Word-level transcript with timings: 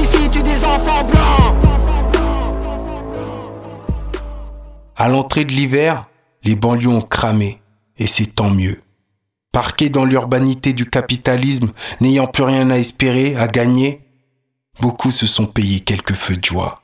Ici. 0.00 0.18
À 4.98 5.08
l'entrée 5.08 5.44
de 5.44 5.52
l'hiver, 5.52 6.06
les 6.42 6.56
banlieues 6.56 6.88
ont 6.88 7.02
cramé, 7.02 7.60
et 7.98 8.06
c'est 8.06 8.34
tant 8.34 8.50
mieux. 8.50 8.80
Parqués 9.52 9.90
dans 9.90 10.04
l'urbanité 10.04 10.72
du 10.72 10.86
capitalisme, 10.88 11.72
n'ayant 12.00 12.26
plus 12.26 12.44
rien 12.44 12.70
à 12.70 12.78
espérer, 12.78 13.36
à 13.36 13.46
gagner, 13.46 14.00
beaucoup 14.80 15.10
se 15.10 15.26
sont 15.26 15.46
payés 15.46 15.80
quelques 15.80 16.14
feux 16.14 16.36
de 16.36 16.44
joie. 16.44 16.82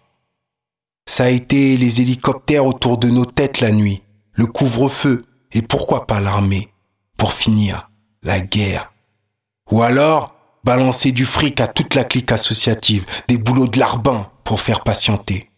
Ça 1.07 1.25
a 1.25 1.29
été 1.29 1.77
les 1.77 2.01
hélicoptères 2.01 2.67
autour 2.67 2.99
de 2.99 3.09
nos 3.09 3.27
têtes 3.27 3.61
la 3.61 3.73
nuit, 3.73 4.03
le 4.35 4.47
couvre-feu, 4.47 5.25
et 5.53 5.63
pourquoi 5.63 6.07
pas 6.07 6.21
l'armée, 6.21 6.69
pour 7.17 7.33
finir, 7.33 7.91
la 8.23 8.41
guerre. 8.41 8.93
Ou 9.71 9.83
alors, 9.83 10.32
balancer 10.65 11.13
du 11.13 11.25
fric 11.25 11.61
à 11.61 11.67
toute 11.67 11.95
la 11.95 12.05
clique 12.05 12.33
associative, 12.33 13.05
des 13.29 13.39
boulots 13.39 13.67
de 13.67 13.79
larbin 13.79 14.29
pour 14.45 14.61
faire 14.61 14.83
patienter. 14.83 15.51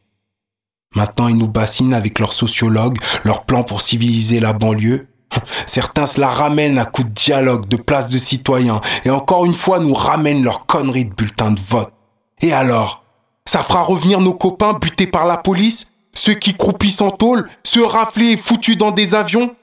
Maintenant, 0.95 1.29
ils 1.29 1.37
nous 1.37 1.49
bassinent 1.49 1.95
avec 1.95 2.19
leurs 2.19 2.33
sociologues, 2.33 2.99
leurs 3.25 3.45
plans 3.45 3.65
pour 3.65 3.83
civiliser 3.83 4.41
la 4.41 4.53
banlieue. 4.53 5.09
Certains 5.67 6.07
se 6.07 6.21
la 6.21 6.29
ramènent 6.29 6.79
à 6.79 6.85
coups 6.85 7.09
de 7.09 7.15
dialogue, 7.15 7.67
de 7.67 7.77
place 7.77 8.09
de 8.09 8.19
citoyens, 8.19 8.81
et 9.05 9.11
encore 9.11 9.45
une 9.45 9.55
fois 9.55 9.81
nous 9.81 9.95
ramènent 9.95 10.45
leurs 10.45 10.67
conneries 10.67 11.07
de 11.07 11.15
bulletins 11.15 11.53
de 11.53 11.61
vote. 11.61 11.93
Et 12.41 12.53
alors 12.53 13.03
Ça 13.47 13.63
fera 13.63 13.83
revenir 13.83 14.21
nos 14.21 14.35
copains 14.35 14.75
butés 14.75 15.07
par 15.07 15.27
la 15.27 15.37
police? 15.37 15.89
Ceux 16.15 16.35
qui 16.35 16.55
croupissent 16.55 17.01
en 17.01 17.11
tôle 17.11 17.49
Ceux 17.65 17.85
raflés 17.85 18.33
et 18.33 18.37
foutus 18.37 18.79
dans 18.79 18.93
des 18.93 19.15
avions? 19.15 19.55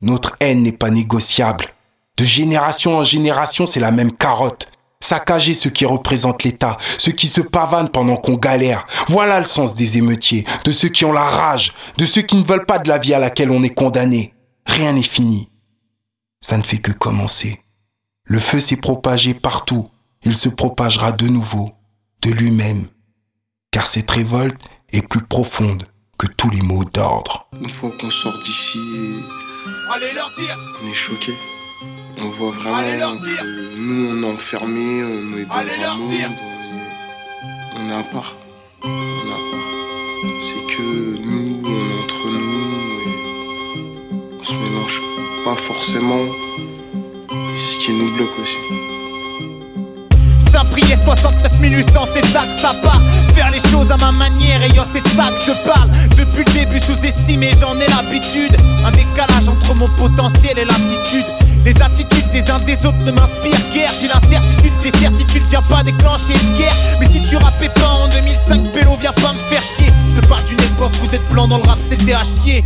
Notre 0.00 0.34
haine 0.40 0.62
n'est 0.62 0.72
pas 0.72 0.90
négociable. 0.90 1.66
De 2.16 2.24
génération 2.24 2.98
en 2.98 3.04
génération, 3.04 3.66
c'est 3.66 3.80
la 3.80 3.92
même 3.92 4.12
carotte. 4.12 4.71
Saccager 5.02 5.52
ceux 5.52 5.70
qui 5.70 5.84
représentent 5.84 6.44
l'État, 6.44 6.76
ceux 6.96 7.10
qui 7.10 7.26
se 7.26 7.40
pavanent 7.40 7.90
pendant 7.90 8.14
qu'on 8.14 8.36
galère. 8.36 8.86
Voilà 9.08 9.40
le 9.40 9.44
sens 9.44 9.74
des 9.74 9.98
émeutiers, 9.98 10.44
de 10.64 10.70
ceux 10.70 10.90
qui 10.90 11.04
ont 11.04 11.12
la 11.12 11.24
rage, 11.24 11.72
de 11.98 12.06
ceux 12.06 12.22
qui 12.22 12.36
ne 12.36 12.44
veulent 12.44 12.66
pas 12.66 12.78
de 12.78 12.88
la 12.88 12.98
vie 12.98 13.12
à 13.12 13.18
laquelle 13.18 13.50
on 13.50 13.64
est 13.64 13.74
condamné. 13.74 14.32
Rien 14.64 14.92
n'est 14.92 15.02
fini. 15.02 15.48
Ça 16.40 16.56
ne 16.56 16.62
fait 16.62 16.78
que 16.78 16.92
commencer. 16.92 17.58
Le 18.22 18.38
feu 18.38 18.60
s'est 18.60 18.76
propagé 18.76 19.34
partout. 19.34 19.90
Il 20.22 20.36
se 20.36 20.48
propagera 20.48 21.10
de 21.10 21.26
nouveau, 21.26 21.72
de 22.22 22.30
lui-même. 22.30 22.86
Car 23.72 23.88
cette 23.88 24.12
révolte 24.12 24.60
est 24.92 25.02
plus 25.02 25.22
profonde 25.22 25.82
que 26.16 26.28
tous 26.28 26.50
les 26.50 26.62
mots 26.62 26.84
d'ordre. 26.84 27.48
Une 27.60 27.70
fois 27.70 27.90
qu'on 28.00 28.10
sort 28.12 28.40
d'ici, 28.44 28.78
Allez 29.92 30.12
leur 30.14 30.30
dire 30.30 30.56
on 30.80 30.88
est 30.88 30.94
choqué. 30.94 31.32
On 32.20 32.28
voit 32.30 32.50
vraiment 32.50 32.76
Allez 32.76 32.98
leur 32.98 33.16
dire. 33.16 33.40
que 33.40 33.80
nous 33.80 34.10
on 34.10 34.22
est 34.22 34.32
enfermés, 34.32 35.02
on 35.04 35.38
est 35.38 35.44
dans 35.44 35.54
Allez 35.56 35.70
un 35.78 35.82
leur 35.82 35.96
monde, 35.98 36.08
dire. 36.10 36.30
on 36.30 37.80
est, 37.80 37.86
on 37.86 37.88
est 37.90 37.96
à 37.96 38.02
part. 38.02 38.34
On 38.84 38.88
est 38.88 39.32
à 39.32 39.40
part. 39.50 39.68
C'est 40.40 40.76
que 40.76 40.82
nous, 41.20 41.60
on 41.64 41.70
est 41.70 42.02
entre 42.04 42.26
nous 42.28 42.70
et 43.00 44.38
on 44.40 44.44
se 44.44 44.54
mélange 44.54 45.00
pas 45.44 45.56
forcément. 45.56 46.24
Ce 47.56 47.78
qui 47.78 47.92
nous 47.92 48.10
bloque 48.16 48.38
aussi. 48.40 48.56
Saint-Priest 50.50 51.04
69 51.04 51.52
800, 51.60 52.00
c'est 52.14 52.26
ça 52.26 52.42
que 52.46 52.52
ça 52.60 52.74
part. 52.82 53.00
Faire 53.34 53.50
les 53.50 53.60
choses 53.70 53.90
à 53.90 53.96
ma 53.96 54.12
manière, 54.12 54.60
c'est 54.92 55.02
de 55.02 55.08
ça 55.08 55.30
que 55.32 55.40
je 55.52 55.52
parle. 55.68 55.88
Depuis 56.18 56.44
le 56.44 56.52
début, 56.52 56.80
sous-estimé, 56.80 57.50
j'en 57.60 57.74
ai 57.76 57.86
l'habitude. 57.88 58.54
Un 58.84 58.90
décalage 58.90 59.48
entre 59.48 59.74
mon 59.74 59.88
potentiel 59.90 60.58
et 60.58 60.64
l'attitude. 60.64 61.24
Les 61.64 61.80
attitudes 61.80 62.30
des 62.32 62.50
uns 62.50 62.58
des 62.60 62.74
autres 62.86 62.98
ne 63.04 63.12
m'inspirent 63.12 63.70
guère. 63.72 63.90
J'ai 64.00 64.08
l'incertitude, 64.08 64.72
des 64.82 64.98
certitudes, 64.98 65.42
viens 65.48 65.62
pas 65.62 65.82
déclencher 65.82 66.34
une 66.34 66.56
guerre. 66.56 66.74
Mais 67.00 67.08
si 67.08 67.22
tu 67.28 67.36
rappais 67.36 67.68
pas 67.68 67.88
en 68.02 68.08
2005, 68.08 68.72
Pélo, 68.72 68.96
viens 69.00 69.12
pas 69.12 69.32
me 69.32 69.38
faire 69.38 69.62
chier. 69.62 69.92
Je 70.14 70.20
te 70.20 70.26
parle 70.26 70.44
d'une 70.44 70.60
époque 70.60 70.92
où 71.02 71.06
d'être 71.06 71.28
blanc 71.28 71.46
dans 71.46 71.58
le 71.58 71.64
rap, 71.64 71.78
c'était 71.88 72.14
à 72.14 72.22
chier. 72.24 72.64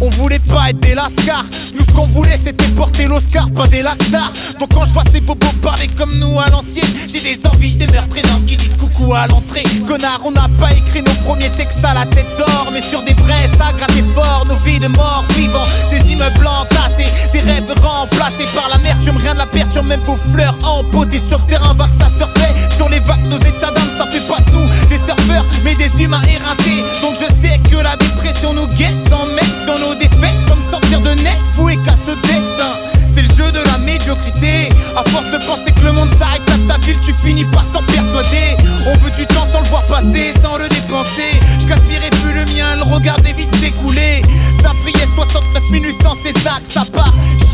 On 0.00 0.10
voulait 0.10 0.38
pas 0.38 0.70
être 0.70 0.80
des 0.80 0.94
lascars. 0.94 1.44
Nous, 1.74 1.84
ce 1.84 1.92
qu'on 1.92 2.06
voulait, 2.06 2.38
c'était 2.42 2.68
porter 2.76 3.06
l'Oscar, 3.06 3.50
pas 3.50 3.66
des 3.66 3.82
lactars. 3.82 4.32
Donc 4.60 4.72
quand 4.74 4.84
je 4.84 4.92
vois 4.92 5.04
ces 5.10 5.20
bobos 5.20 5.46
parler 5.62 5.88
comme 5.96 6.14
nous 6.18 6.38
à 6.38 6.48
l'ancienne, 6.50 6.88
j'ai 7.08 7.20
des 7.20 7.38
envies 7.46 7.74
de 7.74 7.90
meurtres 7.92 8.18
énormes 8.18 8.44
qui 8.44 8.56
disent 8.56 8.76
coucou 8.78 9.14
à 9.14 9.26
l'entrée. 9.26 9.64
Connard, 9.86 10.20
on 10.24 10.30
n'a 10.30 10.48
pas 10.60 10.70
écrit 10.72 11.02
nos 11.02 11.14
premiers 11.24 11.50
textes 11.50 11.84
à 11.84 11.94
la 11.94 12.06
tête 12.06 12.26
d'or, 12.38 12.68
mais 12.72 12.82
sur 12.82 13.02
des 13.02 13.14
braises 13.14 13.50
à 13.60 13.72
gratter 13.72 14.04
fort, 14.14 14.44
nos 14.48 14.56
vies 14.56 14.78
de 14.78 14.88
morts 14.88 15.24
vivants, 15.36 15.66
des 15.90 16.12
immeubles 16.12 16.46
entassés, 16.46 17.10
des 17.32 17.40
rêves 17.40 17.72
remplacés 17.88 18.46
par 18.54 18.68
l'amertume, 18.68 19.16
rien 19.16 19.34
de 19.34 19.38
la 19.38 19.46
perturbe, 19.46 19.86
même 19.86 20.00
vos 20.00 20.18
fleurs 20.32 20.56
empotées 20.64 21.20
sur 21.20 21.44
terrain, 21.46 21.74
va 21.74 21.86
que 21.88 21.94
ça 21.94 22.08
surfait. 22.08 22.54
Sur 22.76 22.88
les 22.88 23.00
vagues, 23.00 23.24
nos 23.28 23.38
états 23.38 23.70
d'âme, 23.70 23.90
ça 23.96 24.06
fait 24.06 24.26
pas 24.26 24.40
de 24.40 24.50
nous 24.52 24.68
des 24.88 24.98
surfeurs, 24.98 25.44
mais 25.64 25.74
des 25.74 25.90
humains 26.02 26.22
éreintés. 26.22 26.84
Donc 27.02 27.14
je 27.14 27.26
sais 27.42 27.58
que 27.70 27.76
la 27.76 27.96
dépression 27.96 28.52
nous 28.52 28.66
guette 28.78 29.08
sans 29.08 29.26
mettre 29.26 29.66
dans 29.66 29.78
nos 29.78 29.94
défaites, 29.94 30.44
comme 30.46 30.60
sortir 30.70 31.00
de 31.00 31.10
net, 31.10 31.38
fou 31.52 31.68
et 31.68 31.76
casse 31.76 32.06
ce 32.06 32.12
destin. 32.26 32.72
C'est 33.14 33.22
le 33.22 33.34
jeu 33.34 33.50
de 33.50 33.58
la 33.58 33.78
médiocrité. 33.78 34.68
À 34.96 35.02
force 35.10 35.26
de 35.26 35.38
penser 35.38 35.72
que 35.72 35.84
le 35.84 35.92
monde 35.92 36.10
s'arrête 36.18 36.42
à 36.48 36.72
ta 36.72 36.78
ville, 36.86 36.98
tu 37.04 37.12
finis 37.12 37.44
par 37.46 37.64
t'en 37.72 37.82
persuader. 37.82 38.56
On 38.86 38.96
veut 38.98 39.10
du 39.10 39.26
temps 39.26 39.46
sans 39.52 39.60
le 39.60 39.68
voir 39.68 39.82
passer, 39.86 40.32
sans 40.42 40.56
le 40.56 40.68
dépenser. 40.68 41.40
Je 41.58 41.66
plus 41.66 42.32
le 42.32 42.44
mien, 42.54 42.76
le 42.76 42.82
regarder 42.82 43.32
vite 43.32 43.54
s'écouler. 43.56 44.22
Ça 44.62 44.72
priait 44.82 45.08
69 45.14 45.70
minutes 45.70 45.96
sans 46.02 46.14
là 46.44 46.60
que 46.64 46.72
ça 46.72 46.84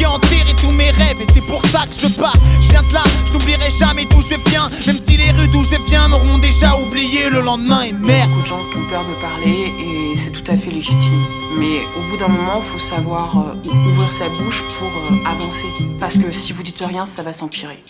ai 0.05 0.07
enterré 0.07 0.55
tous 0.57 0.71
mes 0.71 0.91
rêves 0.91 1.21
et 1.21 1.27
c'est 1.33 1.41
pour 1.41 1.65
ça 1.67 1.87
que 1.87 1.95
je 1.99 2.09
pars. 2.15 2.37
Je 2.61 2.69
viens 2.69 2.83
de 2.83 2.93
là, 2.93 3.03
je 3.27 3.33
n'oublierai 3.33 3.71
jamais 3.71 4.05
d'où 4.05 4.21
je 4.21 4.37
viens. 4.51 4.69
Même 4.87 4.97
si 4.97 5.17
les 5.17 5.31
rues 5.33 5.49
d'où 5.49 5.65
je 5.65 5.77
viens 5.89 6.09
m'auront 6.09 6.39
déjà 6.39 6.77
oublié 6.79 7.31
le 7.31 7.41
lendemain 7.41 7.83
et 7.83 7.93
merde. 7.93 8.31
beaucoup 8.31 8.43
de 8.43 8.47
gens 8.47 8.61
qui 8.71 8.79
ont 8.79 8.89
peur 8.89 9.05
de 9.05 9.15
parler 9.21 9.73
et 9.81 10.17
c'est 10.17 10.31
tout 10.31 10.51
à 10.51 10.57
fait 10.57 10.71
légitime. 10.71 11.25
Mais 11.59 11.81
au 11.97 12.11
bout 12.11 12.17
d'un 12.17 12.29
moment, 12.29 12.61
faut 12.61 12.79
savoir 12.79 13.37
euh, 13.39 13.71
ouvrir 13.91 14.13
sa 14.13 14.29
bouche 14.29 14.63
pour 14.79 14.89
euh, 14.89 15.31
avancer. 15.31 15.67
Parce 16.01 16.19
que 16.19 16.31
si 16.33 16.53
vous 16.53 16.63
dites 16.63 16.85
rien, 16.85 17.07
ça 17.07 17.23
va 17.23 17.33
s'empirer. 17.33 17.83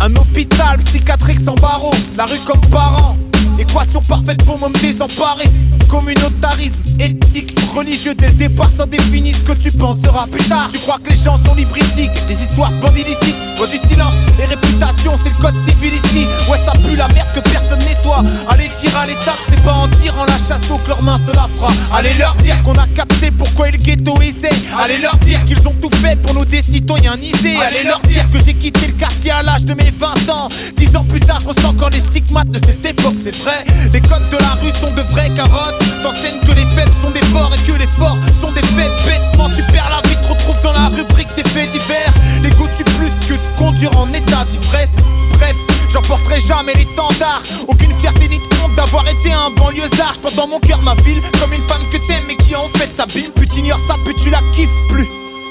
Un 0.00 0.14
hôpital 0.16 0.78
psychiatrique 0.84 1.40
sans 1.40 1.54
barreaux, 1.54 1.94
la 2.16 2.26
rue 2.26 2.38
comme 2.46 2.60
parent. 2.70 3.16
Équation 3.58 4.02
parfaite 4.02 4.44
pour 4.44 4.58
me 4.58 4.68
désemparer. 4.80 5.48
Communautarisme, 5.88 6.80
éthique, 7.00 7.54
religieux 7.76 8.14
dès 8.14 8.28
le 8.28 8.34
départ, 8.34 8.70
ça 8.74 8.86
définit 8.86 9.34
ce 9.34 9.42
que 9.42 9.52
tu 9.52 9.70
penseras 9.70 10.26
plus 10.28 10.42
tard. 10.48 10.70
Tu 10.72 10.78
crois 10.78 10.98
que 11.02 11.10
les 11.10 11.16
gens 11.16 11.36
sont 11.36 11.54
libres 11.54 11.76
ici, 11.76 12.08
des 12.26 12.42
histoires 12.42 12.70
de 12.70 12.76
bandits 12.76 13.02
illicites, 13.02 13.36
voix 13.58 13.66
du 13.66 13.76
silence 13.76 14.14
et 14.40 14.44
réputation, 14.46 15.12
c'est 15.22 15.28
le 15.28 15.42
code 15.42 15.56
civil 15.68 15.92
ici. 15.92 16.26
Ouais, 16.50 16.58
ça 16.64 16.72
pue 16.72 16.96
la 16.96 17.06
merde 17.08 17.28
que 17.34 17.40
personne 17.40 17.78
nettoie. 17.80 18.24
Allez 18.48 18.70
dire 18.80 18.96
à 18.96 19.06
l'État, 19.06 19.34
c'est 19.48 19.62
pas 19.62 19.74
en 19.74 19.88
tirant 19.88 20.24
la 20.24 20.38
chasse 20.48 20.70
au 20.70 20.78
que 20.78 20.88
leurs 20.88 21.02
mains 21.02 21.18
se 21.18 21.34
la 21.36 21.48
fera. 21.54 21.70
Allez 21.92 22.14
leur 22.18 22.34
dire 22.36 22.56
qu'on 22.62 22.74
a 22.74 22.86
capté 22.94 23.30
pourquoi 23.30 23.68
ils 23.68 23.78
ghettoisaient. 23.78 24.48
Allez 24.78 24.98
leur 24.98 25.16
dire 25.18 25.44
qu'ils 25.44 25.68
ont 25.68 25.74
tout 25.82 25.94
fait 25.96 26.16
pour 26.22 26.34
nous 26.34 26.46
décitoyenniser. 26.46 27.56
Allez 27.56 27.84
leur 27.84 28.00
dire 28.00 28.24
que 28.30 28.38
j'ai 28.42 28.54
quitté 28.54 28.86
le 28.86 28.94
quartier 28.94 29.32
à 29.32 29.42
l'âge 29.42 29.64
de 29.64 29.74
mes 29.74 29.90
20 29.90 30.30
ans. 30.30 30.48
Dix 30.76 30.96
ans 30.96 31.04
plus 31.04 31.20
tard, 31.20 31.40
je 31.40 31.48
ressens 31.48 31.68
encore 31.68 31.90
les 31.90 32.00
stigmates 32.00 32.50
de 32.50 32.58
cette 32.58 32.84
époque, 32.86 33.16
c'est 33.22 33.36
vrai. 33.36 33.64
Les 33.92 34.00
codes 34.00 34.28
de 34.30 34.38
la 34.38 34.54
rue 34.62 34.72
sont 34.80 34.92
de 34.92 35.02
vraies 35.02 35.30
carottes. 35.36 35.76
T'enseignes 36.02 36.40
que 36.40 36.52
les 36.52 36.66
faibles 36.74 36.92
sont 37.02 37.10
des 37.10 37.24
forts 37.26 37.52
et 37.54 37.65
que 37.66 37.72
les 37.78 37.86
forts 37.86 38.18
sont 38.40 38.52
des 38.52 38.62
faits 38.62 38.90
bêtement. 39.04 39.50
Tu 39.50 39.62
perds 39.64 39.90
la 39.90 40.08
vie, 40.08 40.16
te 40.16 40.28
retrouves 40.28 40.60
dans 40.62 40.72
la 40.72 40.88
rubrique 40.88 41.28
des 41.36 41.44
faits 41.48 41.70
divers. 41.70 42.12
L'ego 42.42 42.68
tue 42.76 42.84
plus 42.84 43.12
que 43.26 43.34
de 43.34 43.58
conduire 43.58 43.96
en 43.98 44.12
état 44.12 44.44
d'ivresse. 44.50 44.96
Bref, 45.32 45.56
j'emporterai 45.90 46.40
jamais 46.40 46.74
l'étendard. 46.74 47.42
Aucune 47.68 47.92
fierté 47.92 48.28
ni 48.28 48.38
de 48.38 48.44
honte 48.62 48.74
d'avoir 48.76 49.06
été 49.08 49.32
un 49.32 49.50
banlieusard. 49.50 50.14
Je 50.14 50.20
porte 50.20 50.48
mon 50.48 50.60
cœur 50.60 50.80
ma 50.82 50.94
ville 51.02 51.20
comme 51.40 51.52
une 51.52 51.62
femme 51.62 51.82
que 51.90 51.98
t'aimes 51.98 52.30
et 52.30 52.36
qui 52.36 52.54
en 52.54 52.68
fait 52.76 52.88
ta 52.96 53.06
bille. 53.06 53.30
Plus 53.34 53.48
t'ignores 53.48 53.80
ça, 53.86 53.96
plus 54.04 54.14
tu 54.14 54.30
la 54.30 54.40
kiffes 54.54 54.70
plus. 54.88 55.08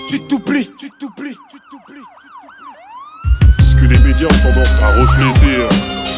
Tu 0.07 0.19
t'oublies, 0.21 0.69
tu 0.77 0.89
t'oublies, 0.99 1.35
tu 1.49 1.57
t'oublies. 1.69 2.05
Ce 3.59 3.75
que 3.75 3.85
les 3.85 3.99
médias 3.99 4.27
ont 4.27 4.53
tendance 4.53 4.75
à 4.81 4.99
refléter 4.99 5.55
euh, 5.57 5.69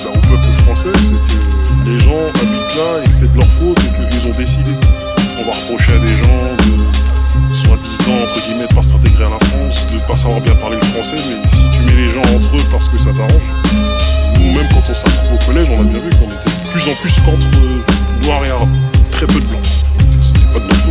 bah, 0.04 0.12
au 0.14 0.20
peuple 0.28 0.64
français, 0.64 0.92
c'est 0.94 1.84
que 1.84 1.90
les 1.90 2.00
gens 2.00 2.12
habitent 2.36 2.76
là 2.76 3.04
et 3.04 3.08
que 3.08 3.16
c'est 3.18 3.32
de 3.32 3.40
leur 3.40 3.48
faute 3.48 3.80
et 3.80 4.10
qu'ils 4.10 4.30
ont 4.30 4.36
décidé. 4.38 5.07
On 5.40 5.44
va 5.44 5.52
reprocher 5.52 5.92
à 5.94 6.00
des 6.00 6.16
gens 6.16 6.56
de 7.50 7.56
soi-disant, 7.56 8.24
entre 8.24 8.46
guillemets, 8.46 8.68
de 8.68 8.74
pas 8.74 8.82
s'intégrer 8.82 9.26
à 9.26 9.30
la 9.30 9.46
France, 9.46 9.86
de 9.94 10.00
pas 10.08 10.18
savoir 10.18 10.42
bien 10.42 10.56
parler 10.56 10.78
le 10.78 10.86
français, 10.88 11.16
mais 11.30 11.50
si 11.50 11.64
tu 11.78 11.84
mets 11.86 12.02
les 12.02 12.12
ça 12.98 13.12
t'arrange. 13.14 13.46
Nous-mêmes, 14.40 14.68
quand 14.74 14.82
on 14.90 14.94
retrouvés 15.06 15.36
au 15.36 15.46
collège, 15.46 15.68
on 15.70 15.82
a 15.82 15.84
bien 15.84 16.00
vu 16.00 16.10
qu'on 16.18 16.26
était 16.26 16.50
de 16.50 16.72
plus 16.72 16.90
en 16.90 16.96
plus 16.96 17.16
contre 17.22 17.48
euh, 17.62 18.26
noir 18.26 18.46
et 18.46 18.50
arabe. 18.50 18.70
Très 19.12 19.28
peu 19.28 19.40
de 19.40 19.46
blancs. 19.46 19.66
C'était 20.22 20.46
pas 20.54 20.60
de 20.60 20.66
notre 20.66 20.87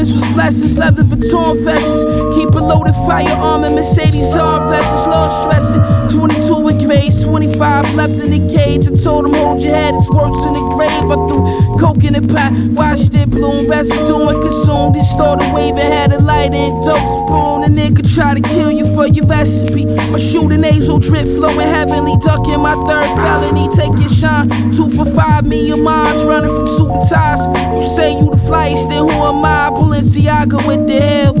327s 0.00 0.14
was 0.14 0.34
blessings, 0.34 0.78
leather 0.78 1.02
Vuitton 1.02 1.62
vests 1.64 2.36
Keep 2.36 2.54
a 2.54 2.58
loaded 2.58 2.94
firearm 3.06 3.64
and 3.64 3.74
Mercedes 3.74 4.34
R 4.34 4.70
vests, 4.70 5.06
low 5.06 5.28
stressing 5.42 6.00
22 6.18 6.56
with 6.56 6.84
grades, 6.84 7.22
25 7.24 7.94
left 7.94 8.14
in 8.14 8.30
the 8.30 8.54
cage. 8.54 8.86
I 8.86 8.96
told 8.96 9.26
him 9.26 9.34
hold 9.34 9.62
your 9.62 9.74
head, 9.74 9.94
it's 9.94 10.10
worse 10.10 10.44
in 10.46 10.54
the 10.54 10.64
grave. 10.74 10.90
I 10.90 11.14
threw 11.28 11.78
coke 11.78 12.04
in 12.04 12.14
the 12.14 12.22
pot, 12.32 12.52
watched 12.74 13.14
it 13.14 13.30
bloom. 13.30 13.68
Residue 13.68 14.28
and 14.28 14.42
consumed. 14.42 14.96
It, 14.96 15.04
started 15.04 15.52
waving 15.52 15.78
Had 15.78 16.12
a 16.12 16.20
light 16.20 16.52
and 16.52 16.84
dope 16.84 16.98
spoon. 16.98 17.64
A 17.64 17.68
nigga 17.68 18.02
try 18.14 18.34
to 18.34 18.40
kill 18.40 18.70
you 18.70 18.92
for 18.94 19.06
your 19.06 19.26
recipe. 19.26 19.84
My 19.86 20.18
shooting 20.18 20.62
nasal 20.62 20.98
drip 20.98 21.26
flowing 21.26 21.60
heavenly 21.60 22.16
Ducking 22.18 22.60
my 22.60 22.74
third 22.86 23.08
felony, 23.22 23.68
your 24.00 24.10
shine 24.10 24.48
Two 24.72 24.90
for 24.90 25.04
five, 25.04 25.46
your 25.46 25.76
minds 25.76 26.22
running 26.24 26.50
from 26.50 26.66
suit 26.66 27.08
ties. 27.08 27.40
You 27.74 27.96
say 27.96 28.18
you 28.18 28.29
flyest, 28.50 28.88
then 28.88 29.04
who 29.04 29.10
am 29.10 29.44
I? 29.44 29.70
Balenciaga 29.70 30.66
with 30.66 30.86
the 30.86 31.00
hell 31.00 31.34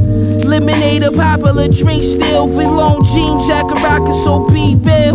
Lemonade, 0.50 1.04
a 1.04 1.12
popular 1.12 1.68
drink 1.68 2.02
still. 2.02 2.48
With 2.48 2.66
long 2.66 3.04
jean 3.04 3.38
jacket, 3.46 3.82
rockin' 3.82 4.14
so 4.24 4.48
be 4.48 4.74
real. 4.74 5.14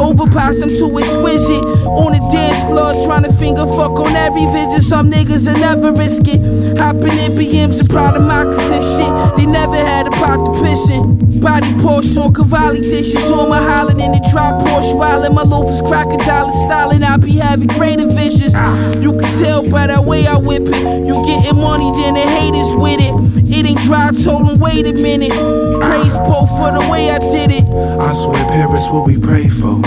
Overpass, 0.00 0.62
I'm 0.62 0.70
too 0.70 0.98
exquisite. 0.98 1.64
On 1.84 2.12
the 2.12 2.20
dance 2.32 2.62
floor, 2.68 2.92
trying 3.04 3.24
to 3.24 3.32
finger 3.34 3.66
fuck 3.66 3.98
on 4.00 4.16
every 4.16 4.46
vision. 4.46 4.80
Some 4.80 5.10
niggas 5.10 5.46
will 5.46 5.60
never 5.60 5.92
risk 5.92 6.22
it. 6.26 6.40
Hopping 6.78 7.18
in 7.18 7.32
BMs 7.32 7.80
and 7.80 7.90
proud 7.90 8.16
of 8.16 8.22
moccasin 8.22 8.82
shit. 8.82 9.36
They 9.36 9.46
never 9.46 9.76
had 9.76 10.01
a 10.32 10.36
pot 10.36 10.44
to 10.44 10.62
pissin'. 10.62 11.40
Body 11.40 11.72
Porsche 11.82 12.22
on 12.22 12.32
Cavalli 12.32 12.80
dishes. 12.80 13.30
On 13.30 13.48
my 13.48 13.58
hollin' 13.58 14.00
in 14.00 14.12
the 14.12 14.28
drop 14.30 14.62
Porsche 14.62 14.94
wildin'. 14.94 15.34
My 15.34 15.42
loafers 15.42 15.80
crocodile 15.82 16.50
styling. 16.50 17.02
I 17.02 17.16
be 17.16 17.36
having 17.36 17.68
greater 17.68 18.06
visions. 18.06 18.54
You 19.02 19.12
can 19.18 19.30
tell 19.38 19.68
by 19.68 19.88
the 19.88 20.00
way 20.00 20.26
I 20.26 20.36
whip 20.36 20.62
it. 20.62 20.82
You 21.06 21.22
getting 21.24 21.56
money, 21.56 21.90
then 22.00 22.14
the 22.14 22.20
haters 22.20 22.74
with 22.76 23.00
it. 23.00 23.32
It 23.52 23.66
ain't 23.66 23.80
dry, 23.80 24.10
told 24.24 24.48
them, 24.48 24.60
wait 24.60 24.86
a 24.86 24.92
minute. 24.92 25.32
Praise 25.32 26.16
Poe 26.24 26.46
for 26.46 26.72
the 26.72 26.88
way 26.88 27.10
I 27.10 27.18
did 27.18 27.50
it. 27.50 27.68
I 27.68 28.12
swear 28.12 28.44
Paris 28.46 28.88
what 28.88 29.06
we 29.06 29.18
pray 29.18 29.48
for. 29.48 29.80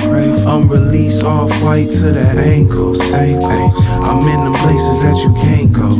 Unreleased 0.46 1.24
off 1.24 1.50
white 1.64 1.90
to 1.90 2.12
the 2.12 2.26
ankles. 2.46 3.02
Ay, 3.02 3.36
ay. 3.42 3.72
I'm 4.06 4.28
in 4.28 4.44
them 4.46 4.54
places 4.62 5.02
that 5.02 5.18
you 5.24 5.34
can't 5.34 5.74
go. 5.74 6.00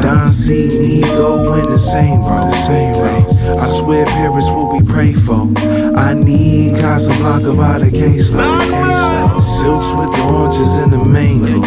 Don 0.00 0.28
C, 0.28 0.68
Nego 0.78 1.54
in 1.54 1.68
the 1.70 1.78
same 1.78 2.20
bro. 2.22 2.46
The 2.46 2.54
same 2.54 2.94
bro. 2.94 3.58
I 3.58 3.66
swear 3.80 4.04
Paris 4.04 4.48
what 4.50 4.72
we 4.72 4.86
pray 4.86 5.12
for. 5.12 5.48
I 5.96 6.12
need 6.14 6.76
Casablanca 6.76 7.54
by 7.54 7.78
the 7.78 7.90
caseload. 7.90 9.40
Silks 9.40 9.90
with 9.96 10.12
the 10.12 10.22
oranges 10.22 10.74
and 10.82 10.92
the 10.92 11.02
mangoes. 11.02 11.64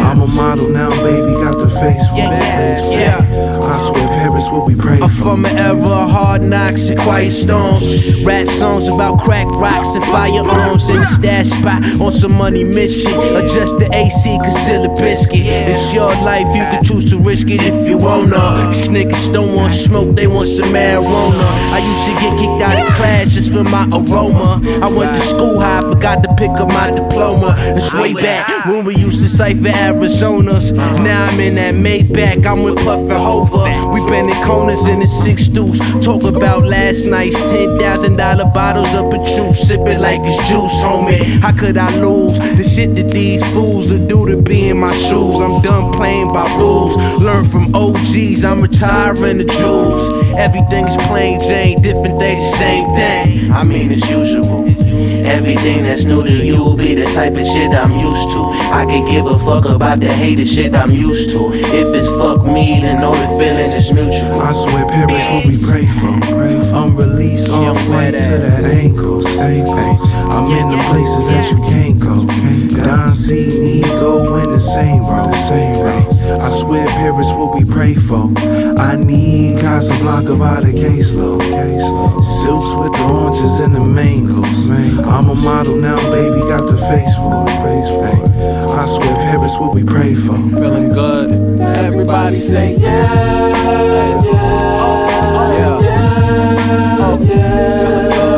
I'm 0.00 0.20
a 0.20 0.26
model 0.26 0.68
now, 0.68 0.90
baby, 0.90 1.32
got 1.34 1.56
the 1.58 1.70
face 1.70 2.08
for 2.10 2.18
it. 2.18 3.53
I 3.66 3.78
swear 3.78 4.06
Paris 4.08 4.48
what 4.50 4.66
we 4.66 4.74
pray 4.74 5.00
I'm 5.00 5.08
for. 5.08 5.22
from 5.22 5.46
an 5.46 5.56
era 5.58 5.76
of 5.76 6.10
hard 6.10 6.42
knocks 6.42 6.88
and 6.88 6.98
quiet 7.00 7.30
storms. 7.30 8.22
Rap 8.24 8.46
songs 8.48 8.88
about 8.88 9.18
crack 9.20 9.46
rocks 9.46 9.94
and 9.94 10.04
firearms 10.04 10.88
in 10.90 11.00
the 11.00 11.06
stash 11.06 11.48
spot 11.50 11.82
on 12.00 12.12
some 12.12 12.32
money 12.32 12.64
mission. 12.64 13.12
Adjust 13.12 13.78
the 13.78 13.88
AC, 13.92 14.38
conceal 14.42 14.84
a 14.84 14.88
biscuit. 15.00 15.40
It's 15.46 15.92
your 15.92 16.14
life, 16.16 16.46
you 16.54 16.62
can 16.72 16.84
choose 16.84 17.04
to 17.10 17.18
risk 17.18 17.48
it 17.48 17.62
if 17.62 17.88
you 17.88 17.96
wanna. 17.98 18.70
These 18.72 18.88
niggas 18.88 19.32
don't 19.32 19.54
want 19.54 19.72
smoke, 19.72 20.14
they 20.14 20.26
want 20.26 20.48
some 20.48 20.70
marijuana. 20.72 21.48
I 21.72 21.78
used 21.78 22.04
to 22.08 22.14
get 22.20 22.32
kicked 22.38 22.62
out 22.62 22.78
of 22.78 22.94
class 22.96 23.30
just 23.30 23.52
for 23.52 23.64
my 23.64 23.84
aroma. 23.92 24.60
I 24.82 24.88
went 24.88 25.14
to 25.14 25.20
school 25.26 25.58
high, 25.58 25.80
forgot 25.80 26.22
to 26.22 26.34
pick 26.36 26.50
up 26.50 26.68
my 26.68 26.90
diploma. 26.90 27.54
It's 27.58 27.92
way 27.94 28.12
back 28.14 28.66
when 28.66 28.84
we 28.84 28.94
used 28.96 29.20
to 29.20 29.28
cipher 29.28 29.72
Arizonas. 29.72 30.72
Now 31.02 31.26
I'm 31.28 31.40
in 31.40 31.54
that 31.56 31.74
Maybach, 31.74 32.44
I'm 32.46 32.62
with 32.62 32.76
Puff 32.76 33.00
and 33.10 33.22
We 33.92 34.00
been 34.10 34.28
in 34.28 34.42
corners 34.42 34.86
in 34.86 35.00
the 35.00 35.06
six 35.06 35.46
deuce. 35.48 35.78
Talk 36.04 36.24
about 36.24 36.64
last 36.64 37.04
night's 37.04 37.38
ten 37.50 37.78
thousand 37.78 38.16
dollar 38.16 38.50
bottles 38.52 38.92
of 38.94 39.10
Patron, 39.10 39.54
sipping 39.54 40.00
like 40.00 40.20
it's 40.22 40.48
juice, 40.48 40.82
homie. 40.82 41.40
How 41.40 41.52
could 41.52 41.76
I 41.76 41.94
lose 41.96 42.38
the 42.38 42.64
shit 42.64 42.94
that 42.96 43.10
these 43.10 43.42
fools 43.52 43.90
will 43.90 44.06
do 44.06 44.26
to 44.26 44.42
be 44.42 44.68
in 44.68 44.78
my 44.78 44.94
shoes? 44.96 45.40
I'm 45.40 45.62
done 45.62 45.92
playing 45.92 46.32
by 46.32 46.46
rules. 46.56 46.96
Learn 47.22 47.44
from 47.46 47.74
OGs, 47.74 48.44
I'm 48.44 48.60
retiring 48.60 49.38
the 49.38 49.44
jewels. 49.44 50.02
Everything 50.36 50.86
is 50.86 50.96
plain 51.08 51.40
Jane, 51.42 51.80
different 51.80 52.18
day, 52.18 52.34
the 52.34 52.56
same 52.56 52.88
thing. 52.96 53.52
I 53.52 53.62
mean, 53.64 53.92
it's 53.92 54.08
usual. 54.08 54.64
Everything 55.34 55.82
that's 55.82 56.04
new 56.04 56.22
to 56.22 56.30
you 56.30 56.76
be 56.76 56.94
the 56.94 57.10
type 57.10 57.34
of 57.34 57.44
shit 57.44 57.72
I'm 57.72 57.90
used 57.98 58.30
to. 58.30 58.42
I 58.70 58.86
could 58.86 59.04
give 59.10 59.26
a 59.26 59.36
fuck 59.36 59.64
about 59.66 59.98
the 59.98 60.06
hated 60.06 60.46
shit 60.46 60.74
I'm 60.74 60.92
used 60.92 61.30
to. 61.30 61.52
If 61.52 61.92
it's 61.92 62.06
fuck 62.06 62.46
me, 62.46 62.80
then 62.82 63.00
know 63.00 63.14
the 63.18 63.26
feeling 63.36 63.72
is 63.72 63.92
mutual. 63.92 64.40
I 64.40 64.52
swear 64.52 64.86
Paris 64.86 65.26
what 65.30 65.46
we 65.46 65.58
pray 65.60 65.86
for. 65.98 66.14
Unreleased 66.78 67.50
off 67.50 67.76
white 67.88 68.12
to 68.12 68.38
the 68.38 68.52
ankles. 68.80 69.26
I'm 69.26 70.46
in 70.54 70.70
the 70.70 70.82
places 70.88 71.26
that 71.26 71.50
you 71.50 71.58
can't 71.66 71.98
go. 71.98 72.26
Don 72.84 73.10
C, 73.10 73.58
Nego 73.58 74.36
in 74.36 74.50
the 74.52 74.60
same 74.60 75.04
bro. 75.04 75.26
The 75.26 75.36
same 75.36 75.74
bro. 75.80 76.13
I 76.26 76.48
swear 76.48 76.86
Paris 76.86 77.30
what 77.30 77.54
we 77.54 77.64
pray 77.64 77.94
for. 77.94 78.32
I 78.78 78.96
need 78.96 79.60
Casablanca 79.60 80.36
by 80.36 80.60
the 80.60 80.72
caseload. 80.72 81.40
Case. 81.50 81.84
Silks 82.40 82.74
with 82.76 82.92
the 82.92 83.02
oranges 83.02 83.60
and 83.60 83.74
the 83.74 83.80
mangoes. 83.80 84.68
I'm 85.06 85.28
a 85.30 85.34
model 85.34 85.76
now, 85.76 86.00
baby, 86.10 86.40
got 86.40 86.66
the 86.66 86.76
face 86.76 87.14
for 87.16 87.44
it. 87.48 87.56
Face 87.64 87.88
for 87.88 88.06
it. 88.08 88.20
I 88.70 88.86
swear 88.86 89.14
Paris 89.16 89.56
what 89.58 89.74
we 89.74 89.84
pray 89.84 90.14
for. 90.14 90.36
Feeling 90.36 90.92
good. 90.92 91.60
Everybody 91.60 92.36
say 92.36 92.74
yeah, 92.76 92.88
yeah, 92.88 94.22
oh, 94.24 95.52
yeah. 95.58 95.78
Oh, 97.00 97.18
yeah, 97.22 97.38
yeah. 97.38 98.34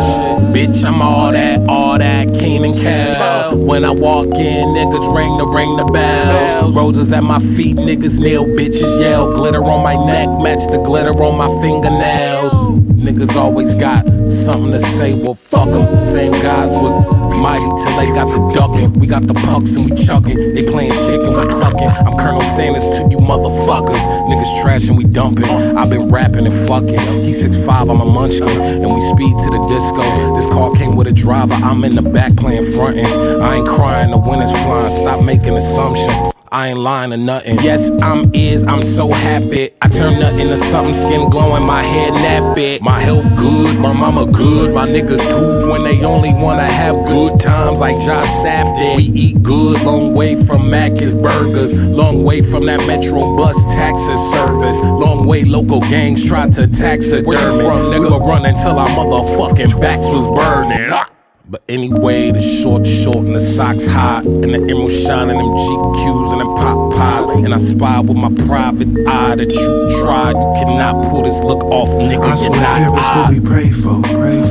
Shit. 0.00 0.38
Bitch, 0.52 0.84
I'm 0.84 1.00
all 1.00 1.32
that, 1.32 1.60
all 1.68 1.98
that 1.98 2.33
When 2.72 3.84
I 3.84 3.90
walk 3.90 4.26
in, 4.26 4.68
niggas 4.68 5.14
ring 5.14 5.36
the 5.36 5.46
ring 5.46 5.76
the 5.76 5.84
bells. 5.84 6.74
Roses 6.74 7.12
at 7.12 7.22
my 7.22 7.38
feet, 7.38 7.76
niggas 7.76 8.18
kneel, 8.18 8.46
bitches 8.46 9.00
yell. 9.00 9.34
Glitter 9.34 9.62
on 9.62 9.82
my 9.82 9.94
neck, 10.06 10.28
match 10.42 10.70
the 10.70 10.78
glitter 10.78 11.10
on 11.10 11.36
my 11.36 11.48
fingernails. 11.60 12.52
Niggas 12.96 13.36
always 13.36 13.74
got 13.74 14.06
something 14.30 14.72
to 14.72 14.80
say, 14.80 15.14
well 15.14 15.34
fuck 15.34 15.68
'em. 15.68 16.00
Same 16.00 16.32
guys 16.32 16.70
was 16.70 16.94
mighty 17.40 17.64
till 17.82 17.96
they 17.96 18.06
got 18.08 18.26
the 18.26 18.40
ducking. 18.54 18.92
We 18.94 19.06
got 19.06 19.26
the 19.26 19.34
pucks 19.34 19.74
and 19.76 19.84
we 19.88 19.96
chucking. 19.96 20.54
They 20.54 20.62
playing 20.62 20.92
chicken, 20.92 21.30
we 21.30 21.46
clucking. 21.46 21.88
I'm 21.88 22.16
Colonel 22.16 22.42
Sanders 22.42 22.84
to 22.98 23.08
you 23.10 23.18
motherfuckers. 23.18 24.00
Niggas 24.28 24.62
trash 24.62 24.88
and 24.88 24.96
we 24.96 25.04
dumping. 25.04 25.50
I've 25.50 25.90
been 25.90 26.08
rapping 26.08 26.46
and 26.46 26.68
fucking. 26.68 27.00
He 27.24 27.32
6'5, 27.32 27.90
I'm 27.90 28.00
a 28.00 28.06
munchkin. 28.06 28.60
And 28.60 28.94
we 28.94 29.00
speed 29.00 29.34
to 29.44 29.50
the 29.50 29.66
disco. 29.68 30.34
This 30.34 30.46
car 30.46 30.74
came 30.74 30.96
with 30.96 31.06
a 31.06 31.12
driver. 31.12 31.54
I'm 31.54 31.84
in 31.84 31.94
the 31.94 32.02
back 32.02 32.34
playing 32.36 32.72
frontin'. 32.72 33.06
I 33.42 33.56
ain't 33.56 33.68
crying, 33.68 34.10
the 34.10 34.18
wind 34.18 34.42
is 34.42 34.50
flying. 34.50 34.92
Stop 34.92 35.24
making 35.24 35.56
assumptions. 35.56 36.33
I 36.54 36.68
ain't 36.68 36.78
lying 36.78 37.12
or 37.12 37.16
nothing. 37.16 37.58
Yes, 37.62 37.90
I'm 38.00 38.32
is, 38.32 38.62
I'm 38.62 38.84
so 38.84 39.08
happy. 39.08 39.70
I 39.82 39.88
turn 39.88 40.20
nothing 40.20 40.46
to 40.46 40.56
something, 40.56 40.94
skin 40.94 41.28
glowing, 41.28 41.64
my 41.64 41.82
head 41.82 42.12
nappy. 42.12 42.80
My 42.80 43.00
health 43.00 43.24
good, 43.36 43.76
my 43.80 43.92
mama 43.92 44.30
good, 44.30 44.72
my 44.72 44.86
niggas 44.86 45.28
too. 45.28 45.68
When 45.68 45.82
they 45.82 46.04
only 46.04 46.32
wanna 46.32 46.62
have 46.62 46.94
good 47.06 47.40
times 47.40 47.80
like 47.80 47.98
Josh 47.98 48.28
Safdie. 48.28 48.94
We 48.94 49.02
eat 49.02 49.42
good, 49.42 49.82
long 49.82 50.14
way 50.14 50.36
from 50.44 50.70
Mac's 50.70 51.12
Burgers. 51.12 51.72
Long 51.72 52.22
way 52.22 52.40
from 52.40 52.66
that 52.66 52.86
Metro 52.86 53.36
bus 53.36 53.56
taxi 53.74 54.16
service. 54.30 54.78
Long 54.78 55.26
way 55.26 55.42
local 55.42 55.80
gangs 55.80 56.24
tried 56.24 56.52
to 56.52 56.68
taxidermy. 56.68 57.34
From, 57.34 57.90
nigga? 57.90 57.98
We 57.98 58.06
were 58.06 58.24
running 58.24 58.56
till 58.58 58.78
our 58.78 58.90
motherfucking 58.90 59.80
backs 59.80 60.06
was 60.06 60.30
burning. 60.30 61.13
But 61.46 61.62
anyway, 61.68 62.30
the 62.30 62.40
short 62.40 62.86
short 62.86 63.18
and 63.18 63.36
the 63.36 63.40
socks 63.40 63.86
hot, 63.86 64.24
and 64.24 64.44
the 64.44 64.62
emerald 64.62 64.90
shining, 64.90 65.36
them 65.36 65.46
GQs 65.46 66.32
and 66.32 66.40
them 66.40 66.54
pop 66.56 66.94
pies. 66.94 67.26
And 67.44 67.52
I 67.52 67.58
spy 67.58 68.00
with 68.00 68.16
my 68.16 68.32
private 68.46 68.88
eye 69.06 69.34
that 69.36 69.52
you 69.52 70.02
tried. 70.02 70.32
You 70.32 70.64
cannot 70.64 71.04
pull 71.10 71.22
this 71.22 71.38
look 71.44 71.62
off, 71.64 71.90
nigga. 71.90 72.22
I 72.22 72.28
You're 72.28 72.36
swear 72.36 72.60
not 72.60 72.78
Paris 72.78 73.08
what 73.14 73.28
we 73.28 73.40
pray 73.40 73.70
for. 73.70 74.00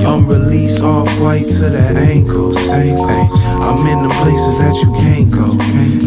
Unreleased 0.06 0.84
off 0.84 1.10
white 1.20 1.50
to 1.50 1.70
the 1.70 1.82
ankles. 1.98 2.62
I'm 2.74 3.86
in 3.88 4.03
the 4.08 4.13
places 4.22 4.58
that 4.60 4.75
you 4.84 4.92
can't 4.94 5.32
go. 5.32 5.58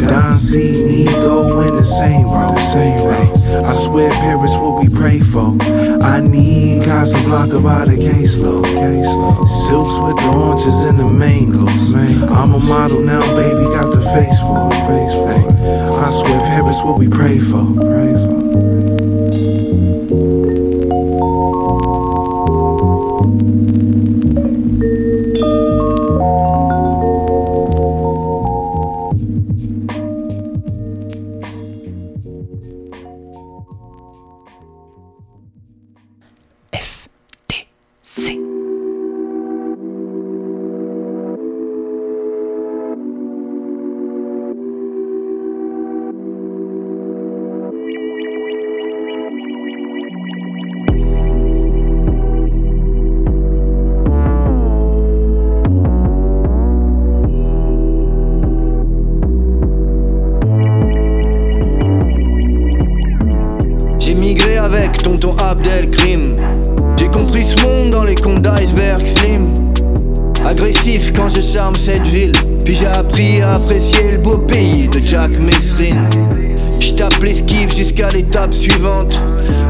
Don 0.08 0.34
C, 0.34 0.84
Nego 0.86 1.60
in 1.60 1.74
the 1.76 1.84
same. 1.84 2.26
The 2.26 2.60
same. 2.60 3.06
I 3.64 3.72
swear 3.72 4.10
Paris 4.10 4.54
what 4.56 4.82
we 4.82 4.88
pray 4.88 5.20
for. 5.20 5.56
I 6.02 6.20
need 6.20 6.84
Casablanca 6.84 7.60
by 7.60 7.84
the 7.86 7.96
caseload. 7.96 8.66
Silks 9.48 9.98
with 10.04 10.16
the 10.16 10.28
oranges 10.28 10.82
and 10.84 10.98
the 10.98 11.04
mangoes. 11.04 11.94
I'm 12.30 12.54
a 12.54 12.58
model 12.58 13.00
now, 13.00 13.20
baby, 13.34 13.64
got 13.64 13.92
the 13.92 14.02
face 14.02 14.40
for 14.40 14.70
it. 14.72 14.76
I 16.06 16.10
swear 16.10 16.40
Paris 16.40 16.82
what 16.82 16.98
we. 16.98 17.06
Pray 17.08 17.38
for. 17.38 18.35
De 75.36 75.42
Mesrine. 75.42 76.08
Je 76.80 76.92
tape 76.94 77.22
l'esquive 77.22 77.74
jusqu'à 77.74 78.08
l'étape 78.08 78.52
suivante. 78.52 79.18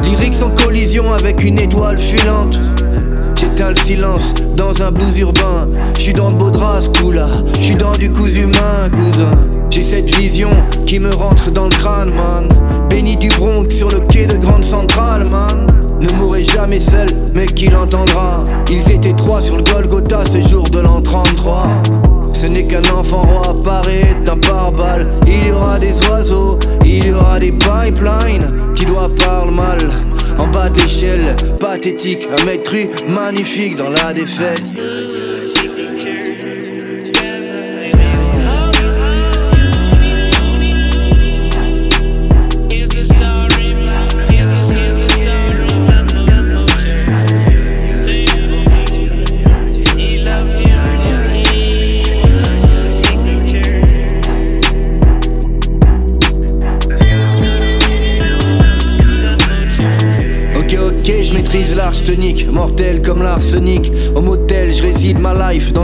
Lyrics 0.04 0.42
en 0.42 0.50
collision 0.50 1.12
avec 1.12 1.44
une 1.44 1.58
étoile 1.58 1.98
filante. 1.98 2.58
J'éteins 3.38 3.70
le 3.70 3.76
silence 3.76 4.34
dans 4.56 4.82
un 4.82 4.90
blues 4.90 5.18
urbain. 5.18 5.68
J'suis 5.98 6.12
dans 6.12 6.30
le 6.30 6.36
beau 6.36 6.50
drap, 6.50 6.80
là. 7.12 7.28
J'suis 7.60 7.74
dans 7.74 7.92
du 7.92 8.08
cousu 8.08 8.46
cousin. 8.46 9.30
J'ai 9.70 9.82
cette 9.82 10.14
vision 10.16 10.50
qui 10.86 10.98
me 10.98 11.14
rentre 11.14 11.50
dans 11.50 11.64
le 11.64 11.76
crâne, 11.76 12.14
man. 12.14 12.48
Béni 12.88 13.16
du 13.16 13.28
Bronx 13.28 13.68
sur 13.70 13.90
le 13.90 14.00
quai 14.00 14.26
de 14.26 14.36
Grande 14.36 14.64
Centrale, 14.64 15.28
man. 15.28 15.66
Ne 16.00 16.10
mourrez 16.18 16.44
jamais 16.44 16.78
seul, 16.78 17.08
mais 17.34 17.46
qui 17.46 17.68
l'entendra. 17.68 18.44
Ils 18.70 18.92
étaient 18.92 19.14
trois 19.14 19.40
sur 19.40 19.56
le 19.56 19.62
Golgotha 19.62 20.24
ce 20.24 20.40
jour 20.40 20.68
de 20.70 20.80
l'an 20.80 21.00
33. 21.02 21.64
Ce 22.46 22.50
n'est 22.52 22.64
qu'un 22.64 22.88
enfant 22.94 23.22
roi 23.22 23.42
apparaît 23.50 24.14
d'un 24.24 24.36
pare-balles. 24.36 25.08
Il 25.26 25.48
y 25.48 25.50
aura 25.50 25.80
des 25.80 26.00
oiseaux, 26.06 26.60
il 26.84 27.04
y 27.04 27.10
aura 27.10 27.40
des 27.40 27.50
pipelines 27.50 28.72
qui 28.76 28.84
doivent 28.84 29.16
parler 29.16 29.50
mal. 29.50 29.78
En 30.38 30.46
bas 30.46 30.68
de 30.68 30.80
l'échelle, 30.80 31.34
pathétique, 31.58 32.24
un 32.38 32.44
mec 32.44 32.62
cru, 32.62 32.88
magnifique 33.08 33.74
dans 33.74 33.90
la 33.90 34.12
défaite. 34.12 34.62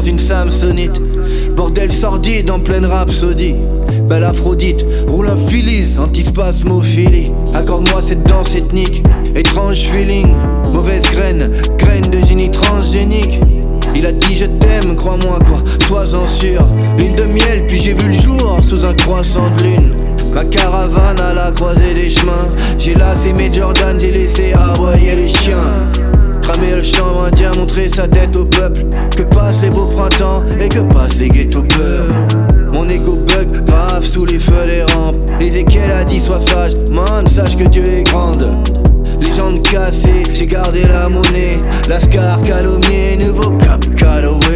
Une 0.06 0.18
Samsonite. 0.18 1.00
Bordel 1.56 1.92
sordide 1.92 2.50
en 2.50 2.60
pleine 2.60 2.84
rhapsodie. 2.84 3.56
Belle 4.08 4.24
Aphrodite, 4.24 4.84
roule 5.08 5.28
un 5.28 5.36
Phyllis, 5.36 5.98
antispasmophilie. 5.98 7.32
Accorde-moi 7.54 8.02
cette 8.02 8.22
danse 8.24 8.56
ethnique, 8.56 9.02
étrange 9.34 9.78
feeling. 9.78 10.28
Mauvaise 10.72 11.04
graine, 11.10 11.50
graine 11.78 12.10
de 12.10 12.20
génie 12.20 12.50
transgénique. 12.50 13.38
Il 13.94 14.06
a 14.06 14.12
dit 14.12 14.34
je 14.34 14.46
t'aime, 14.46 14.96
crois-moi 14.96 15.38
quoi, 15.46 15.62
sois-en 15.86 16.26
sûr. 16.26 16.66
Lune 16.98 17.14
de 17.14 17.24
miel, 17.24 17.66
puis 17.66 17.78
j'ai 17.78 17.92
vu 17.92 18.08
le 18.08 18.14
jour 18.14 18.58
sous 18.62 18.84
un 18.84 18.94
croissant 18.94 19.50
de 19.58 19.62
lune. 19.62 19.96
Ma 20.34 20.44
caravane 20.44 21.20
à 21.20 21.34
la 21.34 21.52
croisée 21.52 21.94
des 21.94 22.08
chemins. 22.08 22.48
J'ai 22.78 22.94
lassé 22.94 23.32
mes 23.34 23.52
Jordan, 23.52 23.98
j'ai 24.00 24.10
laissé 24.10 24.52
aboyer 24.54 25.14
les 25.14 25.28
chiens. 25.28 25.92
Cramer 26.40 26.76
le 26.76 26.82
chanvre 26.82 27.24
indien, 27.24 27.50
montrer 27.56 27.88
sa 27.88 28.08
tête 28.08 28.34
au 28.34 28.44
peuple. 28.44 28.80
Que 29.16 29.22
les 29.60 29.70
beaux 29.70 29.86
printemps 29.86 30.42
et 30.58 30.68
que 30.68 30.80
passent 30.80 31.18
les 31.18 31.28
ghettos 31.28 31.62
peurs. 31.62 32.08
Mon 32.72 32.88
ego 32.88 33.18
bug 33.26 33.64
grave 33.66 34.04
sous 34.04 34.24
les 34.24 34.38
feux 34.38 34.66
des 34.66 34.82
rampes. 34.94 35.16
Ezekiel 35.40 35.90
a 35.90 36.04
dit 36.04 36.18
sois 36.18 36.40
sage, 36.40 36.72
man, 36.90 37.26
sache 37.26 37.56
que 37.56 37.64
Dieu 37.64 37.84
est 37.84 38.04
grande. 38.04 38.50
Les 39.20 39.32
jambes 39.32 39.62
cassées, 39.62 40.22
j'ai 40.32 40.46
gardé 40.46 40.84
la 40.84 41.08
monnaie. 41.08 41.60
Lascar 41.88 42.40
calomnier, 42.42 43.16
nouveau 43.18 43.50
cap 43.58 43.84
Calloway. 43.96 44.51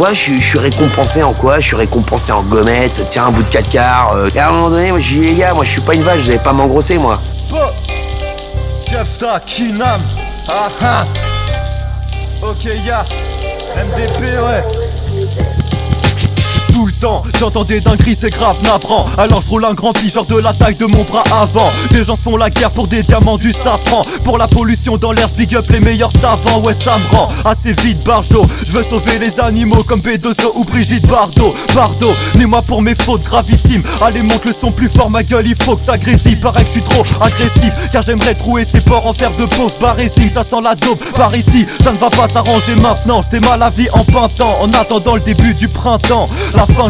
Vois, 0.00 0.14
je, 0.14 0.40
suis 0.40 0.58
récompensé 0.58 1.22
en 1.22 1.34
quoi? 1.34 1.60
Je 1.60 1.66
suis 1.66 1.76
récompensé 1.76 2.32
en 2.32 2.42
gommette, 2.42 3.06
tiens, 3.10 3.26
un 3.26 3.30
bout 3.30 3.42
de 3.42 3.50
4 3.50 3.68
quarts. 3.68 4.12
euh. 4.16 4.30
Et 4.34 4.38
à 4.38 4.48
un 4.48 4.52
moment 4.52 4.70
donné, 4.70 4.90
moi, 4.90 4.98
je 4.98 5.14
dis, 5.14 5.20
les 5.20 5.34
gars, 5.34 5.52
moi, 5.52 5.62
je 5.64 5.72
suis 5.72 5.82
pas 5.82 5.94
une 5.94 6.02
vache, 6.02 6.22
vous 6.22 6.30
allez 6.30 6.38
pas 6.38 6.54
m'engrosser, 6.54 6.96
moi. 6.96 7.20
Ah 10.48 10.70
ah 10.80 11.04
Temps, 17.00 17.22
j'entends 17.38 17.64
des 17.64 17.80
c'est 18.14 18.30
grave 18.30 18.56
navrant. 18.62 19.06
Alors 19.16 19.40
je 19.40 19.48
roule 19.48 19.64
un 19.64 19.72
grand 19.72 19.92
genre 20.12 20.26
de 20.26 20.36
la 20.36 20.52
taille 20.52 20.74
de 20.74 20.84
mon 20.84 21.02
bras 21.04 21.24
avant. 21.30 21.70
Des 21.92 22.04
gens 22.04 22.16
se 22.16 22.22
font 22.22 22.36
la 22.36 22.50
guerre 22.50 22.72
pour 22.72 22.88
des 22.88 23.02
diamants 23.02 23.38
du 23.38 23.52
safran. 23.52 24.04
Pour 24.24 24.36
la 24.36 24.46
pollution 24.46 24.98
dans 24.98 25.12
l'air, 25.12 25.28
big 25.30 25.54
up 25.56 25.70
les 25.70 25.80
meilleurs 25.80 26.12
savants. 26.12 26.60
Ouais, 26.60 26.74
ça 26.74 26.98
me 26.98 27.16
rend 27.16 27.28
assez 27.44 27.72
vite, 27.72 28.04
Barjo. 28.04 28.46
Je 28.66 28.72
veux 28.72 28.84
sauver 28.84 29.18
les 29.18 29.40
animaux 29.40 29.82
comme 29.82 30.00
Bedozo 30.00 30.52
ou 30.56 30.64
Brigitte 30.64 31.06
Bardot. 31.06 31.54
Bardot, 31.74 32.14
ni 32.34 32.44
moi 32.44 32.60
pour 32.60 32.82
mes 32.82 32.94
fautes 32.94 33.22
gravissimes. 33.22 33.82
Allez, 34.02 34.22
monte 34.22 34.44
le 34.44 34.52
son 34.58 34.70
plus 34.70 34.90
fort, 34.90 35.08
ma 35.08 35.22
gueule, 35.22 35.48
il 35.48 35.62
faut 35.62 35.76
que 35.76 35.84
ça 35.84 35.96
grésille. 35.96 36.36
Paraît 36.36 36.64
que 36.64 36.68
je 36.68 36.72
suis 36.72 36.82
trop 36.82 37.04
agressif, 37.20 37.72
car 37.92 38.02
j'aimerais 38.02 38.34
trouver 38.34 38.66
ces 38.70 38.80
porcs 38.82 39.06
en 39.06 39.14
faire 39.14 39.34
de 39.36 39.46
pause. 39.46 39.72
Barrésine, 39.80 40.30
ça 40.30 40.42
sent 40.42 40.60
la 40.62 40.74
dope. 40.74 41.02
Par 41.16 41.34
ici, 41.34 41.64
ça 41.82 41.92
ne 41.92 41.98
va 41.98 42.10
pas 42.10 42.28
s'arranger 42.28 42.76
maintenant. 42.76 43.22
J'étais 43.22 43.40
mal 43.40 43.60
la 43.60 43.70
vie 43.70 43.88
en 43.94 44.04
pintant, 44.04 44.58
en 44.60 44.70
attendant 44.74 45.14
le 45.14 45.20
début 45.20 45.54
du 45.54 45.68
printemps. 45.68 46.28
La 46.54 46.66
fin 46.66 46.89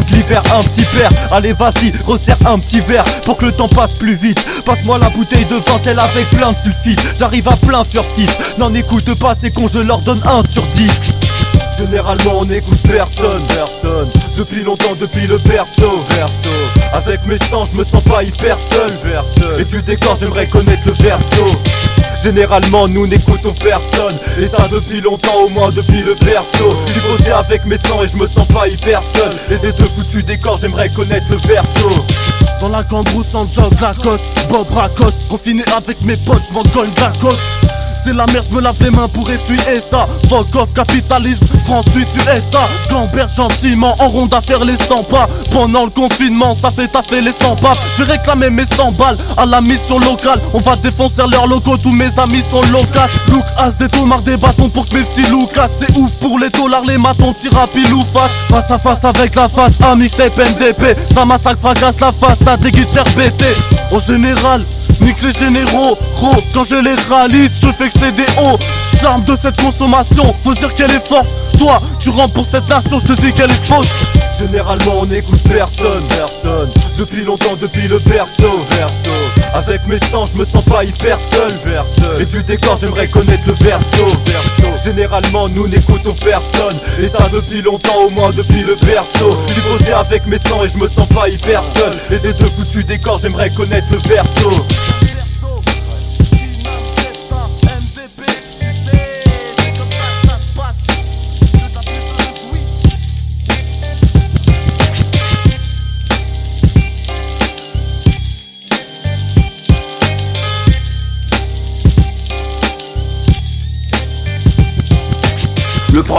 un 0.53 0.63
petit 0.63 0.85
verre. 0.97 1.11
Allez, 1.31 1.53
vas-y, 1.53 1.91
resserre 2.05 2.37
un 2.45 2.59
petit 2.59 2.79
verre 2.79 3.03
pour 3.25 3.37
que 3.37 3.45
le 3.45 3.51
temps 3.51 3.67
passe 3.67 3.93
plus 3.93 4.15
vite. 4.15 4.39
Passe-moi 4.65 4.97
la 4.97 5.09
bouteille 5.09 5.45
de 5.45 5.55
vin, 5.55 5.79
celle 5.83 5.99
avec 5.99 6.29
plein 6.29 6.51
de 6.51 6.57
sulfite. 6.57 7.01
J'arrive 7.17 7.47
à 7.47 7.55
plein 7.55 7.83
furtif. 7.83 8.55
N'en 8.57 8.73
écoute 8.73 9.13
pas, 9.15 9.35
c'est 9.39 9.51
con, 9.51 9.67
je 9.67 9.79
leur 9.79 10.01
donne 10.01 10.21
1 10.25 10.43
sur 10.49 10.65
10. 10.67 11.13
Généralement 11.77 12.39
on 12.39 12.45
n'écoute 12.45 12.79
personne, 12.83 13.43
personne 13.47 14.11
Depuis 14.41 14.63
longtemps, 14.63 14.95
depuis 14.99 15.27
le 15.27 15.37
berceau, 15.37 16.03
berceau 16.09 16.49
Avec 16.93 17.23
mes 17.27 17.37
sangs, 17.47 17.65
je 17.65 17.77
me 17.77 17.83
sens 17.83 18.03
pas 18.03 18.23
hyper 18.23 18.57
seul, 18.71 18.91
personne 18.97 19.59
Et 19.59 19.65
du 19.65 19.83
décor, 19.83 20.17
j'aimerais 20.19 20.47
connaître 20.47 20.81
le 20.87 20.93
berceau. 20.93 21.45
Généralement 22.23 22.87
nous 22.87 23.05
n'écoutons 23.05 23.53
personne. 23.53 24.17
Et 24.39 24.47
ça 24.47 24.67
depuis 24.67 24.99
longtemps 24.99 25.43
au 25.45 25.49
moins 25.49 25.69
depuis 25.69 26.01
le 26.01 26.15
berceau. 26.15 26.75
J'ai 26.91 27.01
posé 27.01 27.31
avec 27.31 27.65
mes 27.65 27.77
sangs 27.77 28.01
et 28.01 28.07
je 28.07 28.17
me 28.17 28.25
sens 28.25 28.47
pas 28.47 28.67
hyper 28.67 29.03
seul. 29.13 29.37
Et 29.51 29.59
des 29.59 29.77
ce 29.77 29.83
foutu 29.83 30.23
décor 30.23 30.57
j'aimerais 30.59 30.89
connaître 30.89 31.27
le 31.29 31.37
berceau. 31.47 32.03
Dans 32.59 32.69
la 32.69 32.83
cambrousse 32.83 33.35
en 33.35 33.47
jog 33.47 33.79
Lacoste, 33.79 34.25
Bob 34.49 34.71
Racoste. 34.71 35.21
Confiné 35.27 35.61
avec 35.77 36.01
mes 36.01 36.17
potes, 36.17 36.49
cogne 36.73 36.89
Lacoste 36.97 37.39
c'est 37.95 38.13
la 38.13 38.25
merde, 38.27 38.45
je 38.49 38.55
me 38.55 38.61
lave 38.61 38.75
les 38.81 38.91
mains 38.91 39.07
pour 39.07 39.29
essuyer 39.29 39.79
ça. 39.81 40.07
Fuck 40.29 40.55
off, 40.55 40.73
capitalisme, 40.73 41.45
France, 41.65 41.85
Suisse, 41.91 42.15
USA. 42.15 42.59
J'gamberge 42.89 43.35
gentiment 43.35 43.95
en 43.99 44.07
ronde 44.07 44.33
à 44.33 44.41
faire 44.41 44.63
les 44.63 44.77
100 44.77 45.03
pas. 45.03 45.27
Pendant 45.51 45.85
le 45.85 45.91
confinement, 45.91 46.55
ça 46.55 46.71
fait 46.71 46.87
taffer 46.87 47.21
les 47.21 47.31
100 47.31 47.55
pas. 47.57 47.73
Je 47.97 48.03
vais 48.03 48.13
réclamer 48.13 48.49
mes 48.49 48.65
100 48.65 48.91
balles 48.93 49.17
à 49.37 49.45
la 49.45 49.61
mission 49.61 49.99
locale. 49.99 50.39
On 50.53 50.59
va 50.59 50.75
défoncer 50.75 51.23
leurs 51.31 51.47
locaux, 51.47 51.77
tous 51.77 51.91
mes 51.91 52.19
amis 52.19 52.41
sont 52.41 52.61
locaux. 52.71 52.81
Look 53.29 53.45
as 53.57 53.77
des 53.77 53.87
tomards, 53.87 54.21
des 54.21 54.37
bâtons 54.37 54.69
pour 54.69 54.85
que 54.85 54.95
mes 54.95 55.03
petits 55.03 55.29
loukas. 55.29 55.67
C'est 55.67 55.95
ouf 55.97 56.11
pour 56.19 56.39
les 56.39 56.49
dollars, 56.49 56.83
les 56.85 56.97
matons, 56.97 57.33
tir 57.33 57.57
à 57.57 57.67
pile 57.67 57.93
ou 57.93 58.03
face. 58.13 58.31
Face 58.49 58.71
à 58.71 58.79
face 58.79 59.05
avec 59.05 59.35
la 59.35 59.47
face, 59.47 59.73
un 59.83 59.95
mixtape 59.95 60.37
NDP. 60.37 60.95
Ça 61.13 61.25
massacre, 61.25 61.59
fracasse 61.59 61.99
la 61.99 62.11
face, 62.11 62.39
ça 62.39 62.57
déguide 62.57 62.91
cher 62.91 63.05
BT. 63.15 63.45
En 63.91 63.99
général, 63.99 64.65
Nique 65.01 65.21
les 65.23 65.31
généraux, 65.31 65.97
gros, 66.15 66.35
quand 66.53 66.63
je 66.63 66.75
les 66.75 66.93
réalise, 67.09 67.59
je 67.61 67.67
fais 67.71 67.89
que 67.89 67.99
c'est 67.99 68.11
des 68.11 68.25
hauts. 68.39 68.57
Charme 69.01 69.23
de 69.23 69.35
cette 69.35 69.59
consommation, 69.59 70.35
faut 70.43 70.53
dire 70.53 70.73
qu'elle 70.75 70.91
est 70.91 71.07
forte. 71.07 71.29
Toi, 71.57 71.81
tu 71.99 72.09
rentres 72.09 72.33
pour 72.33 72.45
cette 72.45 72.67
nation, 72.69 72.99
je 72.99 73.07
te 73.07 73.13
dis 73.13 73.33
qu'elle 73.33 73.49
est 73.51 73.65
fausse. 73.65 73.91
Généralement 74.41 75.01
on 75.01 75.05
n'écoute 75.05 75.41
personne, 75.43 76.03
personne. 76.07 76.71
Depuis 76.97 77.23
longtemps, 77.23 77.55
depuis 77.55 77.87
le 77.87 77.99
berceau, 77.99 78.65
berceau. 78.69 79.43
Avec 79.53 79.85
mes 79.85 79.99
sangs, 80.09 80.25
je 80.25 80.39
me 80.39 80.45
sens 80.45 80.63
pas 80.65 80.83
hyper 80.83 81.19
seul, 81.31 81.59
personne 81.59 82.21
Et 82.21 82.25
du 82.25 82.41
décor, 82.43 82.77
j'aimerais 82.81 83.07
connaître 83.07 83.43
le 83.45 83.53
berceau. 83.53 84.07
Généralement 84.83 85.47
nous 85.47 85.67
n'écoutons 85.67 86.15
personne. 86.15 86.79
Et 86.99 87.07
ça 87.07 87.29
depuis 87.31 87.61
longtemps, 87.61 88.05
au 88.05 88.09
moins 88.09 88.31
depuis 88.31 88.63
le 88.63 88.75
berceau. 88.75 89.37
J'ai 89.53 89.61
posé 89.61 89.91
avec 89.91 90.25
mes 90.25 90.39
sangs 90.39 90.63
et 90.63 90.69
je 90.69 90.77
me 90.77 90.87
sens 90.87 91.07
pas 91.09 91.29
hyper 91.29 91.61
seul. 91.75 91.97
Et 92.09 92.19
des 92.19 92.31
œufs 92.41 92.51
foutus 92.57 92.85
décor, 92.85 93.19
j'aimerais 93.21 93.51
connaître 93.51 93.87
le 93.91 93.99
berceau 94.09 94.65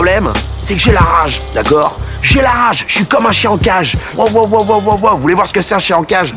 problème, 0.02 0.32
c'est 0.60 0.74
que 0.74 0.80
j'ai 0.80 0.90
la 0.90 1.00
rage, 1.00 1.40
d'accord? 1.54 1.96
J'ai 2.22 2.42
la 2.42 2.50
rage, 2.50 2.84
je 2.88 2.94
suis 2.96 3.06
comme 3.06 3.24
un 3.26 3.30
chien 3.30 3.52
en 3.52 3.56
cage. 3.56 3.96
Wow, 4.16 4.28
wow, 4.30 4.48
wow, 4.48 4.64
wow, 4.64 4.80
wow, 4.80 4.98
wow. 4.98 5.10
Vous 5.14 5.22
voulez 5.22 5.34
voir 5.34 5.46
ce 5.46 5.52
que 5.52 5.62
c'est 5.62 5.76
un 5.76 5.78
chien 5.78 5.96
en 5.96 6.02
cage? 6.02 6.34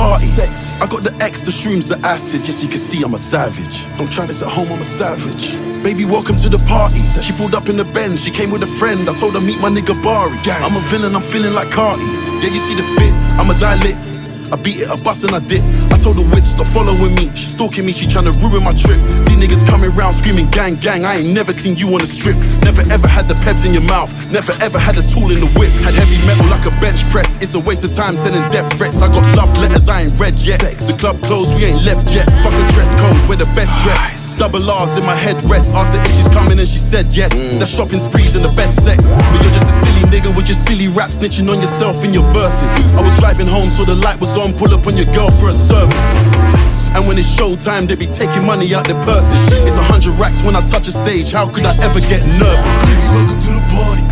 Party. 0.00 0.26
Sex. 0.26 0.80
I 0.80 0.86
got 0.86 1.02
the 1.02 1.12
X, 1.20 1.42
the 1.42 1.52
shrooms, 1.52 1.92
the 1.92 1.98
acid. 2.06 2.40
Yes, 2.46 2.62
you 2.62 2.68
can 2.68 2.78
see 2.80 3.02
I'm 3.04 3.12
a 3.14 3.18
savage. 3.18 3.84
Don't 3.96 4.10
try 4.10 4.24
this 4.24 4.42
at 4.42 4.48
home, 4.48 4.72
I'm 4.72 4.80
a 4.80 4.84
savage. 4.84 5.52
Baby, 5.84 6.04
welcome 6.04 6.36
to 6.36 6.48
the 6.48 6.60
party. 6.64 7.00
She 7.20 7.32
pulled 7.32 7.54
up 7.54 7.68
in 7.68 7.76
the 7.76 7.84
Benz, 7.84 8.24
she 8.24 8.32
came 8.32 8.50
with 8.50 8.62
a 8.62 8.70
friend. 8.80 9.08
I 9.08 9.12
told 9.12 9.36
her 9.36 9.44
meet 9.44 9.60
my 9.60 9.68
nigga 9.68 9.96
Bari. 10.02 10.36
I'm 10.64 10.76
a 10.76 10.82
villain, 10.88 11.14
I'm 11.14 11.22
feeling 11.22 11.52
like 11.52 11.68
Carti. 11.68 12.08
Yeah, 12.40 12.48
you 12.48 12.60
see 12.60 12.74
the 12.74 12.86
fit, 12.96 13.12
I'm 13.36 13.52
a 13.52 13.56
dilate. 13.60 14.09
I 14.50 14.56
beat 14.58 14.82
it, 14.82 14.90
I 14.90 14.98
bust 14.98 15.22
and 15.22 15.30
I 15.30 15.38
dip. 15.38 15.62
I 15.94 15.96
told 15.96 16.18
the 16.18 16.26
witch 16.34 16.44
stop 16.50 16.66
following 16.66 17.14
me. 17.14 17.30
She 17.38 17.46
stalking 17.46 17.86
me, 17.86 17.94
she 17.94 18.10
tryna 18.10 18.34
ruin 18.42 18.66
my 18.66 18.74
trip. 18.74 18.98
These 19.30 19.38
niggas 19.38 19.62
coming 19.62 19.94
round 19.94 20.18
screaming 20.18 20.50
gang 20.50 20.74
gang. 20.74 21.06
I 21.06 21.22
ain't 21.22 21.30
never 21.30 21.54
seen 21.54 21.78
you 21.78 21.86
on 21.94 22.02
the 22.02 22.10
strip. 22.10 22.34
Never 22.66 22.82
ever 22.90 23.06
had 23.06 23.30
the 23.30 23.38
peps 23.38 23.62
in 23.62 23.70
your 23.70 23.86
mouth. 23.86 24.10
Never 24.34 24.50
ever 24.58 24.78
had 24.78 24.98
a 24.98 25.04
tool 25.06 25.30
in 25.30 25.38
the 25.38 25.50
whip. 25.54 25.70
Had 25.86 25.94
heavy 25.94 26.18
metal 26.26 26.50
like 26.50 26.66
a 26.66 26.74
bench 26.82 27.06
press. 27.14 27.38
It's 27.38 27.54
a 27.54 27.62
waste 27.62 27.86
of 27.86 27.94
time 27.94 28.18
sending 28.18 28.42
death 28.50 28.66
threats. 28.74 28.98
I 29.02 29.08
got 29.08 29.24
love 29.38 29.54
letters 29.62 29.88
I 29.88 30.10
ain't 30.10 30.18
read 30.18 30.34
yet. 30.42 30.58
The 30.58 30.98
club 30.98 31.22
closed, 31.22 31.54
we 31.54 31.70
ain't 31.70 31.86
left 31.86 32.10
yet. 32.10 32.26
Fuck 32.42 32.54
a 32.58 32.64
dress 32.74 32.98
code, 32.98 33.22
we're 33.30 33.38
the 33.38 33.50
best 33.54 33.70
dress. 33.86 34.34
Double 34.34 34.66
R's 34.66 34.98
in 34.98 35.06
my 35.06 35.14
headrest. 35.14 35.70
Asked 35.78 35.94
her 35.94 36.02
if 36.02 36.12
she's 36.18 36.30
coming 36.34 36.58
and 36.58 36.66
she 36.66 36.82
said 36.82 37.14
yes. 37.14 37.30
Mm. 37.38 37.62
The 37.62 37.70
shopping 37.70 38.02
sprees 38.02 38.34
and 38.34 38.42
the 38.42 38.52
best 38.58 38.82
sex. 38.82 39.14
But 39.14 39.38
you're 39.46 39.54
just 39.54 39.70
a 39.70 39.76
silly 39.86 40.04
nigga 40.10 40.34
with 40.34 40.50
your 40.50 40.58
silly 40.58 40.88
rap 40.90 41.14
snitching 41.14 41.46
on 41.46 41.62
yourself 41.62 42.02
in 42.02 42.10
your 42.10 42.26
verses. 42.34 42.66
I 42.98 43.02
was 43.06 43.14
driving 43.22 43.46
home, 43.46 43.70
so 43.70 43.86
the 43.86 43.94
light 43.94 44.18
was 44.18 44.36
on. 44.36 44.39
Pull 44.40 44.72
up 44.72 44.86
on 44.88 44.96
your 44.96 45.04
girl 45.12 45.28
for 45.36 45.48
a 45.48 45.52
service. 45.52 46.88
And 46.96 47.04
when 47.04 47.20
it's 47.20 47.28
showtime, 47.28 47.84
they 47.84 47.94
be 47.94 48.08
taking 48.08 48.40
money 48.40 48.72
out 48.72 48.88
their 48.88 48.96
purses. 49.04 49.36
It's 49.52 49.76
a 49.76 49.84
hundred 49.84 50.16
racks 50.16 50.40
when 50.40 50.56
I 50.56 50.64
touch 50.64 50.88
a 50.88 50.92
stage. 50.92 51.30
How 51.32 51.44
could 51.44 51.68
I 51.68 51.76
ever 51.84 52.00
get 52.00 52.24
nervous? 52.24 52.64
Baby, 52.88 53.04
welcome 53.20 53.36
to 53.36 53.52
the 53.52 53.64
party. 53.68 54.04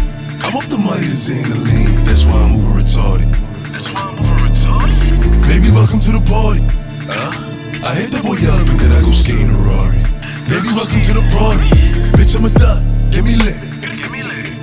I'm 0.44 0.52
off 0.52 0.68
the 0.68 0.76
money 0.76 1.08
to 1.08 1.16
Xandaline, 1.16 2.04
that's 2.04 2.28
why 2.28 2.44
I'm 2.44 2.52
over 2.60 2.76
retarded. 2.76 3.32
That's 3.72 3.88
why 3.88 4.04
I'm 4.04 4.20
over 4.20 4.36
retarded? 4.44 5.48
Baby, 5.48 5.72
welcome 5.72 6.00
to 6.04 6.12
the 6.12 6.20
party. 6.20 6.60
Huh? 7.08 7.88
I 7.88 7.96
hit 7.96 8.12
the 8.12 8.20
boy 8.20 8.36
up 8.52 8.68
and 8.68 8.78
then 8.84 8.92
I 8.92 9.00
go 9.00 9.12
skating 9.16 9.48
a 9.48 9.56
Rari. 9.56 9.96
Baby, 10.44 10.76
welcome 10.76 11.00
to 11.08 11.12
the 11.16 11.24
party. 11.32 11.72
Bitch, 12.20 12.36
I'm 12.36 12.44
a 12.44 12.52
thot, 12.52 12.84
get 13.08 13.24
me 13.24 13.32
lit. 13.32 13.64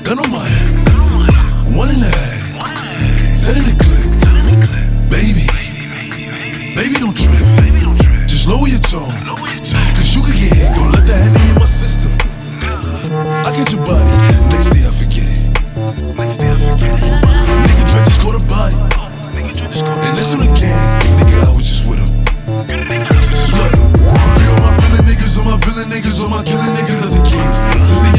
Gun 0.05 0.21
on 0.21 0.29
my 0.29 0.45
head. 0.45 1.73
One 1.73 1.89
and 1.89 2.05
a 2.05 2.11
half. 2.13 2.53
Ten 3.33 3.57
in 3.57 3.65
the 3.65 3.73
clip. 3.81 4.04
Baby. 5.15 5.47
Baby, 6.75 6.95
don't 6.99 7.15
trip. 7.15 7.39
Just 8.27 8.49
lower 8.49 8.67
your 8.67 8.83
tone. 8.83 9.15
Cause 9.95 10.11
you 10.11 10.21
could 10.21 10.35
get 10.35 10.51
hit. 10.51 10.75
Don't 10.75 10.91
let 10.91 11.07
that 11.07 11.15
Henny 11.23 11.51
in 11.51 11.55
my 11.55 11.63
system. 11.63 12.11
I 13.47 13.55
get 13.55 13.71
your 13.71 13.79
body. 13.87 14.11
Next 14.51 14.75
day 14.75 14.83
I 14.83 14.91
forget 14.91 15.23
it. 15.31 15.39
Nigga 17.63 17.83
Dre 17.87 17.99
just 18.03 18.19
caught 18.19 18.35
a 18.35 18.43
body. 18.43 18.75
And 20.03 20.19
the 20.19 20.51
gang. 20.51 20.91
Nigga, 21.15 21.47
I 21.47 21.55
was 21.55 21.63
just 21.63 21.87
with 21.87 22.03
him. 22.03 22.11
Look, 23.55 23.71
all 24.51 24.59
my 24.67 24.75
villain 24.83 25.05
niggas, 25.07 25.39
all 25.39 25.47
my 25.47 25.57
villain 25.63 25.87
niggas, 25.95 26.19
all 26.19 26.29
my 26.29 26.43
killing 26.43 26.75
niggas 26.75 27.07
as 27.07 27.15
a 27.15 27.23
kid. 27.23 28.14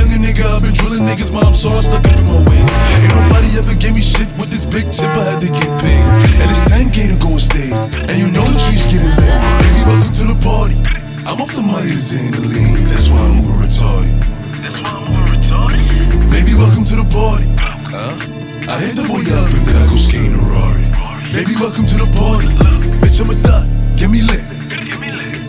Since 0.46 0.54
a 0.54 0.54
younger 0.54 0.54
nigga, 0.54 0.54
I've 0.54 0.62
been 0.62 0.74
drilling 0.74 1.04
niggas, 1.06 1.32
but 1.32 1.46
I'm 1.46 1.54
so 1.54 1.80
stuck 1.80 2.04
up 2.06 2.14
in 2.14 2.24
my 2.30 2.38
ways. 2.46 2.70
Ain't 3.02 3.11
nobody 3.11 3.59
ever 3.59 3.74
gave 3.74 3.94
me 3.96 4.02
shit 4.02 4.28
with 4.38 4.50
this 4.50 4.64
big 4.64 4.92
chip, 4.92 5.11
I 5.11 5.35
had 5.35 5.40
to 5.40 5.50
get 5.50 5.66
paid. 5.82 5.98
And 5.98 6.48
it's 6.50 6.70
10k 6.70 7.11
to 7.11 7.16
go 7.18 7.35
on 7.35 7.40
stage, 7.42 7.74
and 7.74 8.16
you 8.16 8.30
know 8.30 8.46
the 8.46 8.59
streets 8.59 8.87
getting 8.87 9.11
lit. 9.11 9.38
Baby, 9.59 9.82
welcome 9.87 10.12
to 10.14 10.24
the 10.30 10.38
party. 10.46 10.78
I'm 11.26 11.42
off 11.42 11.50
the 11.54 11.62
money 11.62 11.90
to 11.90 11.98
Xandaline, 11.98 12.87
that's 12.87 13.11
why 13.11 13.18
I'm 13.18 13.42
over 13.42 13.66
retarded. 13.66 14.14
That's 14.62 14.78
why 14.82 14.94
I'm 14.94 15.11
over 15.11 15.26
retarded? 15.35 15.82
Baby, 16.30 16.54
welcome 16.54 16.87
to 16.94 16.96
the 17.02 17.06
party. 17.11 17.50
Huh? 17.90 18.14
I 18.70 18.78
hit 18.82 18.94
the 18.94 19.06
boy 19.06 19.22
up 19.26 19.50
and 19.50 19.66
then 19.66 19.82
I 19.82 19.87
go 19.90 19.98
skating 19.98 20.35
a 20.35 20.42
Rari. 20.42 20.87
Baby, 21.35 21.59
welcome 21.59 21.87
to 21.90 21.96
the 21.98 22.06
party. 22.14 22.50
Bitch, 23.02 23.18
I'm 23.18 23.30
a 23.30 23.37
dot. 23.42 23.66
Get 23.98 24.11
me 24.11 24.22
lit. 24.22 24.46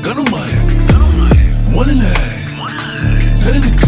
Gun 0.01 0.17
on 0.17 0.29
my 0.33 0.41
head. 0.41 1.73
One 1.73 1.89
and 1.89 2.01
a 2.01 2.09
half. 2.09 3.37
Ten 3.37 3.55
in 3.57 3.61
the 3.61 3.86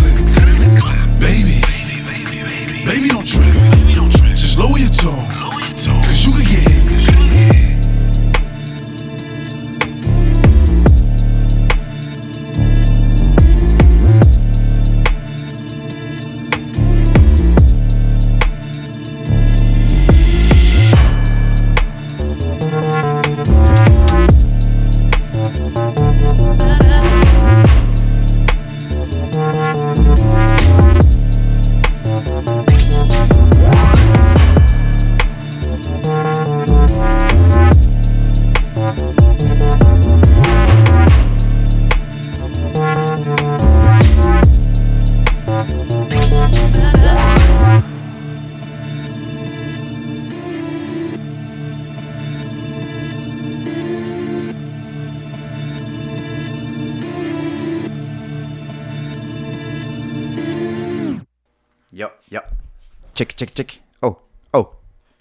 Check, 63.39 63.53
check. 63.55 63.81
Oh, 64.01 64.17
oh. 64.51 64.67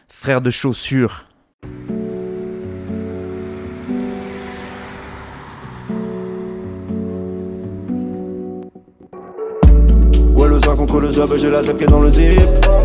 Frère 0.09 0.40
de 0.40 0.50
chaussures. 0.50 1.26
Ouais 10.88 11.01
le 11.01 11.07
le 11.07 11.12
zob, 11.12 11.37
j'ai 11.37 11.51
la 11.51 11.62
zep 11.62 11.77
qui 11.77 11.85
est 11.85 11.87
dans 11.87 12.01
le 12.01 12.11
zip. 12.11 12.24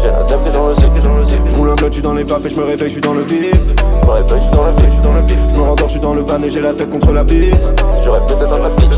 J'ai 0.01 0.07
la 0.07 0.23
zep 0.23 0.43
qui 0.43 0.49
est 0.49 0.53
dans 0.53 0.67
le 0.67 0.73
zip, 0.73 0.93
qui 0.93 0.99
est 0.99 1.03
dans 1.03 1.17
le 1.17 1.23
zip. 1.23 1.37
Je 1.47 1.55
roule 1.55 1.69
un 1.69 1.75
clutch, 1.75 1.89
je 1.89 1.93
suis 1.93 2.01
dans 2.03 2.13
les 2.13 2.23
vapes 2.23 2.45
et 2.45 2.49
je 2.49 2.55
me 2.57 2.63
réveille, 2.63 2.89
je 2.89 2.93
suis 2.93 3.01
dans 3.01 3.13
le 3.13 3.21
VIP. 3.21 3.55
Je 3.55 4.05
me 4.05 4.11
réveille, 4.11 4.39
je 4.39 4.43
suis 4.43 4.51
dans 4.51 4.63
la 4.63 4.71
ville, 4.71 4.85
je 4.85 4.93
suis 4.93 5.01
dans 5.01 5.13
la 5.13 5.21
ville 5.21 5.37
Je 5.49 5.55
me 5.55 5.61
rendors, 5.61 5.87
je 5.87 5.91
suis 5.93 6.01
dans 6.01 6.13
le 6.13 6.21
van 6.21 6.43
et 6.43 6.49
j'ai 6.49 6.61
la 6.61 6.73
tête 6.73 6.89
contre 6.89 7.13
la 7.13 7.23
vitre. 7.23 7.73
Je 8.03 8.09
rêve 8.09 8.23
peut-être 8.27 8.57
la 8.57 8.69
pitch 8.71 8.91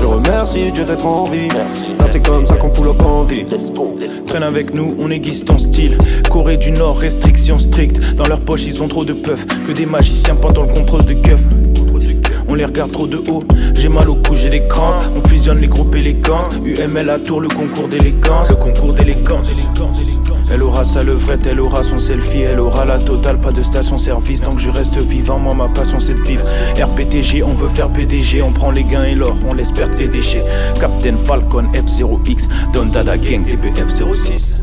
Je 0.00 0.04
remercie 0.04 0.72
Dieu 0.72 0.84
d'être 0.84 1.06
en 1.06 1.24
vie. 1.24 1.48
Merci, 1.54 1.86
ça 1.96 2.06
c'est 2.06 2.26
comme 2.26 2.44
ça 2.44 2.56
qu'on 2.56 2.68
fout 2.68 2.88
up 2.88 3.00
en 3.02 3.22
vie. 3.22 3.44
Let's 3.44 3.72
go, 3.72 3.96
Traîne 4.26 4.42
avec 4.42 4.74
nous, 4.74 4.96
on 4.98 5.10
aiguise 5.10 5.44
ton 5.44 5.58
style. 5.58 5.96
Corée 6.28 6.56
du 6.56 6.72
Nord, 6.72 6.98
restrictions 6.98 7.60
strictes. 7.60 8.16
Dans 8.16 8.26
leur 8.26 8.40
poche, 8.40 8.66
ils 8.66 8.82
ont 8.82 8.88
trop 8.88 9.04
de 9.04 9.12
puffs. 9.12 9.46
Que 9.64 9.72
des 9.72 9.86
magiciens 9.86 10.34
pendant 10.34 10.62
le 10.62 10.72
contrôle 10.72 11.04
de 11.04 11.14
keuf. 11.14 11.42
Les 12.60 12.66
regarde 12.66 12.92
trop 12.92 13.06
de 13.06 13.16
haut, 13.16 13.42
j'ai 13.72 13.88
mal 13.88 14.10
au 14.10 14.16
cou, 14.16 14.34
j'ai 14.34 14.50
crampes. 14.68 15.02
On 15.16 15.26
fusionne 15.26 15.60
les 15.60 15.66
groupes 15.66 15.94
élégants. 15.94 16.46
UML 16.62 17.08
à 17.08 17.18
tour, 17.18 17.40
le 17.40 17.48
concours 17.48 17.88
d'élégance. 17.88 18.50
Le 18.50 18.56
concours 18.56 18.92
d'élégance. 18.92 19.50
Elle 20.52 20.62
aura 20.62 20.84
sa 20.84 21.02
levrette, 21.02 21.46
elle 21.46 21.58
aura 21.58 21.82
son 21.82 21.98
selfie, 21.98 22.42
elle 22.42 22.60
aura 22.60 22.84
la 22.84 22.98
totale, 22.98 23.40
pas 23.40 23.52
de 23.52 23.62
station-service. 23.62 24.42
Tant 24.42 24.54
que 24.56 24.60
je 24.60 24.68
reste 24.68 24.98
vivant, 24.98 25.38
moi 25.38 25.54
ma 25.54 25.68
passion 25.68 26.00
c'est 26.00 26.12
de 26.12 26.20
vivre. 26.20 26.44
RPTG, 26.78 27.42
on 27.42 27.54
veut 27.54 27.68
faire 27.68 27.88
PDG, 27.88 28.42
on 28.42 28.52
prend 28.52 28.70
les 28.70 28.84
gains 28.84 29.04
et 29.04 29.14
l'or, 29.14 29.38
on 29.48 29.54
laisse 29.54 29.72
perdre 29.72 29.96
les 29.96 30.08
déchets. 30.08 30.44
Captain 30.78 31.16
Falcon 31.16 31.64
F0X, 31.72 32.46
Don 32.74 32.84
Dada 32.92 33.16
Gang 33.16 33.42
TPF06. 33.42 34.60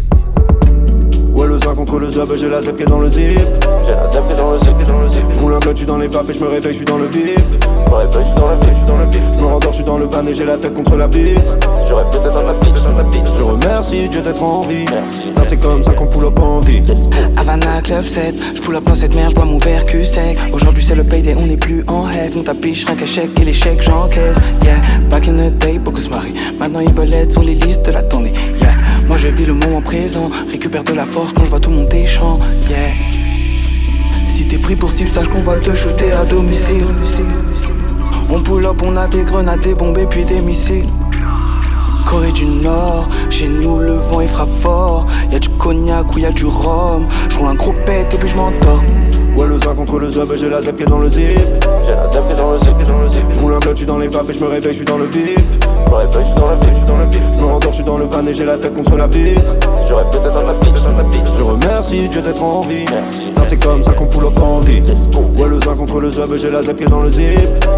Ouais 1.38 1.45
le 1.45 1.60
zin 1.60 1.76
contre 1.76 2.00
le 2.00 2.10
zob, 2.10 2.34
j'ai 2.36 2.50
la 2.50 2.62
zep 2.62 2.78
qui 2.78 2.82
est 2.82 2.88
dans 2.88 2.97
le 2.97 3.10
zip. 3.10 3.38
J'ai 3.86 3.91
la 3.91 4.08
zep 4.08 4.26
qui 4.26 4.34
est 4.34 4.38
dans 4.38 4.54
le 4.54 4.58
zip, 4.58 4.76
qui 4.76 4.84
est 4.84 4.88
dans 4.88 5.00
le 5.00 5.08
zip. 5.08 5.21
Je 5.30 5.39
roule 5.39 5.54
un 5.54 5.60
clutch, 5.60 5.73
je 5.73 5.78
suis 5.78 5.86
dans 5.86 5.97
les 5.97 6.08
vapes 6.08 6.28
et 6.32 6.34
je 6.34 6.39
me 6.39 6.47
réveille, 6.47 6.73
je 6.73 6.78
suis 6.78 6.86
dans 6.86 6.97
le 6.97 7.06
VIP. 7.06 7.38
Je 7.38 7.91
me 7.91 7.95
réveille, 7.95 8.23
je 8.23 8.23
suis 8.23 8.34
dans 8.34 8.47
la 8.47 8.56
ville, 8.56 8.69
je 8.71 8.78
suis 8.78 8.86
dans 8.88 8.97
la 8.97 9.06
ville 9.06 9.21
Je 9.36 9.39
me 9.39 9.45
rendors, 9.45 9.71
je 9.71 9.76
suis 9.76 9.84
dans 9.84 9.97
le 10.00 10.06
van 10.06 10.26
et 10.26 10.34
j'ai 10.34 10.45
la 10.45 10.58
tête 10.58 10.73
contre 10.73 10.95
la 10.95 11.06
vitre. 11.06 11.60
Je 11.88 11.93
rêve 11.93 12.08
peut-être 12.10 12.60
pitch, 12.62 12.84
dans 12.84 12.97
la 12.97 13.04
pitch 13.04 13.38
Je 13.38 13.43
remercie 13.43 14.10
Dieu 14.10 14.21
d'être 14.21 14.41
en 14.41 14.62
vie. 14.62 14.86
Merci, 14.89 15.26
ça 15.36 15.43
c'est 15.43 15.62
comme 15.62 15.84
ça 15.84 15.93
qu'on 15.93 16.08
fout 16.08 16.23
up 16.23 16.39
en 16.39 16.58
vie. 16.58 16.82
Let's 16.82 17.08
go. 17.08 17.17
Havana 17.38 17.84
Club 17.84 18.04
7, 18.04 18.36
je 18.56 18.62
pull 18.63 18.76
up 18.76 18.86
dans 18.86 18.95
cette 18.95 19.13
merde, 19.13 19.30
je 19.30 19.36
bois 19.36 19.45
mon 19.45 19.60
verre 19.60 19.86
cul 19.86 20.06
sec. 20.06 20.39
Aujourd'hui 20.52 20.84
c'est 20.84 20.95
le 20.95 21.04
payday, 21.04 21.36
on 21.38 21.45
n'est 21.45 21.56
plus 21.56 21.84
en 21.88 22.10
head. 22.10 22.34
On 22.36 22.41
tapiche, 22.41 22.86
rien 22.86 22.95
qu'à 22.95 23.06
chèque 23.06 23.39
et 23.39 23.45
les 23.45 23.54
chèques 23.54 23.84
j'encaisse. 23.84 24.38
Yeah, 24.63 24.78
back 25.12 25.28
in 25.28 25.34
the 25.34 25.56
day, 25.60 25.78
beaucoup 25.78 26.00
se 26.00 26.10
marient. 26.10 26.34
Maintenant 26.60 26.80
ils 26.80 26.93
veulent 26.93 27.13
être 27.13 27.34
sur 27.34 27.43
les 27.43 27.54
listes 27.54 27.86
de 27.86 27.91
la 27.91 28.02
tournée. 28.02 28.34
Yeah, 28.60 28.77
moi 29.08 29.17
je 29.17 29.28
vis 29.30 29.46
le 29.46 29.54
moment 29.54 29.82
présent, 29.82 30.30
récupère 30.52 30.84
de 30.84 30.93
la 30.93 31.06
force 31.06 31.34
quand 31.34 31.46
je 31.46 31.50
vois 31.50 31.60
tout 31.60 31.70
mon 31.70 31.84
déchant. 31.84 32.39
Yeah. 32.70 32.78
Si 34.28 34.46
t'es 34.48 34.58
pris 34.58 34.76
pour 34.76 34.91
cible, 34.91 35.10
sache 35.10 35.28
qu'on 35.28 35.41
va 35.41 35.56
te 35.56 35.74
shooter 35.74 36.12
à 36.12 36.26
domicile. 36.26 36.86
On 38.30 38.41
pull 38.41 38.65
up, 38.65 38.82
on 38.84 38.96
a 38.98 39.08
des 39.08 39.24
grenades, 39.24 39.62
des 39.62 39.74
bombes 39.74 39.98
et 39.98 40.06
puis 40.06 40.26
des 40.26 40.41
missiles. 40.41 40.86
Corée 42.06 42.32
du 42.32 42.46
Nord, 42.46 43.10
chez 43.30 43.50
nous 43.50 43.80
le 43.80 43.93
vent 43.93 44.22
il 44.22 44.28
frappe 44.28 44.54
fort. 44.62 45.08
Y'a 45.32 45.39
du 45.39 45.50
cognac 45.50 46.15
ou 46.15 46.20
y'a 46.20 46.32
du 46.32 46.46
rhum. 46.46 47.08
Je 47.30 47.38
roule 47.38 47.50
un 47.50 47.56
gros 47.56 47.74
pet 47.86 48.08
et 48.13 48.17
puis 48.17 48.30
je 48.30 48.36
m'endors. 48.36 48.84
Ouais 49.36 49.48
le 49.48 49.58
zin 49.60 49.76
contre 49.76 50.00
le 50.00 50.10
zob, 50.10 50.34
j'ai 50.36 50.50
la 50.50 50.62
zep 50.62 50.78
qui 50.78 50.84
est 50.84 50.88
dans 50.88 51.00
le 51.00 51.10
zip 51.10 51.28
J'ai 51.84 51.92
la 51.92 52.08
zep 52.08 52.26
qui 52.28 52.34
est 52.34 52.38
dans 52.38 52.52
le 52.52 52.58
zip, 52.58 52.78
qui 52.78 52.84
est 52.84 52.88
dans 52.88 53.02
le 53.02 53.08
zip 53.08 53.22
Je 53.32 53.40
roule 53.40 53.54
un 53.54 53.60
clutch, 53.60 53.74
je 53.74 53.78
suis 53.78 53.86
dans 53.86 53.98
les 53.98 54.08
vapes 54.08 54.30
et 54.30 54.34
je 54.34 54.40
me 54.40 54.48
réveille, 54.48 54.72
je 54.72 54.78
suis 54.78 54.86
dans 54.86 54.98
le 54.98 55.06
VIP 55.06 55.40
Je 55.86 55.90
me 55.90 55.96
réveille, 55.96 56.13
je 56.20 56.24
suis 56.24 56.36
dans 56.36 56.48
la 56.48 56.56
ville, 56.56 56.70
je 56.70 56.78
suis 56.78 56.86
dans 56.86 56.98
la 56.98 57.06
ville 57.06 57.22
Je 57.34 57.40
me 57.40 57.46
rendors, 57.46 57.72
je 57.72 57.76
suis 57.76 57.84
dans 57.84 57.98
le 57.98 58.06
van 58.06 58.26
et 58.26 58.34
j'ai 58.34 58.46
la 58.46 58.58
tête 58.58 58.74
contre 58.74 58.96
la 58.98 59.08
vitre 59.08 59.54
Je 59.88 59.94
rêve 59.94 60.10
peut-être 60.12 60.60
pitch, 60.60 60.84
dans 60.84 60.98
la 60.98 61.04
pitch 61.04 61.36
Je 61.36 61.42
remercie 61.42 62.10
Dieu 62.10 62.22
d'être 62.22 62.44
en 62.44 62.62
vie 62.62 62.86
Merci, 62.90 63.26
ça 63.36 63.44
c'est 63.44 63.63
comme 63.63 63.84
ça 63.84 63.94
qu'on 63.94 64.06
fout 64.06 64.24
up 64.24 64.40
en 64.40 64.60
vie 64.60 64.82
Ouais 65.38 65.48
le 65.48 65.60
zin 65.60 65.76
contre 65.76 66.00
le 66.00 66.12
zob, 66.12 66.36
j'ai 66.36 66.50
la 66.50 66.63
zep 66.63 66.78
qui 66.78 66.84
est 66.84 66.88
dans 66.88 67.02
le 67.02 67.10
zip 67.10 67.26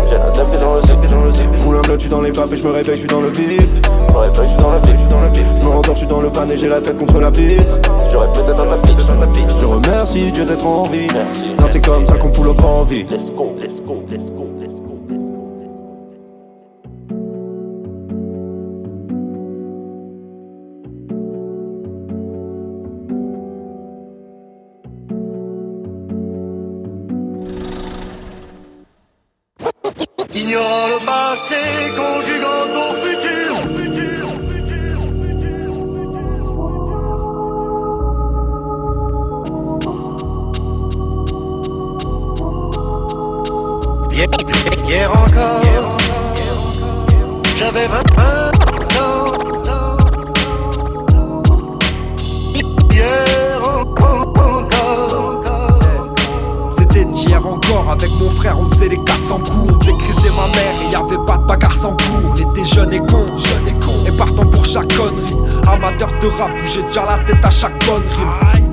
J'ai 0.08 0.18
la 0.18 0.30
zep 0.30 0.50
qui 0.52 0.58
est 0.58 0.62
dans 0.62 0.76
le 0.76 0.82
zip, 0.82 1.02
qui 1.02 1.08
est 1.08 1.12
dans 1.12 1.24
le 1.26 1.32
zip 1.32 1.46
Je 1.54 1.64
roule 1.64 1.78
un 1.78 1.82
clutch, 1.82 2.00
je 2.00 2.02
suis 2.04 2.10
dans 2.10 2.22
les 2.22 2.32
vapes 2.32 2.54
et 2.54 2.58
je 2.58 2.64
me 2.64 2.72
réveille, 2.72 2.96
je 2.96 3.00
suis 3.02 3.10
dans 3.10 3.22
le 3.22 3.30
VIP 3.30 3.86
Je 4.08 4.14
me 4.14 4.18
réveille, 4.18 4.42
je 4.42 4.52
suis 4.52 4.62
dans 4.62 4.72
la 4.72 4.80
ville, 4.80 4.96
je 4.96 5.02
suis 5.02 5.10
dans 5.10 5.22
la 5.22 5.28
ville 5.28 5.44
Je 5.58 5.64
me 5.64 5.70
rendors, 5.70 5.96
je 5.96 6.00
suis 6.00 6.08
dans 6.08 6.22
le 6.22 6.28
van 6.30 6.50
et 6.50 6.58
j'ai 6.58 6.70
la 6.70 6.82
tête 6.82 6.98
contre 6.98 7.20
la 7.20 7.30
vitre 7.30 7.80
Je 8.10 8.18
rêve 8.18 8.30
peut-être 8.32 8.82
pitch, 8.82 9.06
dans 9.08 9.20
la 9.20 9.28
pitch 9.28 9.60
Je 9.60 9.66
remercie 9.66 10.32
Dieu 10.32 10.46
d'être 10.46 10.66
en 10.66 10.84
vie 10.84 11.08
Merci, 11.14 11.38
ça 11.39 11.65
c'est 11.67 11.86
comme 11.86 12.06
ça 12.06 12.17
qu'on 12.17 12.30
fout 12.30 12.47
up 12.47 12.63
en 12.63 12.84
vie. 12.84 13.04
Let's 13.10 13.32
go, 13.32 13.56
let's 13.60 13.80
go, 13.82 14.04
let's 14.10 14.30
go, 14.30 14.47
let's 14.60 14.80
go, 14.82 14.95
Ignorant 30.36 30.88
le 30.88 31.06
passé, 31.06 31.56
conjuguant 31.95 32.38
hier 44.89 45.12
encore, 45.12 45.62
j'avais 47.56 47.88
20 47.88 47.97
ans. 47.97 48.52
Hier 52.91 53.62
encore. 53.62 54.25
C'était 56.71 57.06
d'hier 57.06 57.45
encore, 57.45 57.91
avec 57.91 58.10
mon 58.19 58.30
frère 58.30 58.60
on 58.60 58.67
faisait 58.69 58.89
les 58.89 58.97
400 59.04 59.39
coups 59.39 59.89
On 59.89 59.99
faisait 59.99 60.30
ma 60.30 60.47
mère 60.47 60.73
et 60.88 60.91
y 60.91 60.95
avait 60.95 61.23
pas 61.25 61.38
de 61.38 61.45
bagarre 61.45 61.75
sans 61.75 61.91
cours. 61.91 62.32
On 62.32 62.36
était 62.36 62.65
jeunes 62.65 62.93
et 62.93 62.99
cons, 62.99 63.38
jeunes 63.38 63.67
et 63.67 63.80
cons. 63.80 64.06
Et 64.08 64.17
partant 64.17 64.45
pour 64.45 64.65
chaque 64.65 64.91
connerie. 64.95 65.36
Amateur 65.67 66.10
de 66.19 66.28
rap, 66.28 66.52
bougeait 66.60 66.84
déjà 66.84 67.06
la 67.06 67.17
tête 67.25 67.45
à 67.45 67.52
chaque 67.52 67.86
bonne 67.86 68.04
rime 68.54 68.69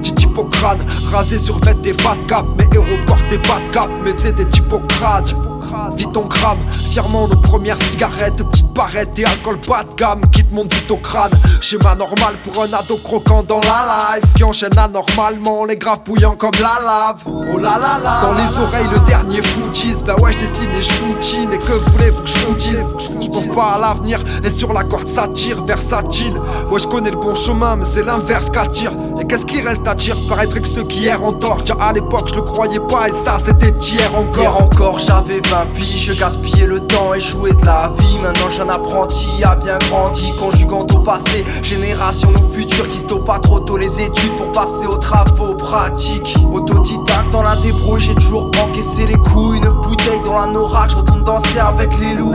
rasé 1.13 1.39
sur 1.39 1.59
vêt 1.59 1.75
des 1.75 1.93
fat 1.93 2.17
cap 2.29 2.45
Mes 2.59 2.69
héros 2.75 2.99
portaient 3.07 3.39
pas 3.39 3.61
de 3.61 3.69
cap, 3.73 3.91
mais 4.05 4.13
faisaient 4.13 4.33
des 4.33 4.49
typocrates 4.49 5.35
vite 5.67 6.17
on 6.17 6.29
crame. 6.29 6.86
Fièrement 6.97 7.29
nos 7.29 7.37
premières 7.37 7.77
cigarettes, 7.91 8.43
petites 8.43 8.73
barrettes 8.73 9.19
et 9.19 9.27
alcool 9.27 9.59
bas 9.69 9.85
de 9.85 9.95
gamme 9.97 10.23
qui 10.31 10.43
te 10.43 10.55
monte 10.55 10.73
vite 10.73 10.91
au 10.91 10.97
crâne. 10.97 11.31
Schéma 11.61 11.95
normal 11.95 12.37
pour 12.43 12.63
un 12.63 12.73
ado 12.73 12.97
croquant 12.97 13.43
dans 13.43 13.61
la 13.61 14.17
life. 14.17 14.25
Qui 14.35 14.45
enchaîne 14.45 14.79
anormalement, 14.79 15.67
les 15.67 15.77
graves 15.77 16.01
bouillants 16.07 16.37
comme 16.37 16.55
la 16.55 16.81
lave. 16.83 17.23
Oh 17.27 17.59
la 17.59 17.79
la 17.79 17.99
la. 18.03 18.23
Dans 18.23 18.33
les 18.33 18.59
oreilles, 18.59 18.89
le 18.91 18.99
dernier 19.01 19.43
Fujis. 19.43 20.05
Bah 20.07 20.15
ouais, 20.23 20.33
je 20.33 20.39
dessine 20.39 20.71
et 20.71 20.81
je 20.81 20.91
foutine. 20.91 21.53
Et 21.53 21.59
que 21.59 21.73
voulez-vous 21.73 22.23
que 22.23 22.31
je 22.31 22.39
vous 22.47 22.55
dise? 22.55 22.87
Je 23.21 23.29
pense 23.29 23.47
pas 23.49 23.73
à 23.75 23.79
l'avenir. 23.79 24.19
Et 24.43 24.49
sur 24.49 24.73
la 24.73 24.83
corde, 24.83 25.07
ça 25.07 25.29
tire, 25.29 25.63
versatile. 25.67 26.41
Ouais, 26.71 26.81
je 26.81 26.89
connais 26.89 27.11
le 27.11 27.19
bon 27.19 27.35
chemin, 27.35 27.77
mais 27.77 27.85
c'est 27.85 28.05
l'inverse 28.05 28.49
qu'attire. 28.49 28.93
Et 29.21 29.27
qu'est-ce 29.27 29.45
qui 29.45 29.61
reste 29.61 29.87
à 29.87 29.95
dire? 29.95 30.17
Paraîtrait 30.31 30.63
que 30.63 30.69
ceux 30.69 30.85
qui 30.85 31.01
hier 31.01 31.23
ont 31.23 31.35
tort. 31.35 31.59
Déjà 31.59 31.75
à 31.75 31.93
l'époque, 31.93 32.29
je 32.31 32.37
le 32.37 32.43
croyais 32.43 32.81
pas. 32.81 33.11
Et 33.11 33.13
ça, 33.13 33.37
c'était 33.39 33.75
hier 33.87 34.15
encore. 34.15 34.41
Hier 34.41 34.57
encore, 34.63 34.99
j'avais 34.99 35.43
20 35.47 35.75
piges, 35.75 36.07
je 36.07 36.13
gaspillais 36.19 36.67
le 36.67 36.86
temps 36.87 37.15
et 37.15 37.21
jouais 37.21 37.53
de 37.53 37.65
la 37.65 37.93
vie. 37.99 38.19
Maintenant, 38.23 38.51
j'ai 38.51 38.63
apprenti, 38.63 39.29
a 39.45 39.57
bien 39.57 39.79
grandi, 39.79 40.33
conjuguant 40.39 40.87
au 40.95 40.99
passé. 41.01 41.45
Génération 41.63 42.31
nos 42.31 42.49
futurs 42.53 42.89
qui 42.89 42.99
stoppent 42.99 43.27
pas 43.27 43.39
trop 43.39 43.61
tôt 43.61 43.77
les 43.77 44.01
études 44.01 44.37
pour 44.37 44.53
passer 44.53 44.87
aux 44.87 44.97
travaux 44.97 45.55
pratiques. 45.55 46.37
Autodidacte 46.53 47.31
dans 47.31 47.43
la 47.43 47.57
débrouille, 47.57 48.01
j'ai 48.01 48.15
toujours 48.15 48.51
encaissé 48.63 49.07
les 49.07 49.17
coups. 49.19 49.59
Une 49.59 49.69
bouteille 49.69 50.21
dans 50.25 50.35
la 50.35 50.47
norac, 50.47 50.91
je 50.91 50.97
retourne 50.97 51.25
danser 51.25 51.59
avec 51.59 51.91
les 51.99 52.15
loups. 52.15 52.35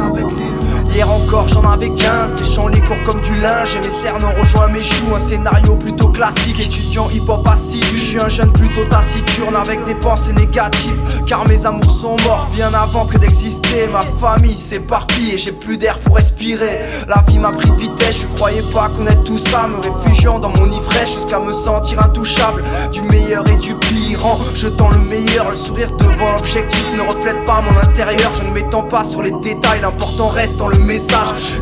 Hier 0.94 1.10
encore 1.10 1.48
j'en 1.48 1.64
avais 1.72 1.90
15, 1.90 2.40
séchant 2.40 2.68
les 2.68 2.82
cours 2.82 3.02
comme 3.04 3.22
du 3.22 3.34
linge. 3.36 3.76
Et 3.76 3.80
mes 3.80 3.90
cernes 3.90 4.24
ont 4.26 4.42
rejoint 4.42 4.68
mes 4.68 4.84
joues, 4.84 5.16
un 5.16 5.20
scénario 5.20 5.76
plutôt 5.76 6.10
classique. 6.10 6.60
Étudiant 6.60 7.10
hip-hop 7.10 7.48
je 7.72 7.98
suis 7.98 8.20
un 8.20 8.28
jeune 8.28 8.52
plutôt 8.52 8.84
taciturne 8.86 9.56
Avec 9.56 9.84
des 9.84 9.96
pensées 9.96 10.34
négatives, 10.34 11.00
car 11.26 11.48
mes 11.48 11.66
amours 11.66 11.90
sont 11.90 12.18
morts 12.24 12.50
Bien 12.54 12.74
avant 12.74 13.06
que 13.06 13.18
d'exister, 13.18 13.88
ma 13.92 14.02
famille 14.02 14.56
s'éparpille 14.56 15.32
Et 15.34 15.38
j'ai 15.38 15.52
plus 15.52 15.78
d'air 15.78 15.98
pour 16.00 16.16
respirer. 16.16 16.80
La 17.08 17.24
vie 17.28 17.40
m'a 17.40 17.52
pris 17.52 17.70
de 17.72 17.76
vitesse, 17.76 18.22
je 18.22 18.36
croyais 18.36 18.64
pas 18.74 18.90
connaître 18.90 19.24
tout 19.24 19.38
ça. 19.38 19.68
Me 19.68 19.78
réfugiant 19.78 20.40
dans 20.40 20.50
mon 20.50 20.70
ivresse 20.70 21.14
jusqu'à 21.14 21.40
me 21.40 21.52
sentir 21.52 22.02
intouchable. 22.02 22.64
Du 22.92 23.02
meilleur 23.04 23.48
et 23.50 23.58
du 23.58 23.76
pire. 23.76 24.26
En 24.26 24.38
jetant 24.56 24.90
le 24.90 25.00
meilleur. 25.00 25.50
Le 25.50 25.56
sourire 25.56 25.92
devant 25.98 26.32
l'objectif 26.34 26.86
ne 26.96 27.02
reflète 27.02 27.46
pas 27.46 27.62
mon 27.62 27.78
intérieur. 27.80 28.32
Je 28.34 28.44
ne 28.44 28.52
m'étends 28.52 28.84
pas 28.84 29.04
sur 29.04 29.22
les 29.22 29.32
détails, 29.42 29.82
l'important 29.82 30.28
reste 30.28 30.58
dans 30.58 30.68
le 30.68 30.80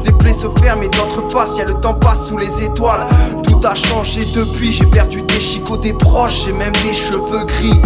Des 0.03 0.11
plaies 0.13 0.33
se 0.33 0.47
ferment 0.59 0.81
et 0.81 0.89
d'autres 0.89 1.27
passent, 1.27 1.57
y'a 1.57 1.65
le 1.65 1.75
temps 1.75 1.93
passe 1.93 2.29
sous 2.29 2.37
les 2.37 2.63
étoiles. 2.63 3.05
Tout 3.43 3.59
a 3.63 3.75
changé 3.75 4.25
depuis, 4.25 4.71
j'ai 4.71 4.85
perdu 4.85 5.21
des 5.21 5.39
chicots, 5.39 5.77
des 5.77 5.93
proches, 5.93 6.45
j'ai 6.45 6.53
même 6.53 6.73
des 6.73 6.93
cheveux 6.93 7.43
gris. 7.45 7.81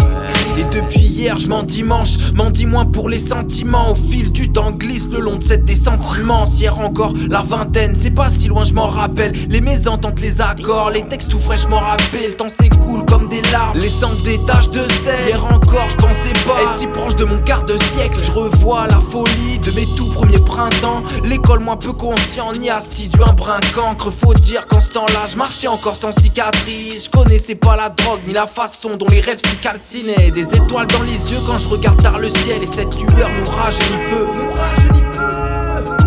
Et 0.56 0.64
depuis 0.64 1.00
hier, 1.00 1.38
je 1.38 1.48
m'en 1.48 1.62
dimanche, 1.62 2.32
m'en 2.34 2.50
dis 2.50 2.66
moins 2.66 2.84
pour 2.84 3.08
les 3.08 3.18
sentiments. 3.18 3.90
Au 3.90 3.94
fil 3.94 4.30
du 4.30 4.52
temps 4.52 4.70
glisse 4.70 5.08
le 5.10 5.20
long 5.20 5.36
de 5.36 5.42
cette 5.42 5.64
des 5.64 5.74
sentiments. 5.74 6.46
Hier 6.46 6.78
encore, 6.78 7.12
la 7.28 7.42
vingtaine, 7.42 7.96
c'est 8.00 8.12
pas 8.12 8.30
si 8.30 8.48
loin, 8.48 8.64
je 8.64 8.72
m'en 8.72 8.86
rappelle. 8.86 9.32
Les 9.48 9.60
mésententes, 9.60 10.20
les 10.20 10.40
accords, 10.40 10.90
les 10.90 11.06
textes 11.08 11.28
tout 11.28 11.38
fraîchement 11.38 11.80
rappellent. 11.80 12.28
Le 12.28 12.34
temps 12.34 12.48
s'écoule 12.48 13.04
comme 13.06 13.28
des 13.28 13.42
larmes, 13.50 13.78
laissant 13.78 14.14
des 14.24 14.38
taches 14.46 14.70
de 14.70 14.82
sel. 15.02 15.18
Hier 15.26 15.44
encore, 15.44 15.88
je 15.90 15.96
pensais 15.96 16.32
pas 16.46 16.62
être 16.62 16.78
si 16.78 16.86
proche 16.86 17.16
de 17.16 17.24
mon 17.24 17.38
quart 17.38 17.64
de 17.64 17.76
siècle. 17.92 18.18
Je 18.22 18.30
revois 18.30 18.86
la 18.86 19.00
folie 19.00 19.58
de 19.58 19.70
mes 19.72 19.86
tout 19.96 20.08
premiers 20.12 20.38
printemps. 20.38 21.02
L'école, 21.24 21.60
moins 21.60 21.76
peu 21.76 21.92
conscient, 21.92 22.52
ni 22.60 22.70
assidu, 22.70 23.18
un 23.26 23.32
brin 23.32 23.60
cancre. 23.74 24.12
Faut 24.12 24.34
dire 24.34 24.66
qu'en 24.68 24.80
ce 24.80 24.90
temps-là, 24.90 25.26
je 25.30 25.36
marchais 25.36 25.68
encore 25.68 25.96
sans 25.96 26.12
cicatrice. 26.12 27.06
Je 27.06 27.10
connaissais 27.10 27.56
pas 27.56 27.76
la 27.76 27.88
drogue, 27.88 28.20
ni 28.26 28.32
la 28.32 28.46
façon 28.46 28.96
dont 28.96 29.08
les 29.10 29.20
rêves 29.20 29.40
s'y 29.44 29.56
calcinaient. 29.56 30.30
Étoiles 30.52 30.86
dans 30.88 31.02
les 31.02 31.18
yeux 31.32 31.38
quand 31.46 31.58
je 31.58 31.68
regarde 31.68 32.02
tard 32.02 32.18
le 32.18 32.28
ciel. 32.28 32.62
Et 32.62 32.66
cette 32.66 32.94
lueur 32.94 33.30
nous 33.30 33.50
rajeunit 33.50 34.04
peu. 34.10 34.26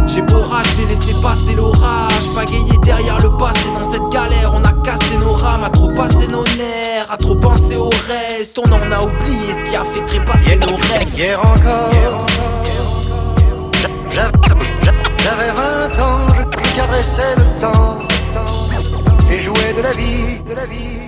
J'ai 0.08 0.21
beau 0.21 0.41
rage, 0.41 0.67
j'ai 0.78 0.86
laissé 0.86 1.13
passer 1.21 1.54
l'orage. 1.56 2.28
Pagayer 2.36 2.78
derrière 2.84 3.19
le 3.19 3.30
passé 3.38 3.67
dans 3.73 3.84
cette 3.84 4.08
galère. 4.10 4.52
On 4.54 4.63
a 4.63 4.73
cassé 4.84 5.17
nos 5.19 5.34
rames, 5.34 5.63
à 5.63 5.69
trop 5.69 5.89
passer 5.93 6.28
nos 6.28 6.43
nerfs, 6.43 7.08
à 7.10 7.17
trop 7.17 7.36
penser 7.36 7.76
au 7.76 7.89
reste. 7.89 8.58
On 8.60 8.71
en 8.71 8.91
a 8.91 9.02
oublié 9.02 9.54
ce 9.60 9.63
qui 9.69 9.76
a 9.76 9.84
fait 9.84 10.06
trépasser 10.06 10.56
nos 10.58 10.76
rêves. 10.76 11.13
Hier 11.15 11.39
encore, 11.39 12.26
j'avais 15.19 15.52
20 15.52 16.02
ans, 16.02 16.28
je 16.36 16.76
caressais 16.76 17.36
le 17.36 17.62
temps 17.62 18.00
et 19.32 19.38
jouais 19.38 19.73
de 19.76 19.82
la 19.82 19.91
vie, 19.91 20.39
de 20.47 20.54
la 20.54 20.65
vie. 20.65 21.07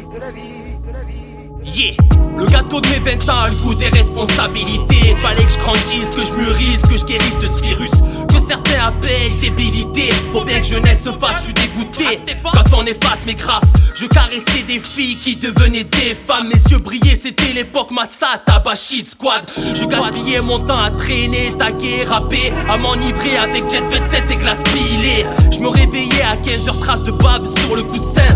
Yeah. 1.75 1.95
Le 2.38 2.45
gâteau 2.45 2.79
de 2.79 2.88
mes 2.88 2.99
20 2.99 3.29
ans 3.29 3.39
a 3.43 3.49
le 3.49 3.55
goût 3.58 3.73
des 3.73 3.89
responsabilités 3.89 5.15
Fallait 5.21 5.43
que 5.43 5.51
je 5.51 5.58
grandisse, 5.58 6.10
que 6.15 6.23
je 6.23 6.34
mûrisse, 6.34 6.82
que 6.82 6.97
je 6.97 7.05
guérisse 7.05 7.38
de 7.38 7.47
ce 7.47 7.62
virus. 7.62 7.91
Que 8.29 8.36
certains 8.47 8.88
appellent 8.88 9.38
débilité. 9.39 10.10
Faut 10.32 10.43
bien 10.45 10.62
que 10.62 10.67
jeunesse 10.67 11.03
se 11.03 11.12
fasse, 11.12 11.39
je 11.39 11.43
suis 11.45 11.53
dégoûté. 11.53 12.19
Quand 12.43 12.73
on 12.77 12.86
efface 12.86 13.25
mes 13.25 13.36
graphes 13.36 13.63
Je 13.93 14.05
caressais 14.05 14.63
des 14.67 14.79
filles 14.79 15.17
qui 15.17 15.36
devenaient 15.36 15.84
des 15.84 16.15
femmes. 16.15 16.47
Mes 16.47 16.71
yeux 16.71 16.79
brillaient, 16.79 17.19
c'était 17.21 17.53
l'époque 17.53 17.91
Massa, 17.91 18.41
Tabachid, 18.45 19.08
Squad. 19.08 19.43
Je 19.58 19.86
gaspillais 19.86 20.41
mon 20.41 20.60
temps 20.60 20.82
à 20.82 20.91
traîner, 20.91 21.53
taguer, 21.58 22.03
rapper 22.08 22.53
À 22.69 22.77
m'enivrer 22.77 23.38
avec 23.38 23.69
Jet 23.69 23.82
27 23.82 24.32
et 24.32 24.36
glace 24.38 24.63
pilée 24.63 25.25
Je 25.51 25.60
me 25.60 25.67
réveillais 25.67 26.23
à 26.23 26.36
15h 26.38 26.79
traces 26.79 27.03
de 27.03 27.12
bave 27.12 27.45
sur 27.60 27.75
le 27.75 27.84
coussin 27.84 28.29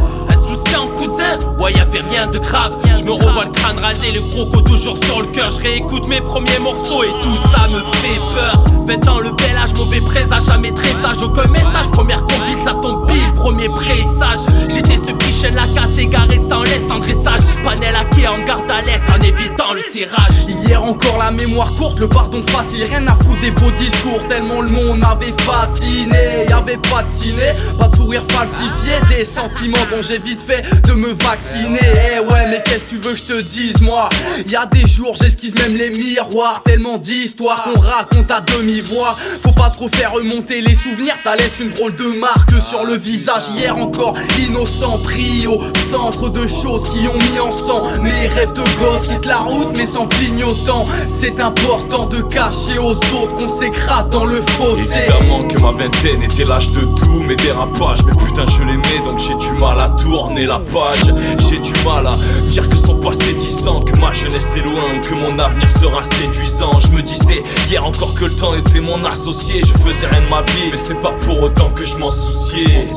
Ouais 1.59 1.73
y'avait 1.73 2.01
rien 2.09 2.27
de 2.27 2.37
grave. 2.37 2.75
Je 2.95 3.03
me 3.03 3.11
revois 3.11 3.45
le 3.45 3.51
crâne 3.51 3.79
rasé, 3.79 4.11
le 4.11 4.21
croco 4.21 4.61
toujours 4.61 4.97
sur 4.97 5.21
le 5.21 5.27
cœur. 5.27 5.49
Je 5.49 5.59
réécoute 5.59 6.07
mes 6.07 6.21
premiers 6.21 6.59
morceaux 6.59 7.03
et 7.03 7.11
tout 7.21 7.37
ça 7.55 7.67
me 7.67 7.79
fait 7.79 8.19
peur. 8.33 8.65
20 8.85 9.07
ans 9.07 9.19
le 9.19 9.31
bel 9.31 9.55
âge, 9.55 9.73
mauvais 9.75 10.01
présage, 10.01 10.43
jamais 10.45 10.71
très 10.71 10.91
sage. 11.01 11.21
Aucun 11.23 11.47
message, 11.47 11.89
première 11.91 12.21
compile, 12.21 12.57
ça 12.65 12.73
tombe 12.81 13.07
pile, 13.07 13.33
premier 13.35 13.69
présage 13.69 14.39
J'étais 14.69 14.97
ce 14.97 15.13
petit 15.13 15.31
chien 15.31 15.51
la 15.51 15.67
casse 15.73 15.97
égaré 15.97 16.37
sans 16.37 16.63
laisse 16.63 16.89
en 16.89 16.99
dressage. 16.99 17.41
Panel 17.63 17.95
hacké 17.95 18.27
en 18.27 18.39
garde 18.43 18.69
à 18.69 18.81
l'est 18.81 19.09
en 19.09 19.21
évitant 19.21 19.73
le 19.73 19.79
serrage. 19.79 20.33
Hier 20.47 20.83
encore 20.83 21.17
la 21.17 21.31
mémoire 21.31 21.73
courte, 21.75 21.99
le 21.99 22.07
pardon 22.07 22.43
facile, 22.43 22.83
rien 22.83 23.05
à 23.07 23.15
foutre 23.15 23.41
des 23.41 23.51
beaux 23.51 23.71
discours 23.71 24.27
Tellement 24.27 24.61
le 24.61 24.69
monde 24.69 24.99
m'avait 24.99 25.33
fasciné, 25.43 26.45
y'avait 26.49 26.77
pas 26.77 27.03
de 27.03 27.09
ciné, 27.09 27.51
pas 27.77 27.87
de 27.87 27.95
sourire 27.95 28.23
falsifié. 28.29 28.93
Des 29.09 29.25
sentiments 29.25 29.85
dont 29.91 30.01
j'ai 30.01 30.19
vite 30.19 30.41
fait 30.41 30.63
de 30.83 30.93
me 30.93 31.13
vacciner 31.23 31.79
Eh 32.15 32.19
ouais 32.19 32.47
mais 32.49 32.61
qu'est-ce 32.63 32.83
que 32.83 32.89
tu 32.89 32.95
veux 32.97 33.11
que 33.13 33.17
je 33.17 33.23
te 33.23 33.41
dise 33.41 33.81
moi? 33.81 34.09
Y 34.47 34.55
a 34.55 34.65
des 34.65 34.85
jours 34.87 35.15
j'esquive 35.21 35.55
même 35.55 35.75
les 35.75 35.89
miroirs 35.89 36.61
Tellement 36.63 36.97
d'histoires 36.97 37.63
qu'on 37.63 37.79
raconte 37.79 38.29
à 38.31 38.41
demi-voix. 38.41 39.15
Faut 39.41 39.51
pas 39.51 39.69
trop 39.69 39.87
faire 39.87 40.13
remonter 40.13 40.61
les 40.61 40.75
souvenirs 40.75 41.15
Ça 41.17 41.35
laisse 41.35 41.59
une 41.59 41.69
drôle 41.69 41.95
de 41.95 42.17
marque 42.19 42.53
sur 42.61 42.83
le 42.83 42.95
visage. 42.95 43.43
Hier 43.55 43.77
encore 43.77 44.15
innocent 44.39 44.99
pris 44.99 45.47
au 45.47 45.59
centre 45.89 46.29
de 46.29 46.45
choses 46.47 46.89
qui 46.89 47.07
ont 47.07 47.17
mis 47.17 47.39
en 47.39 47.51
sang 47.51 47.83
Mes 48.01 48.27
rêves 48.27 48.53
de 48.53 48.63
gosse 48.79 49.07
quittent 49.07 49.25
la 49.25 49.37
route 49.39 49.75
mais 49.77 49.85
sans 49.85 50.07
clignotant. 50.07 50.85
C'est 51.07 51.39
important 51.39 52.05
de 52.07 52.21
cacher 52.21 52.77
aux 52.79 52.91
autres 52.95 53.33
qu'on 53.35 53.49
s'écrase 53.59 54.09
dans 54.09 54.25
le 54.25 54.41
fossé. 54.57 55.03
Évidemment 55.07 55.43
que 55.47 55.59
ma 55.59 55.71
vingtaine 55.71 56.23
était 56.23 56.45
l'âge 56.45 56.69
de 56.71 56.81
tout 56.81 57.23
mes 57.23 57.35
dérapages 57.35 58.03
Mais 58.05 58.13
putain 58.13 58.45
je 58.47 58.63
l'aimais 58.63 59.01
donc 59.03 59.19
j'ai 59.19 59.35
du 59.35 59.51
mal 59.59 59.79
à 59.79 59.89
tourner 59.89 60.45
la 60.45 60.59
page 60.59 61.12
J'ai 61.49 61.59
du 61.59 61.73
mal 61.83 62.07
à 62.07 62.11
dire 62.49 62.67
que 62.69 62.75
son 62.75 62.95
passé 62.99 63.33
dix 63.35 63.67
ans 63.67 63.81
Que 63.81 63.99
ma 63.99 64.11
jeunesse 64.11 64.55
est 64.55 64.61
loin, 64.61 64.99
que 64.99 65.13
mon 65.15 65.37
avenir 65.39 65.69
sera 65.69 66.03
séduisant. 66.03 66.79
Je 66.79 66.87
me 66.89 67.01
disais 67.01 67.43
hier 67.69 67.83
encore 67.85 68.13
que 68.13 68.25
le 68.25 68.35
temps 68.35 68.53
était 68.53 68.79
mon 68.79 69.03
associé. 69.05 69.61
Je 69.61 69.73
faisais 69.73 70.07
rien 70.07 70.21
de 70.21 70.29
ma 70.29 70.41
vie 70.41 70.69
mais 70.71 70.77
c'est 70.77 70.99
pas 70.99 71.11
pour 71.13 71.41
autant 71.41 71.69
que 71.71 71.85
je 71.85 71.97
m'en 71.97 72.11
souciais. 72.11 72.87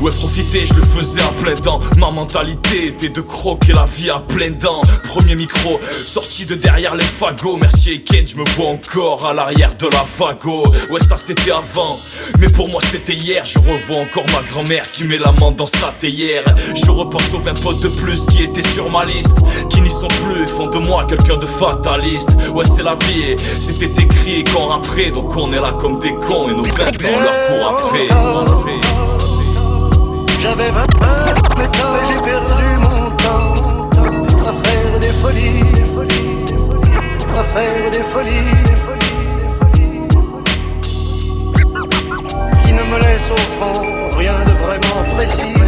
Ouais 0.00 0.12
profiter 0.12 0.64
je 0.64 0.74
le 0.74 0.82
faisais 0.82 1.20
à 1.20 1.28
plein 1.42 1.54
temps 1.56 1.80
Ma 1.96 2.10
mentalité 2.10 2.86
était 2.88 3.08
de 3.08 3.20
croquer 3.20 3.72
la 3.72 3.84
vie 3.84 4.10
à 4.10 4.20
plein 4.20 4.50
dents. 4.50 4.82
Premier 5.02 5.34
micro 5.34 5.80
sorti 6.06 6.46
de 6.46 6.54
derrière 6.54 6.94
les 6.94 7.04
fagots. 7.04 7.56
Merci 7.56 7.90
Eken 7.94 8.26
je 8.26 8.36
me 8.36 8.44
vois 8.50 8.68
encore 8.68 9.26
à 9.26 9.32
l'arrière 9.34 9.74
de 9.76 9.88
la 9.88 10.04
vago. 10.18 10.64
Ouais 10.90 11.00
ça 11.00 11.16
c'était 11.16 11.50
avant 11.50 11.98
Mais 12.38 12.48
pour 12.48 12.68
moi 12.68 12.80
c'était 12.90 13.14
hier. 13.14 13.44
Je 13.44 13.58
revois 13.58 13.98
encore 14.02 14.26
ma 14.32 14.42
grand-mère 14.42 14.90
qui 14.90 15.04
met 15.04 15.18
la 15.18 15.32
main 15.32 15.50
dans 15.52 15.66
sa 15.66 15.92
théière. 15.98 16.44
Je 16.74 16.90
repense 16.90 17.27
aux 17.34 17.38
20 17.38 17.60
potes 17.62 17.80
de 17.80 17.88
plus 17.88 18.26
qui 18.26 18.42
étaient 18.44 18.66
sur 18.66 18.90
ma 18.90 19.04
liste 19.04 19.36
Qui 19.70 19.80
n'y 19.80 19.90
sont 19.90 20.08
plus 20.08 20.42
et 20.42 20.46
font 20.46 20.68
de 20.68 20.78
moi 20.78 21.04
quelqu'un 21.04 21.36
de 21.36 21.46
fataliste 21.46 22.30
Ouais 22.54 22.64
c'est 22.64 22.82
la 22.82 22.94
vie 22.94 23.36
c'était 23.60 24.02
écrit 24.02 24.44
quand 24.44 24.70
après 24.70 25.10
Donc 25.10 25.36
on 25.36 25.52
est 25.52 25.60
là 25.60 25.74
comme 25.78 25.98
des 25.98 26.14
cons 26.14 26.48
et 26.48 26.54
nos 26.54 26.64
20 26.64 26.84
ans 26.84 27.20
leur 27.22 27.46
courent 27.46 27.78
après 27.78 28.08
J'avais 30.40 30.70
20 30.70 30.80
ans, 30.80 30.86
mais 31.58 32.06
j'ai 32.08 32.20
perdu 32.20 32.64
mon 32.80 33.10
temps 33.16 33.54
à 34.46 34.52
faire 34.64 35.00
des 35.00 35.08
folies, 35.08 35.64
à 37.36 37.42
faire 37.42 37.90
des 37.90 38.04
folies, 38.04 38.54
qui 42.64 42.72
ne 42.72 42.82
me 42.84 42.98
laissent 43.00 43.30
au 43.32 43.36
fond 43.36 43.82
rien 44.16 44.34
de 44.46 44.52
vraiment 44.64 45.16
précis. 45.16 45.67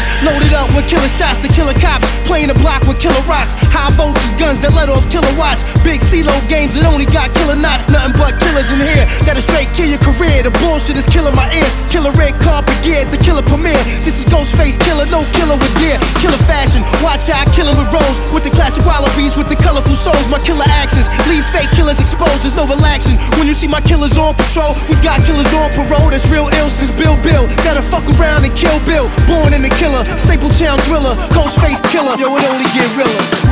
loaded 0.23 0.53
up 0.53 0.69
with 0.75 0.87
killer 0.87 1.09
shots 1.09 1.39
to 1.41 1.49
killer 1.49 1.73
cops, 1.77 2.05
playing 2.25 2.47
the 2.47 2.57
block 2.61 2.85
with 2.87 2.99
killer 3.01 3.21
rocks, 3.25 3.53
high 3.73 3.91
voltage 3.97 4.33
guns 4.37 4.59
that 4.61 4.73
let 4.73 4.89
off 4.89 5.05
kilowatts, 5.09 5.65
big 5.81 6.01
CeeLo 6.01 6.33
games 6.47 6.73
that 6.77 6.85
only 6.85 7.05
got 7.05 7.33
killer 7.33 7.57
knots, 7.57 7.89
nothing 7.89 8.13
but 8.17 8.37
killers 8.39 8.69
in 8.71 8.79
here 8.81 9.05
that'll 9.25 9.41
straight 9.41 9.69
kill 9.73 9.89
your 9.89 10.01
career. 10.01 10.43
The 10.43 10.53
bullshit 10.61 10.97
is 10.97 11.05
killing 11.09 11.35
my 11.35 11.49
ears, 11.53 11.73
killer 11.89 12.13
red 12.13 12.37
carpet 12.41 12.77
gear, 12.85 13.05
the 13.09 13.17
killer 13.17 13.43
premiere. 13.43 13.81
This 14.05 14.21
is 14.21 14.25
Ghostface 14.29 14.77
killer, 14.81 15.05
no 15.09 15.25
killer 15.35 15.57
with 15.57 15.73
gear, 15.81 15.97
killer 16.21 16.39
fashion. 16.45 16.85
Watch 17.01 17.29
out, 17.29 17.49
killing 17.51 17.75
with 17.77 17.89
rose, 17.91 18.17
with 18.31 18.43
the 18.45 18.53
classic 18.53 18.85
wallabies, 18.85 19.35
with 19.35 19.49
the 19.49 19.57
colorful 19.57 19.97
souls. 19.97 20.25
My 20.29 20.39
killer 20.39 20.67
actions 20.69 21.09
leave 21.27 21.45
fake 21.49 21.71
killers 21.73 21.99
exposed. 21.99 22.45
There's 22.45 22.55
no 22.55 22.65
relaxing 22.69 23.17
when 23.37 23.47
you 23.47 23.53
see 23.53 23.67
my 23.67 23.81
killers 23.81 24.17
on 24.17 24.35
patrol. 24.35 24.77
We 24.87 24.95
got 25.01 25.25
killers 25.25 25.49
on 25.53 25.73
parole 25.73 26.09
that's 26.13 26.27
real 26.29 26.47
ill 26.61 26.69
since 26.69 26.91
Bill 26.95 27.17
Bill. 27.25 27.47
That'll 27.65 27.83
fuck 27.83 28.05
around 28.17 28.45
and 28.45 28.53
kill 28.55 28.79
Bill. 28.85 29.09
Born 29.27 29.53
in 29.53 29.61
the 29.61 29.73
killer, 29.81 30.03
Staple 30.17 30.49
Town 30.49 30.77
thriller, 30.79 31.15
Ghostface 31.29 31.81
killer. 31.91 32.15
Yo, 32.17 32.35
it 32.37 32.43
only 32.49 32.65
get 32.73 32.87
realer. 32.95 33.50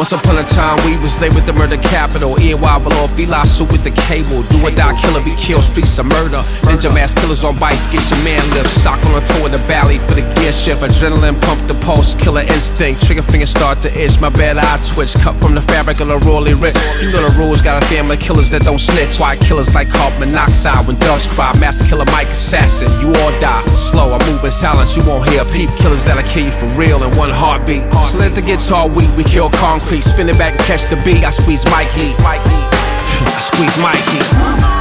Once 0.00 0.12
upon 0.12 0.38
a 0.38 0.44
time, 0.44 0.80
we 0.86 0.96
was 0.96 1.18
there 1.18 1.28
with 1.34 1.44
the 1.44 1.52
murder 1.52 1.76
capital. 1.76 2.32
EY 2.40 2.56
below, 2.56 3.06
Fila 3.08 3.44
suit 3.44 3.70
with 3.70 3.84
the 3.84 3.90
cable. 4.08 4.42
Do 4.44 4.64
or 4.64 4.70
die, 4.70 4.96
killer 4.98 5.22
be 5.22 5.36
killed, 5.36 5.62
streets 5.62 5.98
of 5.98 6.06
murder. 6.06 6.40
Ninja 6.64 6.88
mask 6.88 7.18
killers 7.18 7.44
on 7.44 7.58
bikes, 7.58 7.86
get 7.86 8.00
your 8.08 8.18
man 8.24 8.40
lift. 8.56 8.70
Sock 8.70 8.96
on 9.04 9.22
a 9.22 9.26
tour 9.26 9.44
in 9.44 9.52
the 9.52 9.60
valley 9.68 9.98
for 9.98 10.14
the 10.14 10.22
gear 10.40 10.52
shift. 10.52 10.80
Adrenaline 10.80 11.38
pump 11.42 11.60
the 11.68 11.74
pulse, 11.84 12.14
killer 12.14 12.40
instinct. 12.40 13.04
Trigger 13.04 13.20
finger 13.20 13.44
start 13.44 13.82
to 13.82 13.92
itch, 13.92 14.18
my 14.20 14.30
bad 14.30 14.56
eye 14.56 14.80
twitch. 14.88 15.12
Cut 15.16 15.36
from 15.36 15.54
the 15.54 15.60
fabric 15.60 16.00
of 16.00 16.08
the 16.08 16.16
royally 16.24 16.54
rich. 16.54 16.76
You 17.02 17.12
know 17.12 17.28
the 17.28 17.34
rules, 17.36 17.60
got 17.60 17.82
a 17.82 17.86
family 17.88 18.16
of 18.16 18.22
killers 18.22 18.48
that 18.52 18.62
don't 18.62 18.80
snitch. 18.80 19.20
Why 19.20 19.36
killers 19.36 19.74
like 19.74 19.90
carbon 19.90 20.30
monoxide 20.30 20.86
when 20.86 20.96
dogs 21.00 21.26
cry. 21.26 21.52
Master 21.60 21.84
killer 21.84 22.06
Mike 22.06 22.28
Assassin, 22.28 22.88
you 23.02 23.08
all 23.20 23.38
die. 23.38 23.66
Slow, 23.66 24.14
I 24.14 24.18
move 24.24 24.42
in 24.42 24.50
silence, 24.50 24.96
you 24.96 25.04
won't 25.04 25.28
hear 25.28 25.42
a 25.42 25.52
peep. 25.52 25.68
Killers 25.76 26.06
that'll 26.06 26.24
kill 26.24 26.46
you 26.46 26.52
for 26.52 26.68
real 26.68 27.04
in 27.04 27.14
one 27.18 27.28
heartbeat. 27.28 27.84
Slit 28.08 28.34
the 28.34 28.40
guitar 28.40 28.88
weak, 28.88 29.14
we 29.14 29.24
kill 29.24 29.50
concrete. 29.50 29.89
Spin 29.98 30.28
it 30.28 30.38
back 30.38 30.52
and 30.52 30.60
catch 30.60 30.88
the 30.88 30.94
beat. 31.04 31.24
I 31.24 31.30
squeeze 31.30 31.64
Mikey. 31.66 32.14
I 32.22 33.40
squeeze 33.40 33.76
Mikey. 33.76 34.79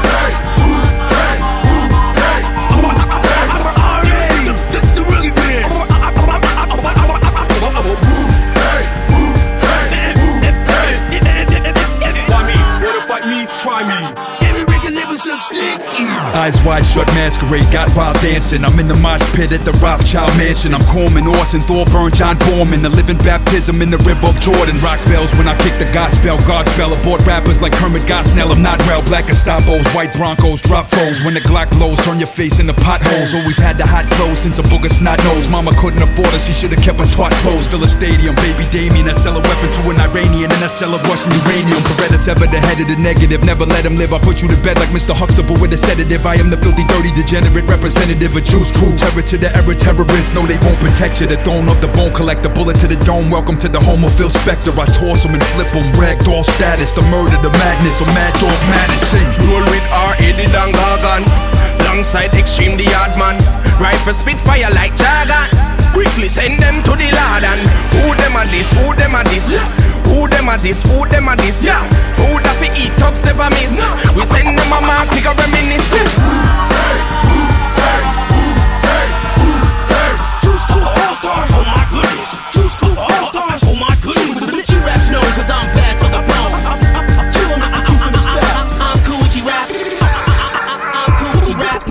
Eyes 16.36 16.62
wide 16.64 16.86
shut, 16.86 17.08
masquerade, 17.18 17.66
got 17.72 17.90
wild 17.96 18.16
dancing. 18.22 18.64
I'm 18.64 18.78
in 18.80 18.88
the 18.88 18.96
mosh 18.96 19.24
pit 19.34 19.52
at 19.52 19.66
the 19.66 19.74
Rothschild 19.82 20.30
mansion. 20.38 20.74
I'm 20.74 20.86
Coleman, 20.86 21.28
Orson, 21.28 21.60
Thorburn, 21.60 22.12
John 22.14 22.38
Borman. 22.46 22.82
The 22.82 22.90
living 22.90 23.18
baptism 23.18 23.82
in 23.82 23.90
the 23.90 23.98
river 24.06 24.28
of 24.28 24.40
Jordan. 24.40 24.78
Rock 24.80 25.04
bells 25.10 25.34
when 25.36 25.48
I 25.48 25.58
kick 25.58 25.80
the 25.82 25.90
gospel. 25.92 26.38
Godspell 26.46 26.94
aboard 26.94 27.26
rappers 27.26 27.62
like 27.62 27.74
Kermit 27.74 28.04
Gosnell. 28.04 28.54
I'm 28.54 28.62
not 28.62 28.78
real 28.86 29.02
black 29.02 29.26
Estabos, 29.26 29.84
white 29.96 30.14
Broncos, 30.14 30.62
drop 30.62 30.88
foes. 30.92 31.24
When 31.26 31.34
the 31.34 31.42
Glock 31.42 31.72
blows, 31.72 31.98
turn 32.06 32.20
your 32.20 32.30
face 32.30 32.60
into 32.60 32.74
potholes. 32.74 33.34
Always 33.34 33.58
had 33.58 33.78
the 33.78 33.88
hot 33.88 34.06
clothes 34.16 34.40
since 34.40 34.60
a 34.60 34.64
booger 34.64 34.92
snot 34.92 35.18
nose. 35.26 35.50
Mama 35.50 35.72
couldn't 35.82 36.02
afford 36.02 36.30
us, 36.38 36.46
she 36.46 36.54
should've 36.54 36.82
kept 36.82 37.00
her 37.00 37.10
twat 37.10 37.34
closed. 37.42 37.72
Fill 37.72 37.84
a 37.84 37.90
stadium, 37.90 38.36
baby 38.36 38.68
Damien. 38.70 39.10
I 39.10 39.14
sell 39.14 39.34
a 39.34 39.42
weapon 39.42 39.70
to 39.70 39.82
an 39.90 39.98
Iranian, 40.00 40.52
and 40.52 40.62
I 40.64 40.68
sell 40.68 40.94
a 40.94 41.02
Russian 41.10 41.34
uranium. 41.44 41.82
Beretta's 41.98 42.28
ever 42.28 42.46
the 42.46 42.62
head 42.62 42.80
of 42.80 42.88
the 42.88 42.98
negative. 43.02 43.44
Never 43.44 43.66
let 43.66 43.86
him 43.86 43.96
live. 43.96 44.14
I 44.14 44.20
put 44.20 44.42
you 44.42 44.48
to 44.48 44.58
bed 44.62 44.78
like 44.78 44.90
Mr. 44.90 45.16
Huxtable 45.16 45.58
with 45.58 45.74
a 45.74 45.78
sedative. 45.78 46.19
I 46.26 46.36
am 46.36 46.50
the 46.50 46.58
filthy, 46.58 46.84
dirty, 46.86 47.12
degenerate 47.16 47.64
representative 47.70 48.36
of 48.36 48.44
Jews. 48.44 48.72
True 48.72 48.92
terror 48.98 49.22
to 49.22 49.38
the 49.38 49.56
error 49.56 49.76
terrorists. 49.76 50.34
No, 50.34 50.46
they 50.46 50.58
won't 50.66 50.80
protect 50.80 51.22
you. 51.22 51.28
The 51.28 51.38
throne 51.44 51.70
of 51.70 51.80
the 51.80 51.88
bone 51.96 52.14
collector. 52.14 52.50
Bullet 52.50 52.76
to 52.84 52.88
the 52.88 53.00
dome. 53.08 53.32
Welcome 53.32 53.58
to 53.60 53.70
the 53.70 53.80
home 53.80 54.04
of 54.04 54.12
Phil 54.18 54.30
Spector. 54.30 54.76
I 54.76 54.86
toss 54.86 55.24
them 55.24 55.34
and 55.34 55.44
flip 55.56 55.70
them. 55.72 55.88
Ragdoll 55.96 56.44
status. 56.44 56.92
The 56.92 57.04
murder, 57.08 57.40
the 57.40 57.52
madness. 57.56 58.02
A 58.02 58.06
mad 58.12 58.34
dog 58.42 58.60
Madison. 58.68 59.24
Roll 59.48 59.64
with 59.72 59.86
R. 59.96 60.16
Eddie 60.20 60.52
Dangagan. 60.52 61.24
Alongside 61.88 62.36
Extreme 62.36 62.78
the 62.78 62.84
Yard 62.84 63.16
Man. 63.18 63.40
Rifle 63.80 64.14
Spitfire 64.14 64.70
like 64.76 64.94
Jagan. 65.00 65.79
Quickly 66.00 66.30
send 66.30 66.58
them 66.62 66.82
to 66.84 66.92
the 66.96 67.12
lad 67.12 67.44
and 67.44 67.68
Who 68.00 68.16
them 68.16 68.40
a 68.40 68.48
this, 68.48 68.72
who 68.72 68.96
them 68.96 69.20
a 69.20 69.24
this 69.28 69.44
Who 70.08 70.32
them 70.32 70.48
a 70.48 70.56
this, 70.56 70.80
who 70.88 71.04
them 71.12 71.28
a 71.28 71.36
this 71.36 71.60
yeah. 71.60 71.84
Food 72.16 72.40
that 72.48 72.56
we 72.64 72.72
eat, 72.72 72.96
talks 72.96 73.20
never 73.28 73.52
miss 73.52 73.76
We 74.16 74.24
send 74.24 74.56
them 74.56 74.72
a 74.72 74.80
mark, 74.80 75.12
take 75.12 75.28
a 75.28 75.36
reminisce 75.36 75.92
Juice 80.40 80.64
All 80.72 81.16
Stars, 81.20 81.52
oh 81.52 81.68
my 81.68 81.84
goodness. 81.92 82.32
Juice 82.56 82.80
All 82.96 83.26
Stars, 83.28 83.62
oh 83.68 83.76
my 83.76 83.92
goodness. 84.00 84.72
G-Rap's 84.72 85.12
known 85.12 85.28
cause 85.36 85.52
I'm 85.52 85.68
bad 85.76 86.00
to 86.00 86.08
the 86.16 86.24
bone. 86.32 86.56
I'm 86.64 87.28
killing 87.36 87.60
execution 87.60 88.16
of 88.16 88.24
style. 88.24 88.72
I'm 88.80 89.04
cool 89.04 89.20
with 89.20 89.36
G-Rap. 89.36 89.68
I'm 89.68 91.12
cool 91.20 91.44
G-Rap. 91.44 91.84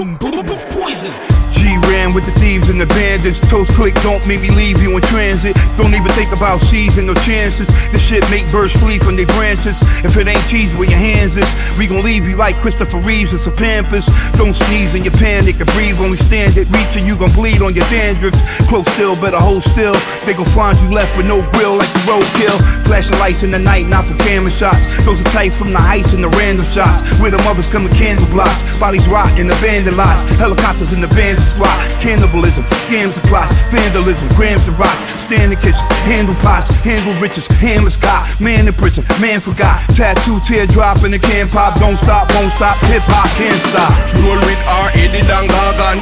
Poison. 0.72 1.12
G 1.52 1.76
ran 1.92 2.14
with 2.14 2.24
the 2.24 2.32
thieves 2.40 2.67
the 2.78 2.86
bandits. 2.86 3.40
Toast 3.40 3.74
click, 3.74 3.94
don't 4.02 4.24
make 4.26 4.40
me 4.40 4.50
leave 4.50 4.80
you 4.80 4.94
in 4.94 5.02
transit. 5.02 5.56
Don't 5.76 5.94
even 5.94 6.10
think 6.12 6.34
about 6.34 6.60
seizing 6.60 7.06
no 7.06 7.14
chances. 7.26 7.68
This 7.90 8.02
shit 8.02 8.22
make 8.30 8.50
birds 8.50 8.74
flee 8.78 8.98
from 8.98 9.16
their 9.16 9.26
branches. 9.26 9.82
If 10.04 10.16
it 10.16 10.28
ain't 10.28 10.46
cheese 10.48 10.74
where 10.74 10.88
your 10.88 10.98
hands 10.98 11.36
is, 11.36 11.48
we 11.76 11.86
gon' 11.86 12.04
leave 12.04 12.26
you 12.26 12.36
like 12.36 12.56
Christopher 12.60 12.98
Reeves 12.98 13.32
and 13.32 13.40
some 13.40 13.56
Pampers. 13.56 14.06
Don't 14.38 14.54
sneeze 14.54 14.94
in 14.94 15.04
your 15.04 15.14
panic 15.14 15.58
and 15.60 15.68
breathe, 15.72 15.98
only 16.00 16.16
stand 16.16 16.56
it. 16.56 16.68
Reaching, 16.70 17.06
you 17.06 17.16
gon' 17.16 17.32
bleed 17.32 17.60
on 17.62 17.74
your 17.74 17.86
dandruff. 17.90 18.34
Close 18.68 18.86
still, 18.94 19.14
better 19.16 19.38
hold 19.38 19.62
still. 19.62 19.94
They 20.24 20.34
gon' 20.34 20.46
find 20.54 20.78
you 20.80 20.90
left 20.90 21.16
with 21.16 21.26
no 21.26 21.42
grill 21.50 21.76
like 21.76 21.92
the 21.92 22.02
roadkill. 22.06 22.58
Flashing 22.86 23.18
lights 23.18 23.42
in 23.42 23.50
the 23.50 23.58
night, 23.58 23.86
not 23.86 24.06
for 24.06 24.16
camera 24.22 24.50
shots. 24.50 24.84
Those 25.04 25.20
are 25.20 25.30
tight 25.34 25.54
from 25.54 25.72
the 25.72 25.80
heights 25.80 26.12
and 26.12 26.22
the 26.22 26.30
random 26.38 26.66
shots. 26.66 27.18
Where 27.18 27.30
the 27.30 27.42
mothers 27.42 27.68
come 27.68 27.84
with 27.84 27.96
candle 27.96 28.26
blocks. 28.28 28.62
Bodies 28.78 29.08
rot 29.08 29.38
in 29.38 29.50
abandoned 29.50 29.96
lots. 29.96 30.20
Helicopters 30.36 30.92
in 30.92 31.00
the 31.00 31.08
bands 31.08 31.42
to 31.44 31.50
swat. 31.56 31.76
Cannibalism, 32.00 32.64
scams 32.76 33.16
and 33.16 33.26
plots. 33.28 33.52
Vandalism, 33.70 34.28
grams 34.36 34.66
and 34.68 34.78
rocks. 34.78 34.98
Stand 35.22 35.48
in 35.48 35.50
the 35.50 35.60
kitchen, 35.60 35.84
handle 36.04 36.34
pots, 36.42 36.70
handle 36.80 37.14
riches, 37.20 37.46
hammer 37.60 37.90
Scott. 37.90 38.28
Man 38.40 38.66
in 38.66 38.74
prison, 38.74 39.04
man 39.20 39.40
forgot. 39.40 39.80
Tattoo, 39.94 40.40
teardrop 40.40 41.04
in 41.04 41.10
the 41.12 41.18
can 41.18 41.48
pop. 41.48 41.78
Don't 41.78 41.96
stop, 41.96 42.32
won't 42.34 42.52
stop. 42.52 42.76
Hip 42.90 43.02
hop 43.06 43.28
can't 43.36 43.60
stop. 43.68 43.92
Roll 44.24 44.40
with 44.44 44.60
R. 44.68 44.90
Eddie 44.94 45.24
Dangagan. 45.24 46.00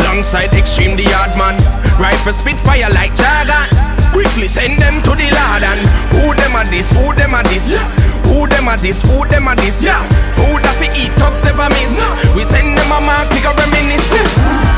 Alongside 0.00 0.54
Extreme 0.54 0.96
the 0.96 1.04
Yard 1.04 1.36
Man. 1.36 1.56
Rifle 2.00 2.32
Spitfire 2.32 2.90
like 2.90 3.12
Jagan. 3.16 3.92
Quickly 4.12 4.46
send 4.46 4.78
them 4.78 5.02
to 5.04 5.10
the 5.10 5.24
lad 5.32 5.62
and 5.62 5.80
Who 6.12 6.34
them 6.36 6.54
a 6.54 6.64
this, 6.68 6.92
who 6.92 7.14
them 7.14 7.32
a 7.32 7.42
this 7.44 7.64
Who 8.28 8.46
them 8.46 8.68
a 8.68 8.76
this, 8.76 9.00
who 9.00 9.24
them 9.26 9.48
a 9.48 9.56
this 9.56 9.82
yeah. 9.82 10.06
Food 10.36 10.62
that 10.62 10.76
we 10.78 10.88
eat, 10.92 11.16
talks 11.16 11.42
never 11.42 11.68
miss 11.72 11.96
We 12.36 12.44
send 12.44 12.76
them 12.76 12.92
a 12.92 13.00
mark, 13.00 13.30
pick 13.30 13.44
a 13.44 13.56
reminisce 13.56 14.12
Juice 14.12 14.71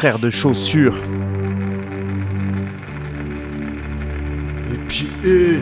Frère 0.00 0.18
de 0.18 0.30
chaussures. 0.30 0.96
Et 4.72 4.78
puis, 4.88 5.06
hé 5.22 5.58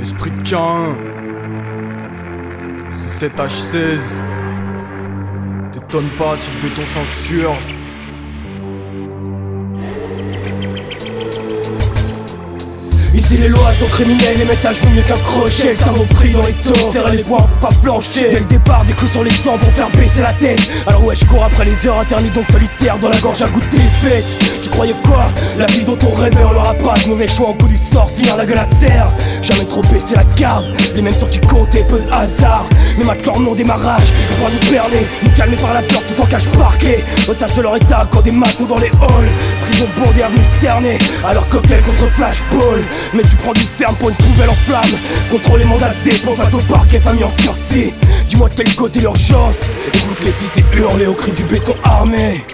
Esprit 0.00 0.30
de 0.30 0.48
Cain 0.48 0.96
C'est 2.96 3.36
7H16 3.36 3.98
T'étonne 5.74 6.08
pas 6.16 6.38
si 6.38 6.50
le 6.52 6.70
béton 6.70 6.86
s'insurge 6.86 7.66
Ici 13.20 13.36
les 13.36 13.48
lois 13.48 13.70
sont 13.78 13.84
criminelles, 13.84 14.38
les 14.38 14.66
à 14.66 14.72
genoux 14.72 14.88
mieux 14.94 15.02
qu'un 15.02 15.12
crochet. 15.12 15.68
Le 15.68 15.74
cerveau 15.74 16.06
pris 16.06 16.30
dans 16.30 16.40
les 16.40 16.54
taux, 16.54 16.90
serrer 16.90 17.18
les 17.18 17.22
poings 17.22 17.36
pour 17.36 17.68
pas 17.68 17.74
flancher. 17.82 18.30
Dès 18.30 18.40
le 18.40 18.46
départ, 18.46 18.82
des 18.86 18.94
coups 18.94 19.10
sur 19.10 19.22
les 19.22 19.30
dents 19.44 19.58
pour 19.58 19.70
faire 19.72 19.90
baisser 19.90 20.22
la 20.22 20.32
tête. 20.32 20.58
Alors 20.86 21.04
ouais, 21.04 21.14
je 21.14 21.26
cours 21.26 21.44
après 21.44 21.66
les 21.66 21.86
heures 21.86 21.98
internies 21.98 22.30
donc 22.30 22.46
solitaire 22.46 22.98
Dans 22.98 23.10
la 23.10 23.18
gorge 23.18 23.42
à 23.42 23.48
goût 23.48 23.60
de 23.60 23.76
défaite. 23.76 24.24
Tu 24.62 24.70
croyais 24.70 24.94
quoi? 25.04 25.30
La 25.58 25.66
vie 25.66 25.84
dont 25.84 25.98
on 26.02 26.14
rêvait, 26.14 26.42
on 26.48 26.54
n'aura 26.54 26.72
pas. 26.72 26.94
De 26.94 27.08
mauvais 27.08 27.28
choix 27.28 27.50
Au 27.50 27.54
bout 27.54 27.68
du 27.68 27.76
sort, 27.76 28.10
finir 28.10 28.36
la 28.36 28.46
gueule 28.46 28.58
à 28.58 28.66
terre 28.80 29.10
Jamais 29.42 29.64
trop 29.64 29.82
baisser 29.82 30.14
la 30.14 30.24
garde, 30.36 30.66
les 30.94 31.02
mêmes 31.02 31.14
qui 31.14 31.40
comptaient, 31.40 31.84
peu 31.84 31.98
de 31.98 32.12
hasard. 32.12 32.66
Mais 32.98 33.04
maintenant 33.04 33.38
non 33.40 33.54
démarrage, 33.54 34.08
va 34.38 34.48
nous 34.50 34.70
berner, 34.70 35.06
nous 35.22 35.30
calmer 35.32 35.56
par 35.56 35.72
la 35.72 35.82
peur, 35.82 36.02
tous 36.06 36.22
en 36.22 36.26
cache 36.26 36.46
parqué. 36.58 37.04
Otage 37.28 37.54
de 37.54 37.62
leur 37.62 37.76
état, 37.76 38.06
quand 38.10 38.22
des 38.22 38.32
matons 38.32 38.66
dans 38.66 38.78
les 38.78 38.88
halls. 38.88 39.30
Prison 39.62 39.86
bondée, 39.96 40.22
avenue 40.22 40.44
cernée, 40.60 40.98
alors 41.24 41.48
cocktail 41.48 41.80
contre 41.82 42.08
flashball. 42.08 42.82
Mais 43.14 43.22
tu 43.22 43.36
prends 43.36 43.52
du 43.52 43.60
ferme 43.60 43.96
pour 43.96 44.10
une 44.10 44.16
poubelle 44.16 44.50
en 44.50 44.54
flamme. 44.54 44.98
Contrôle 45.30 45.60
les 45.60 45.64
mandats 45.64 45.94
de 46.04 46.10
dépôt 46.10 46.34
face 46.34 46.54
au 46.54 46.58
parquet, 46.58 47.00
famille 47.00 47.24
en 47.24 47.30
sursis. 47.30 47.94
Dis-moi 48.26 48.48
de 48.48 48.54
quel 48.54 48.74
côté 48.74 49.00
l'urgence. 49.00 49.60
Écoute 49.94 50.24
les 50.24 50.32
cités 50.32 50.64
hurler 50.76 51.06
au 51.06 51.14
cri 51.14 51.32
du 51.32 51.44
béton 51.44 51.74
armé. 51.82 52.44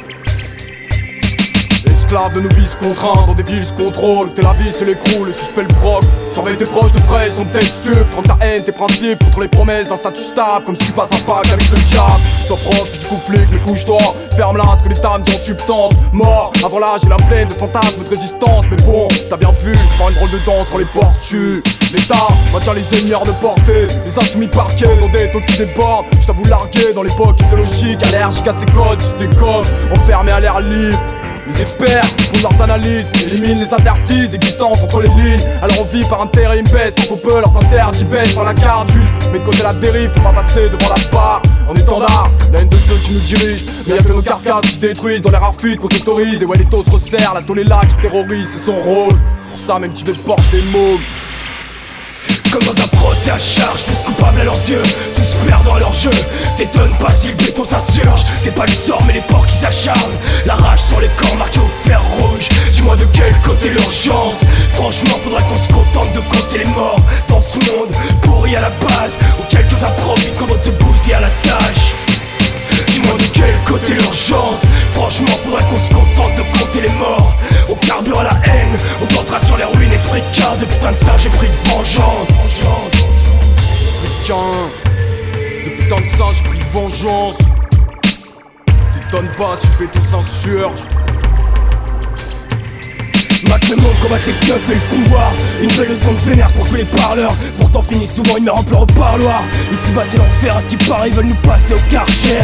Esclaves 1.97 2.35
de 2.35 2.41
nos 2.43 2.51
vices 2.51 2.77
contraints, 2.77 3.25
dans 3.27 3.33
des 3.33 3.43
villes 3.43 3.65
se 3.65 3.73
T'es 3.73 4.43
la 4.43 4.53
vie, 4.53 4.71
c'est 4.71 4.85
l'écrou, 4.85 5.25
le 5.25 5.33
suspect 5.33 5.63
le 5.63 5.75
proc 5.81 6.05
Surveille 6.29 6.59
tes 6.59 6.67
proches 6.67 6.93
de 6.93 7.01
près, 7.01 7.31
sont 7.31 7.47
stupes 7.71 8.11
Prends 8.11 8.21
ta 8.21 8.37
haine, 8.43 8.63
tes 8.65 8.73
principes, 8.73 9.19
contre 9.25 9.41
les 9.41 9.49
promesses 9.49 9.89
d'un 9.89 9.97
statut 9.97 10.21
stable 10.21 10.67
Comme 10.67 10.77
si 10.77 10.85
tu 10.85 10.93
passes 10.93 11.13
un 11.13 11.25
pacte 11.25 11.51
avec 11.51 11.71
le 11.71 11.79
diable. 11.79 12.21
Sois 12.45 12.59
prof 12.59 12.99
du 12.99 13.07
conflit, 13.07 13.41
mais 13.51 13.59
couche-toi 13.61 13.97
Ferme-la, 14.37 14.77
ce 14.77 14.83
que 14.83 14.91
les 14.91 15.01
dames 15.01 15.23
en 15.23 15.39
substance 15.39 15.95
Mort, 16.13 16.53
avant 16.63 16.81
l'âge 16.81 17.01
et 17.07 17.09
la 17.09 17.17
plaine 17.17 17.49
de 17.49 17.55
fantasmes 17.55 18.05
de 18.05 18.09
résistance. 18.11 18.67
Mais 18.71 18.77
bon, 18.85 19.09
t'as 19.31 19.39
bien 19.39 19.53
vu, 19.65 19.73
c'est 19.73 19.99
pas 19.99 20.11
une 20.11 20.17
drôle 20.17 20.31
de 20.33 20.45
danse 20.45 20.69
quand 20.71 20.79
les 20.79 20.85
portes 20.85 21.19
tuent. 21.21 21.63
L'État 21.95 22.29
maintient 22.53 22.75
les 22.75 23.15
hors 23.15 23.25
de 23.25 23.33
portée 23.41 23.87
Les 24.05 24.19
insoumis 24.19 24.49
parqués 24.49 24.85
dans 25.01 25.09
des 25.09 25.31
taux 25.31 25.41
qui 25.41 25.57
débordent. 25.57 26.05
Je 26.21 26.27
t'avoue 26.27 26.45
largué 26.45 26.93
dans 26.95 27.03
l'époque 27.03 27.41
physiologique 27.41 28.05
Allergique 28.09 28.49
à 28.49 28.53
ces 28.53 28.67
codes, 28.67 29.01
si 29.01 29.15
codes. 29.39 29.67
Enfermé 29.97 30.33
à 30.33 30.41
l'air 30.41 30.61
libre 30.61 30.99
les 31.47 31.61
experts, 31.61 32.05
pour 32.33 32.51
leurs 32.51 32.63
analyses, 32.63 33.07
éliminent 33.25 33.61
les 33.61 33.73
interstices 33.73 34.31
d'existence 34.31 34.83
entre 34.83 35.03
les 35.03 35.09
lignes. 35.09 35.43
Alors 35.63 35.81
on 35.81 35.85
vit 35.85 36.05
par 36.05 36.23
intérim 36.23 36.65
baisse, 36.69 36.95
donc 36.95 37.13
on 37.13 37.17
peut 37.17 37.41
leurs 37.41 37.57
interdits 37.57 38.05
baissent 38.05 38.33
par 38.33 38.45
la 38.45 38.55
carte 38.55 38.91
juste. 38.93 39.13
Mais 39.33 39.39
côté 39.41 39.63
la 39.63 39.73
dérive, 39.75 40.11
faut 40.15 40.23
pas 40.23 40.33
passer 40.33 40.69
devant 40.69 40.89
la 40.89 41.11
barre. 41.11 41.43
En 41.69 41.75
étendard, 41.75 42.31
la 42.53 42.61
haine 42.61 42.69
de 42.69 42.77
ceux 42.77 42.97
qui 42.97 43.13
nous 43.13 43.21
dirigent. 43.21 43.65
Mais 43.87 43.97
y'a 43.97 44.03
que 44.03 44.13
nos 44.13 44.23
carcasses 44.23 44.63
qui 44.63 44.73
se 44.75 44.81
détruisent 44.81 45.23
dans 45.23 45.31
les 45.31 45.39
rares 45.39 45.55
fuites 45.59 45.79
qu'on 45.79 45.87
autorise. 45.87 46.43
Et 46.43 46.45
ouais, 46.45 46.59
les 46.59 46.67
taux 46.67 46.83
se 46.83 46.91
resserrent, 46.91 47.35
la 47.35 47.41
est 47.41 47.65
là 47.65 47.81
qui 47.89 47.97
terrorise, 47.97 48.49
c'est 48.53 48.65
son 48.65 48.81
rôle. 48.81 49.15
Pour 49.49 49.59
ça, 49.59 49.79
même 49.79 49.93
tu 49.93 50.05
veux 50.05 50.15
porter 50.15 50.43
des 50.53 50.79
mots. 50.79 50.99
Comme 52.53 52.63
dans 52.63 52.83
un 52.83 52.87
procès 52.89 53.31
à 53.31 53.39
charge, 53.39 53.85
tous 53.85 54.05
coupables 54.05 54.41
à 54.41 54.45
leurs 54.45 54.69
yeux, 54.69 54.83
tous 55.15 55.49
perdants 55.49 55.75
à 55.75 55.81
leur 55.81 55.95
jeu. 55.95 56.11
T'étonnes 56.57 56.97
pas 56.99 57.13
si 57.13 57.29
le 57.29 57.35
béton 57.35 57.65
s'insurge, 57.65 58.23
c'est 58.43 58.55
pas 58.55 58.67
les 58.67 58.77
sorts 58.77 59.03
mais 59.07 59.15
les 59.15 59.21
porcs 59.23 59.47
qui 59.47 59.57
s'acharnent. 59.57 60.19
La 60.45 60.55
rage 60.55 60.81
sur 60.81 61.01
les 61.01 61.09
corps 61.17 61.37
marqués 61.37 61.61
au 61.61 61.89
fer 61.89 62.01
rouge. 62.19 62.49
Dis-moi 62.71 62.97
de 62.97 63.05
quel 63.07 63.33
côté 63.41 63.71
l'urgence. 63.71 64.43
Franchement, 64.75 65.19
faudrait 65.23 65.43
qu'on 65.43 65.63
se 65.63 65.69
contente 65.69 66.13
de 66.15 66.21
compter 66.21 66.59
les 66.59 66.71
morts 66.71 67.01
dans 67.29 67.41
ce 67.41 67.57
monde 67.59 67.95
pourri 68.23 68.55
à 68.57 68.61
la 68.61 68.71
base, 68.71 69.19
où 69.39 69.43
quelques-uns 69.49 69.91
profitent 69.99 70.37
quand 70.39 70.47
bousillent 70.47 71.15
à 71.15 71.21
la 71.21 71.31
tâche. 71.43 71.96
De 73.15 73.23
quel 73.33 73.55
côté 73.65 73.95
l'urgence. 73.95 74.63
Franchement 74.91 75.37
faudrait 75.43 75.63
qu'on 75.65 75.77
se 75.77 75.91
contente 75.91 76.35
de 76.37 76.59
compter 76.59 76.81
les 76.81 76.93
morts. 76.99 77.35
On 77.69 77.75
carbure 77.75 78.23
la 78.23 78.33
haine, 78.45 78.77
on 79.01 79.15
dansera 79.15 79.39
sur 79.41 79.57
les 79.57 79.65
ruines. 79.65 79.93
Esprit 79.93 80.21
de 80.21 80.37
quart 80.37 80.57
de 80.57 80.65
putain 80.65 80.93
de 80.93 80.97
ça 80.97 81.17
j'ai 81.17 81.31
pris 81.31 81.49
de 81.49 81.57
vengeance. 81.69 82.29
Esprit 82.29 82.67
de 84.19 84.35
de 85.65 85.71
putain 85.71 86.01
de 86.01 86.07
ça 86.09 86.25
j'ai 86.35 86.43
pris 86.49 86.59
de 86.59 86.65
vengeance. 86.65 87.39
T'étonnes 88.93 89.31
pas 89.39 89.57
si 89.57 89.69
le 89.79 89.87
béton 89.87 90.03
s'insurge 90.03 90.81
Mac 93.49 93.69
le 93.69 93.77
monde 93.77 93.95
combat 94.03 94.17
les 94.27 94.33
keufs 94.47 94.71
et 94.71 94.75
le 94.75 94.81
pouvoir. 94.81 95.33
Une 95.63 95.71
belle 95.73 95.89
leçon 95.89 96.13
de 96.13 96.31
vénère 96.31 96.53
pour 96.53 96.69
tous 96.69 96.75
les 96.77 96.85
parleurs. 96.85 97.35
Pourtant 97.59 97.83
finissent 97.83 98.15
souvent 98.15 98.37
une 98.37 98.45
mère 98.45 98.57
en 98.57 98.63
pleurs 98.63 98.83
au 98.83 98.87
parloir. 98.87 99.43
Ici 99.73 99.91
bas 99.93 100.03
c'est 100.09 100.19
l'enfer, 100.19 100.57
à 100.57 100.61
ce 100.61 100.67
qui 100.67 100.77
paraît 100.77 101.09
ils 101.09 101.15
veulent 101.15 101.27
nous 101.27 101.35
passer 101.37 101.75
au 101.75 101.91
karcher. 101.91 102.39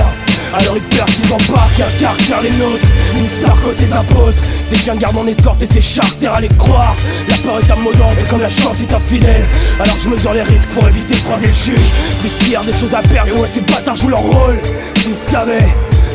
Alors 0.54 0.76
ils 0.76 0.82
perdent 0.82 1.10
qu'ils 1.10 1.32
embarquent 1.32 1.78
et 1.78 1.82
incarcèrent 1.82 2.42
les 2.42 2.50
nôtres. 2.50 2.86
Une 3.16 3.28
sarco 3.28 3.70
ses 3.74 3.92
apôtres 3.92 4.42
Ces 4.64 4.76
chiens 4.76 4.94
de 4.94 5.00
garde 5.00 5.16
en 5.16 5.26
escorte 5.26 5.62
et 5.62 5.66
ces 5.66 5.80
charters 5.80 6.32
à 6.32 6.40
les 6.40 6.48
croire. 6.48 6.94
La 7.28 7.36
peur 7.38 7.58
est 7.58 7.70
un 7.70 7.76
mot 7.76 7.92
et 7.92 8.28
comme 8.28 8.40
la 8.40 8.48
chance 8.48 8.82
est 8.82 8.92
infidèle 8.92 9.46
Alors 9.80 9.96
je 9.98 10.08
mesure 10.08 10.34
les 10.34 10.42
risques 10.42 10.68
pour 10.70 10.86
éviter 10.88 11.14
de 11.14 11.20
croiser 11.20 11.46
le 11.46 11.52
juge. 11.52 11.88
Plus 12.20 12.30
qu'il 12.38 12.52
y 12.52 12.56
a 12.56 12.62
des 12.62 12.72
choses 12.72 12.94
à 12.94 13.02
perdre 13.02 13.30
et 13.34 13.40
ouais 13.40 13.48
ces 13.48 13.60
bâtards 13.62 13.96
jouent 13.96 14.10
leur 14.10 14.20
rôle. 14.20 14.60
Si 15.02 15.08
vous 15.08 15.18
savez 15.30 15.58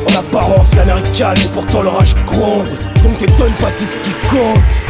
en 0.09 0.19
apparence, 0.19 0.75
l'Amérique 0.75 1.11
calme 1.11 1.39
et 1.43 1.49
pourtant 1.49 1.81
l'orage 1.81 2.13
gronde. 2.25 2.67
Donc 3.07 3.19
t'étonnes 3.19 3.53
pas, 3.53 3.69
c'est 3.73 3.85
ce 3.85 3.99
qui 3.99 4.11
compte. 4.29 4.83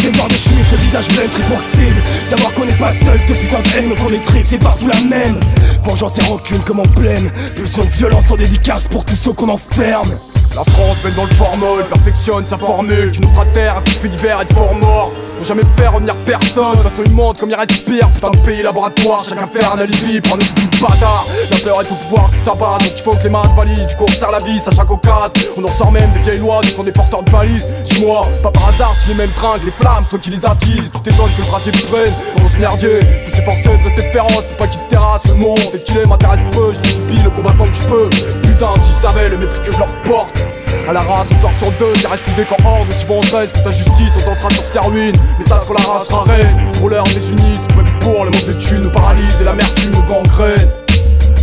C'est 0.00 0.16
voir 0.16 0.26
des 0.26 0.38
schmitts, 0.38 0.72
le 0.72 0.78
visage 0.78 1.06
blême, 1.08 1.30
pour 1.30 1.60
cible. 1.60 2.02
Savoir 2.24 2.52
qu'on 2.54 2.64
n'est 2.64 2.72
pas 2.72 2.90
seul, 2.90 3.16
cette 3.18 3.38
putain 3.38 3.60
de 3.60 3.68
haine 3.76 3.96
fond 3.96 4.10
des 4.10 4.20
tripes, 4.22 4.44
c'est 4.44 4.58
partout 4.60 4.88
la 4.88 5.00
même. 5.02 5.38
Vengeance 5.84 6.18
et 6.18 6.22
rancune 6.22 6.60
comme 6.60 6.80
en 6.80 6.84
pleine. 6.84 7.30
Pulsion 7.56 7.84
de 7.84 7.88
violence 7.90 8.30
en 8.30 8.36
dédicace 8.36 8.84
pour 8.84 9.04
tous 9.04 9.16
ceux 9.16 9.32
qu'on 9.32 9.48
enferme. 9.48 10.10
La 10.56 10.64
France 10.64 10.98
baigne 11.02 11.14
dans 11.14 11.22
le 11.22 11.28
formol, 11.28 11.84
perfectionne 11.84 12.44
sa 12.46 12.58
formule. 12.58 13.12
Tu 13.12 13.20
nous 13.20 13.28
feras 13.28 13.44
taire 13.46 13.76
à 13.76 13.80
coups 13.80 14.02
de 14.02 14.08
d'hiver 14.08 14.40
et 14.42 14.44
de 14.44 14.52
fort 14.52 14.74
mort. 14.74 15.12
Jamais 15.42 15.62
faire 15.76 15.94
revenir 15.94 16.14
personne, 16.26 16.72
de 16.72 16.82
toute 16.82 16.90
façon 16.90 17.02
ils 17.06 17.14
mentent 17.14 17.40
comme 17.40 17.48
ils 17.48 17.56
respirent 17.56 18.08
Putain 18.10 18.30
de 18.30 18.36
pays 18.38 18.62
laboratoire, 18.62 19.24
chacun 19.24 19.46
faire 19.46 19.72
un 19.72 19.78
alibi 19.78 20.20
nos 20.20 20.44
foutus 20.44 20.68
de 20.68 20.80
bâtard, 20.80 21.26
la 21.50 21.56
peur 21.58 21.80
est 21.80 21.84
tout 21.84 21.94
pouvoir 21.94 22.28
c'est 22.30 22.44
sa 22.44 22.54
base. 22.54 22.78
Donc 22.80 22.92
il 22.94 23.02
faut 23.02 23.12
que 23.12 23.24
les 23.24 23.30
masses 23.30 23.54
balisent, 23.56 23.86
du 23.86 23.96
coup 23.96 24.04
on 24.06 24.12
serre 24.12 24.30
la 24.30 24.40
vis 24.40 24.68
à 24.68 24.70
chaque 24.70 24.90
occasion. 24.90 25.30
On 25.56 25.64
en 25.64 25.68
ressort 25.68 25.92
même 25.92 26.10
des 26.12 26.18
vieilles 26.20 26.40
lois, 26.40 26.60
du 26.60 26.72
qu'on 26.72 26.86
est 26.86 26.92
porteurs 26.92 27.22
de 27.22 27.30
valises 27.30 27.66
Dis-moi, 27.84 28.20
pas 28.42 28.50
par 28.50 28.68
hasard 28.68 28.94
si 28.94 29.08
les 29.08 29.14
mêmes 29.14 29.30
trinques, 29.30 29.64
les 29.64 29.70
flammes, 29.70 30.04
toi 30.10 30.18
qui 30.18 30.30
les 30.30 30.44
attises. 30.44 30.90
Tu 30.94 31.00
t'étonnes 31.00 31.30
que 31.36 31.68
le 31.68 31.72
te 31.72 31.86
prenne, 31.86 32.12
on 32.44 32.48
se 32.48 32.58
merdier 32.58 33.00
Tous 33.24 33.36
s'efforcer 33.36 33.78
de 33.78 33.84
rester 33.84 34.02
féroce 34.12 34.44
pour 34.44 34.56
pas 34.58 34.66
qu'il 34.66 34.80
te 34.80 34.90
terrasse 34.90 35.26
Le 35.28 35.34
monde, 35.34 35.69
qu'il 35.78 35.98
est 35.98 36.06
m'intéresse 36.06 36.40
peu, 36.52 36.72
je 36.72 36.90
subis 36.90 37.22
le 37.22 37.30
combattant 37.30 37.64
que 37.64 37.76
je 37.76 37.84
peux 37.84 38.10
Putain 38.42 38.74
s'ils 38.80 38.94
savaient 38.94 39.28
le 39.28 39.38
mépris 39.38 39.60
que 39.62 39.72
je 39.72 39.78
leur 39.78 39.92
porte 40.02 40.40
à 40.88 40.92
la 40.92 41.00
race, 41.00 41.26
une 41.30 41.40
soir 41.40 41.52
sur 41.54 41.70
deux, 41.72 41.92
qui 41.92 42.06
reste 42.06 42.24
des 42.36 42.44
camps 42.44 42.56
hors 42.64 42.84
de 42.84 42.90
si 42.90 43.04
vendresse 43.04 43.52
que 43.52 43.58
ta 43.58 43.70
justice, 43.70 44.12
on 44.16 44.30
dansera 44.30 44.50
sur 44.50 44.64
ses 44.64 44.78
ruines. 44.78 45.14
Mais 45.38 45.44
ça, 45.44 45.60
que 45.66 45.72
la 45.72 45.80
race 45.80 46.08
sera 46.08 46.24
reine. 46.24 46.56
Pour 46.78 46.90
l'heure, 46.90 47.04
des 47.04 47.30
unis, 47.30 47.58
c'est 47.58 47.74
pas 47.74 47.82
pour 48.00 48.24
le 48.24 48.30
manque 48.30 48.46
de 48.46 48.52
thunes 48.52 48.80
nous 48.80 48.90
paralyse 48.90 49.40
et 49.40 49.44
l'amertume 49.44 49.90
nous 49.90 50.02
gangrène. 50.02 50.79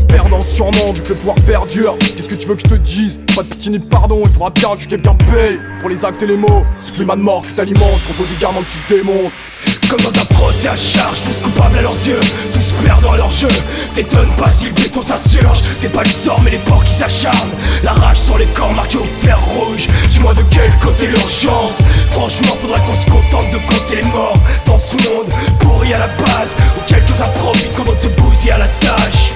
Perdant 0.07 0.41
sûrement 0.41 0.93
vu 0.93 1.01
que 1.01 1.09
le 1.09 1.15
pouvoir 1.15 1.35
perdure. 1.45 1.97
Qu'est-ce 1.99 2.29
que 2.29 2.35
tu 2.35 2.47
veux 2.47 2.55
que 2.55 2.61
je 2.65 2.75
te 2.75 2.79
dise? 2.79 3.19
Pas 3.35 3.43
de 3.43 3.47
pitié 3.49 3.71
ni 3.71 3.79
de 3.79 3.85
pardon, 3.85 4.21
il 4.25 4.31
faudra 4.31 4.49
bien 4.49 4.75
que 4.75 4.85
quelqu'un 4.85 5.15
paye 5.15 5.59
Pour 5.79 5.89
les 5.89 6.03
actes 6.03 6.21
et 6.23 6.27
les 6.27 6.37
mots, 6.37 6.65
ce 6.81 6.91
climat 6.91 7.15
de 7.15 7.21
mort 7.21 7.41
que 7.41 7.51
t'alimentes 7.55 8.01
Sur 8.01 8.39
gamins 8.39 8.61
que 8.61 8.71
tu 8.71 8.95
démontes. 8.95 9.31
Comme 9.89 10.01
dans 10.01 10.19
un 10.19 10.25
procès 10.25 10.67
à 10.67 10.75
charge, 10.75 11.21
tous 11.21 11.41
coupables 11.43 11.77
à 11.77 11.81
leurs 11.81 12.07
yeux. 12.07 12.19
Tous 12.51 12.83
perdants 12.83 13.11
à 13.11 13.17
leur 13.17 13.31
jeu. 13.31 13.47
T'étonnes 13.93 14.33
pas 14.37 14.49
si 14.49 14.65
le 14.65 14.73
béton 14.73 15.01
s'insurge. 15.01 15.61
C'est 15.77 15.91
pas 15.91 16.03
sorts 16.05 16.41
mais 16.43 16.51
les 16.51 16.57
porcs 16.59 16.83
qui 16.83 16.93
s'acharnent. 16.93 17.55
La 17.83 17.91
rage 17.91 18.17
sur 18.17 18.37
les 18.37 18.47
corps 18.47 18.73
marqués 18.73 18.97
au 18.97 19.05
fer 19.19 19.39
rouge. 19.39 19.87
Dis-moi 20.09 20.33
de 20.33 20.43
quel 20.49 20.71
côté 20.79 21.07
l'urgence. 21.07 21.79
Franchement 22.11 22.55
faudra 22.59 22.79
qu'on 22.79 22.95
se 22.95 23.05
contente 23.05 23.51
de 23.51 23.57
compter 23.57 23.97
les 23.97 24.07
morts 24.09 24.41
Dans 24.65 24.79
ce 24.79 24.95
monde 24.95 25.29
pourri 25.59 25.93
à 25.93 25.99
la 25.99 26.07
base 26.07 26.55
Où 26.77 26.81
quelques-uns 26.87 27.27
profitent 27.35 27.75
quand 27.75 27.83
d'autres 27.83 28.01
se 28.01 28.07
bousillent 28.07 28.51
à 28.51 28.57
la 28.57 28.67
tâche 28.67 29.33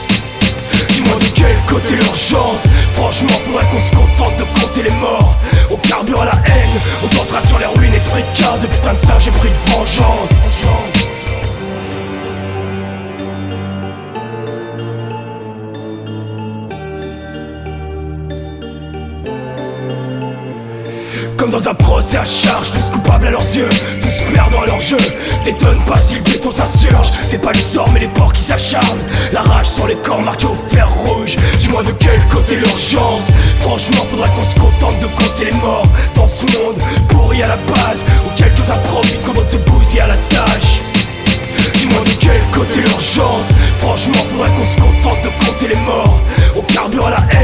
Dis-moi 1.12 1.20
de 1.20 1.34
quel 1.34 1.56
côté 1.68 1.96
l'urgence 1.96 2.68
Franchement 2.94 3.30
faudrait 3.44 3.66
qu'on 3.66 3.82
se 3.82 3.92
contente 3.92 4.38
de 4.38 4.44
compter 4.60 4.84
les 4.84 4.92
morts. 4.92 5.36
On 5.70 5.76
carbure 5.78 6.22
à 6.22 6.26
la 6.26 6.32
haine 6.46 6.80
On 7.04 7.16
dansera 7.16 7.42
sur 7.42 7.60
les 7.60 7.66
ruines. 7.66 7.94
Esprit 7.94 8.24
de 8.24 8.42
cas 8.42 8.58
de 8.58 8.68
putain 8.68 8.94
de 8.94 9.00
ça 9.00 9.18
j'ai 9.20 9.32
pris 9.32 9.50
de 9.50 9.72
vengeance 9.72 11.01
dans 21.52 21.68
un 21.68 21.74
procès 21.74 22.18
à 22.18 22.24
charge, 22.24 22.72
tous 22.72 22.92
coupables 22.92 23.28
à 23.28 23.32
leurs 23.32 23.56
yeux, 23.56 23.68
tous 24.02 24.34
perdants 24.34 24.62
à 24.62 24.66
leur 24.66 24.80
jeu. 24.80 24.98
T'étonnes 25.44 25.84
pas 25.86 26.00
si 26.00 26.16
le 26.16 26.22
béton 26.22 26.50
s'insurge, 26.50 27.12
c'est 27.28 27.42
pas 27.42 27.52
les 27.52 27.62
sorts 27.62 27.90
mais 27.94 28.00
les 28.00 28.08
porcs 28.08 28.32
qui 28.32 28.42
s'acharnent. 28.42 29.02
La 29.34 29.42
rage 29.42 29.68
sur 29.68 29.86
les 29.86 29.96
corps 29.96 30.22
marqués 30.22 30.46
au 30.46 30.56
fer 30.56 30.90
rouge. 30.90 31.36
Dis-moi 31.58 31.84
de 31.84 31.92
quel 31.92 32.20
côté 32.30 32.56
l'urgence. 32.56 33.28
Franchement, 33.60 34.06
faudra 34.10 34.28
qu'on 34.30 34.46
se 34.46 34.56
contente 34.56 35.00
de 35.00 35.08
compter 35.08 35.46
les 35.46 35.58
morts 35.58 35.88
dans 36.16 36.28
ce 36.28 36.44
monde 36.46 36.78
pourri 37.10 37.44
à 37.44 37.50
la 37.50 37.58
base, 37.58 38.06
où 38.26 38.30
quelques-uns 38.38 38.78
profitent 38.86 39.24
quand 39.26 39.34
d'autres 39.34 39.52
se 39.52 39.58
bousillent 39.58 40.00
à 40.00 40.08
la 40.08 40.18
tâche. 40.30 40.80
Dis-moi 41.76 42.02
de 42.06 42.14
quel 42.20 42.42
côté 42.54 42.80
l'urgence 42.80 43.50
Franchement 43.78 44.24
faudrait 44.30 44.50
qu'on 44.52 44.66
se 44.66 44.78
contente 44.78 45.24
de 45.24 45.46
compter 45.46 45.68
les 45.68 45.80
morts 45.82 46.22
On 46.56 46.62
carbure 46.62 47.10
la 47.10 47.18
haine 47.36 47.41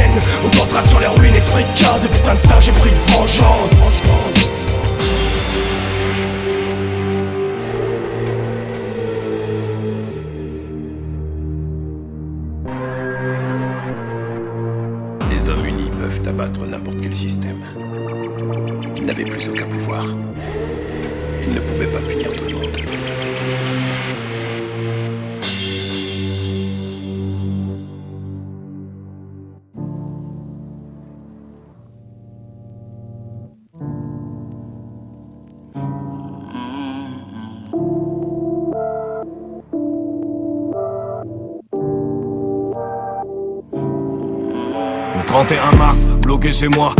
chez 46.58 46.70
moi, 46.70 46.95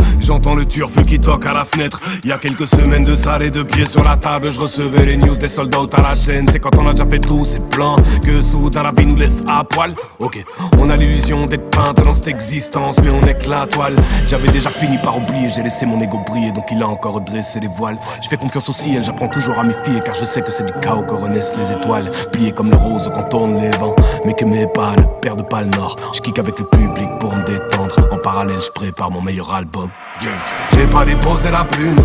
j'entends 0.48 0.56
le 0.56 0.66
turfu 0.66 1.02
qui 1.02 1.20
toque 1.20 1.46
à 1.50 1.54
la 1.54 1.66
fenêtre. 1.66 2.00
Il 2.24 2.30
y 2.30 2.34
a 2.34 2.38
quelques 2.38 2.68
semaines 2.68 3.04
de 3.04 3.16
ça, 3.16 3.38
les 3.38 3.50
deux 3.50 3.66
pieds 3.66 3.86
sur 3.86 4.04
la 4.04 4.16
table, 4.18 4.52
je 4.52 4.60
recevais 4.60 5.04
les 5.04 5.18
news 5.18 5.36
des 5.36 5.48
soldats 5.48 5.86
à 5.94 6.02
la 6.02 6.16
chaîne. 6.16 6.48
C'est 6.52 6.60
quand 6.60 6.76
on 6.78 6.88
a 6.88 6.92
déjà 6.92 7.06
fait 7.06 7.20
tout, 7.20 7.44
c'est 7.44 7.62
plein 7.70 7.96
que 8.26 8.42
soudain 8.42 8.84
la 8.84 8.92
vie 8.92 9.08
nous 9.08 9.16
laisse 9.16 9.44
à 9.50 9.64
poil. 9.64 9.94
Ok, 10.20 10.44
on 10.82 10.90
a 10.90 10.96
l'illusion 10.96 11.46
d'être 11.46 11.70
peintre 11.70 12.02
dans 12.04 12.14
cette 12.14 12.28
existence, 12.28 12.96
mais 13.04 13.14
on 13.14 13.22
est 13.22 13.44
que 13.44 13.50
la 13.50 13.68
toile. 13.68 13.96
J'avais 14.28 14.50
déjà 14.50 14.70
fini 14.70 14.98
par 15.00 15.18
oublier, 15.18 15.50
j'ai 15.50 15.64
laissé 15.64 15.86
mon 15.86 16.00
ego 16.02 16.20
briller, 16.26 16.52
donc 16.52 16.66
il 16.72 16.82
a 16.82 16.88
encore 16.88 17.22
dressé 17.22 17.60
les 17.60 17.68
voiles. 17.68 18.00
Je 18.24 18.30
fais 18.30 18.38
confiance 18.38 18.70
au 18.70 18.74
ciel, 18.74 19.04
j'apprends 19.04 19.30
toujours 19.30 19.60
à 19.60 19.64
mes 19.64 19.76
filles, 19.84 20.02
car 20.04 20.16
je 20.16 20.26
sais 20.26 20.42
que 20.42 20.52
c'est 20.52 20.66
du 20.66 20.74
chaos 20.82 21.04
que 21.04 21.14
renaissent 21.14 21.56
les 21.58 21.72
étoiles. 21.72 22.10
Pliées 22.32 22.52
comme 22.52 22.70
les 22.70 22.78
roses 22.78 23.10
quand 23.14 23.24
tournent 23.24 23.60
les 23.60 23.76
vents, 23.78 23.96
mais 24.26 24.34
que 24.34 24.46
mes 24.46 24.68
pas 24.68 24.96
ne 24.96 25.04
perdent 25.22 25.50
pas 25.50 25.62
le 25.62 25.70
nord. 25.70 25.98
Je 26.14 26.22
kick 26.22 26.40
avec 26.40 26.58
le 26.60 26.66
public 26.66 27.10
pour 27.20 27.36
me 27.36 27.44
détendre. 27.44 27.96
En 28.12 28.18
parallèle, 28.18 28.62
je 28.62 28.72
prépare 28.72 29.12
mon 29.12 29.22
meilleur 29.22 29.54
album. 29.54 29.90
J'ai 30.20 30.86
pas 30.88 31.06
déposé 31.06 31.52
la 31.52 31.64
plume, 31.64 31.96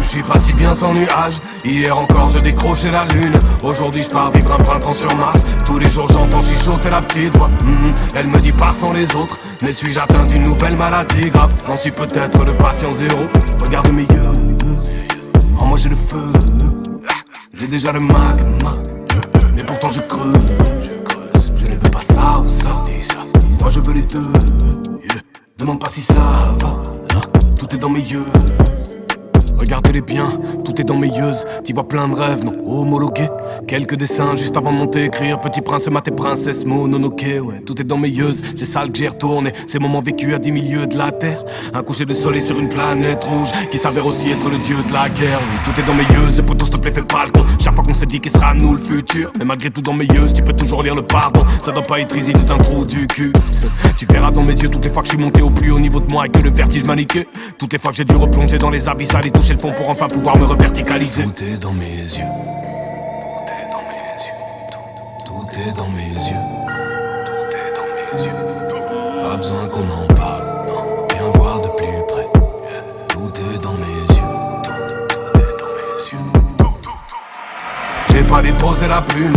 je 0.00 0.08
suis 0.08 0.22
pas 0.22 0.38
si 0.38 0.52
bien 0.52 0.74
sans 0.74 0.92
nuage. 0.92 1.34
Hier 1.64 1.96
encore, 1.96 2.28
je 2.28 2.40
décrochais 2.40 2.90
la 2.90 3.04
lune. 3.06 3.38
Aujourd'hui, 3.62 4.02
je 4.02 4.08
pars 4.08 4.30
vivre 4.32 4.52
un 4.52 4.58
printemps 4.58 4.92
sur 4.92 5.14
Mars. 5.16 5.38
Tous 5.64 5.78
les 5.78 5.88
jours, 5.88 6.08
j'entends 6.08 6.42
chuchoter 6.42 6.90
la 6.90 7.00
petite 7.02 7.36
voix. 7.36 7.48
Mhm. 7.66 7.94
Elle 8.14 8.26
me 8.26 8.38
dit, 8.38 8.52
pars 8.52 8.74
sans 8.74 8.92
les 8.92 9.14
autres. 9.14 9.38
Mais 9.62 9.72
suis-je 9.72 9.98
atteint 9.98 10.24
d'une 10.26 10.44
nouvelle 10.44 10.76
maladie 10.76 11.30
grave? 11.30 11.52
J'en 11.66 11.76
suis 11.76 11.90
peut-être 11.90 12.44
le 12.44 12.52
patient 12.54 12.92
zéro. 12.92 13.24
Regarde 13.64 13.90
mes 13.92 14.02
yeux, 14.02 14.56
en 15.60 15.68
moi 15.68 15.78
j'ai 15.78 15.88
le 15.90 15.96
feu. 15.96 16.32
J'ai 17.54 17.68
déjà 17.68 17.92
le 17.92 18.00
magma, 18.00 18.76
mais 19.54 19.62
pourtant 19.64 19.90
je 19.90 20.00
creuse. 20.00 20.34
Je 21.56 21.66
ne 21.66 21.76
veux 21.76 21.90
pas 21.90 22.02
ça 22.02 22.40
ou 22.40 22.48
ça. 22.48 22.82
Moi 23.60 23.70
je 23.70 23.80
veux 23.80 23.94
les 23.94 24.02
deux. 24.02 24.32
Demande 25.56 25.80
pas 25.80 25.88
si 25.88 26.02
ça 26.02 26.53
dans 27.84 27.90
mes 27.90 28.00
yeux. 28.00 28.63
Tout 30.00 30.80
est 30.80 30.84
dans 30.84 30.96
mes 30.96 31.06
yeux. 31.08 31.32
T'y 31.62 31.72
vois 31.72 31.86
plein 31.86 32.08
de 32.08 32.14
rêves, 32.14 32.44
non 32.44 32.52
homologués. 32.66 33.28
Quelques 33.68 33.94
dessins 33.94 34.34
juste 34.34 34.56
avant 34.56 34.72
de 34.72 34.78
monter, 34.78 35.04
écrire 35.04 35.40
Petit 35.40 35.60
prince, 35.60 35.88
maté 35.88 36.10
princesse, 36.10 36.64
mononoke. 36.64 37.22
Ouais, 37.22 37.60
tout 37.64 37.80
est 37.80 37.84
dans 37.84 37.96
mes 37.96 38.08
yeux. 38.08 38.32
C'est 38.56 38.64
ça 38.64 38.82
que 38.86 38.90
j'ai 38.94 39.06
retourné. 39.06 39.52
Ces 39.68 39.78
moments 39.78 40.02
vécus 40.02 40.34
à 40.34 40.38
dix 40.38 40.50
milieux 40.50 40.88
de 40.88 40.98
la 40.98 41.12
terre. 41.12 41.44
Un 41.72 41.82
coucher 41.84 42.06
de 42.06 42.12
soleil 42.12 42.40
sur 42.40 42.58
une 42.58 42.68
planète 42.68 43.22
rouge 43.22 43.52
qui 43.70 43.78
s'avère 43.78 44.04
aussi 44.06 44.30
être 44.30 44.50
le 44.50 44.58
dieu 44.58 44.76
de 44.88 44.92
la 44.92 45.08
guerre. 45.08 45.40
Tout 45.64 45.80
est 45.80 45.84
dans 45.84 45.94
mes 45.94 46.02
yeux. 46.02 46.40
Et 46.40 46.42
pourtant, 46.42 46.64
s'il 46.64 46.74
te 46.74 46.80
plaît, 46.80 46.92
fais 46.92 47.02
pas 47.02 47.26
le 47.26 47.30
con. 47.30 47.46
Chaque 47.62 47.74
fois 47.74 47.84
qu'on 47.84 47.94
s'est 47.94 48.06
dit 48.06 48.18
qu'il 48.18 48.32
sera 48.32 48.52
nous 48.54 48.72
le 48.72 48.82
futur. 48.82 49.30
Mais 49.38 49.44
malgré 49.44 49.70
tout, 49.70 49.80
dans 49.80 49.92
mes 49.92 50.06
yeux, 50.06 50.32
tu 50.34 50.42
peux 50.42 50.54
toujours 50.54 50.82
lire 50.82 50.96
le 50.96 51.02
pardon. 51.02 51.40
Ça 51.64 51.70
doit 51.70 51.82
pas 51.82 52.00
être 52.00 52.16
easy 52.16 52.32
d'un 52.32 52.58
trou 52.58 52.84
du 52.84 53.06
cul. 53.06 53.32
Tu 53.96 54.06
verras 54.06 54.32
dans 54.32 54.42
mes 54.42 54.54
yeux 54.60 54.68
toutes 54.68 54.84
les 54.84 54.90
fois 54.90 55.02
que 55.02 55.08
je 55.08 55.14
suis 55.14 55.22
monté 55.22 55.40
au 55.40 55.50
plus 55.50 55.70
haut 55.70 55.78
niveau 55.78 56.00
de 56.00 56.12
moi 56.12 56.26
et 56.26 56.28
que 56.30 56.40
le 56.40 56.50
vertige 56.50 56.84
m'a 56.84 56.96
niqué. 56.96 57.28
Toutes 57.58 57.72
les 57.72 57.78
fois 57.78 57.92
que 57.92 57.98
j'ai 57.98 58.04
dû 58.04 58.16
replonger 58.16 58.58
dans 58.58 58.70
les 58.70 58.88
abysses, 58.88 59.14
aller 59.14 59.30
toucher 59.30 59.52
le 59.52 59.60
fond 59.60 59.70
pour 59.72 59.83
enfin 59.88 60.06
pouvoir 60.08 60.38
me 60.38 60.44
reverticaliser. 60.44 61.24
Tout 61.24 61.44
est 61.44 61.58
dans 61.58 61.72
mes 61.72 61.86
yeux. 61.86 62.24
Tout 63.30 63.52
est 63.52 63.68
dans 63.72 63.82
mes 63.82 64.16
yeux. 64.24 64.38
Tout, 64.70 64.86
tout 65.24 65.46
est 65.60 65.72
dans 65.76 65.88
mes 65.88 66.14
yeux. 66.14 66.44
Tout 67.26 67.56
est 67.56 67.72
dans 67.76 67.88
mes 67.94 68.24
yeux. 68.24 69.20
Pas 69.20 69.36
besoin 69.36 69.66
qu'on 69.68 69.88
en 69.90 70.06
parle. 70.14 70.44
Viens 71.14 71.30
voir 71.34 71.60
de 71.60 71.68
plus 71.68 72.02
près. 72.08 72.28
Tout 73.08 73.32
est 73.52 73.58
dans 73.62 73.74
mes 73.74 73.84
yeux. 73.84 74.32
Tout, 74.62 74.72
tout 75.08 75.38
est 75.38 75.56
dans 75.60 75.72
mes 75.76 75.98
yeux. 76.12 76.32
J'ai 78.10 78.22
pas 78.22 78.42
déposé 78.42 78.88
la 78.88 79.02
plume. 79.02 79.32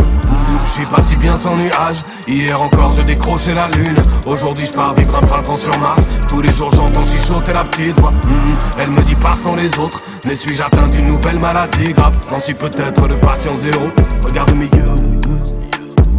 Suis 0.78 0.86
pas 0.86 1.02
si 1.02 1.16
bien 1.16 1.36
sans 1.36 1.56
nuage. 1.56 2.04
Hier 2.28 2.62
encore, 2.62 2.92
je 2.92 3.02
décrochais 3.02 3.56
la 3.56 3.68
lune. 3.70 4.00
Aujourd'hui, 4.28 4.68
je 4.68 4.72
pars 4.72 4.94
vivre 4.94 5.16
un 5.16 5.22
printemps 5.22 5.56
sur 5.56 5.76
Mars. 5.80 6.04
Tous 6.30 6.40
les 6.40 6.54
jours, 6.54 6.70
j'entends 6.70 7.04
chuchoter 7.04 7.52
la 7.52 7.64
petite 7.64 8.00
voix. 8.00 8.12
Mhm. 8.12 8.56
Elle 8.78 8.92
me 8.92 9.02
dit 9.02 9.16
pars 9.16 9.40
sans 9.40 9.56
les 9.56 9.76
autres. 9.80 10.00
Mais 10.28 10.36
suis-je 10.36 10.62
atteint 10.62 10.88
d'une 10.90 11.08
nouvelle 11.08 11.40
maladie 11.40 11.94
grave? 11.94 12.14
J'en 12.30 12.40
suis 12.40 12.54
peut-être 12.54 13.08
le 13.08 13.16
patient 13.16 13.58
zéro. 13.58 13.88
Regarde 14.24 14.54
mes 14.54 14.66
yeux. 14.66 15.20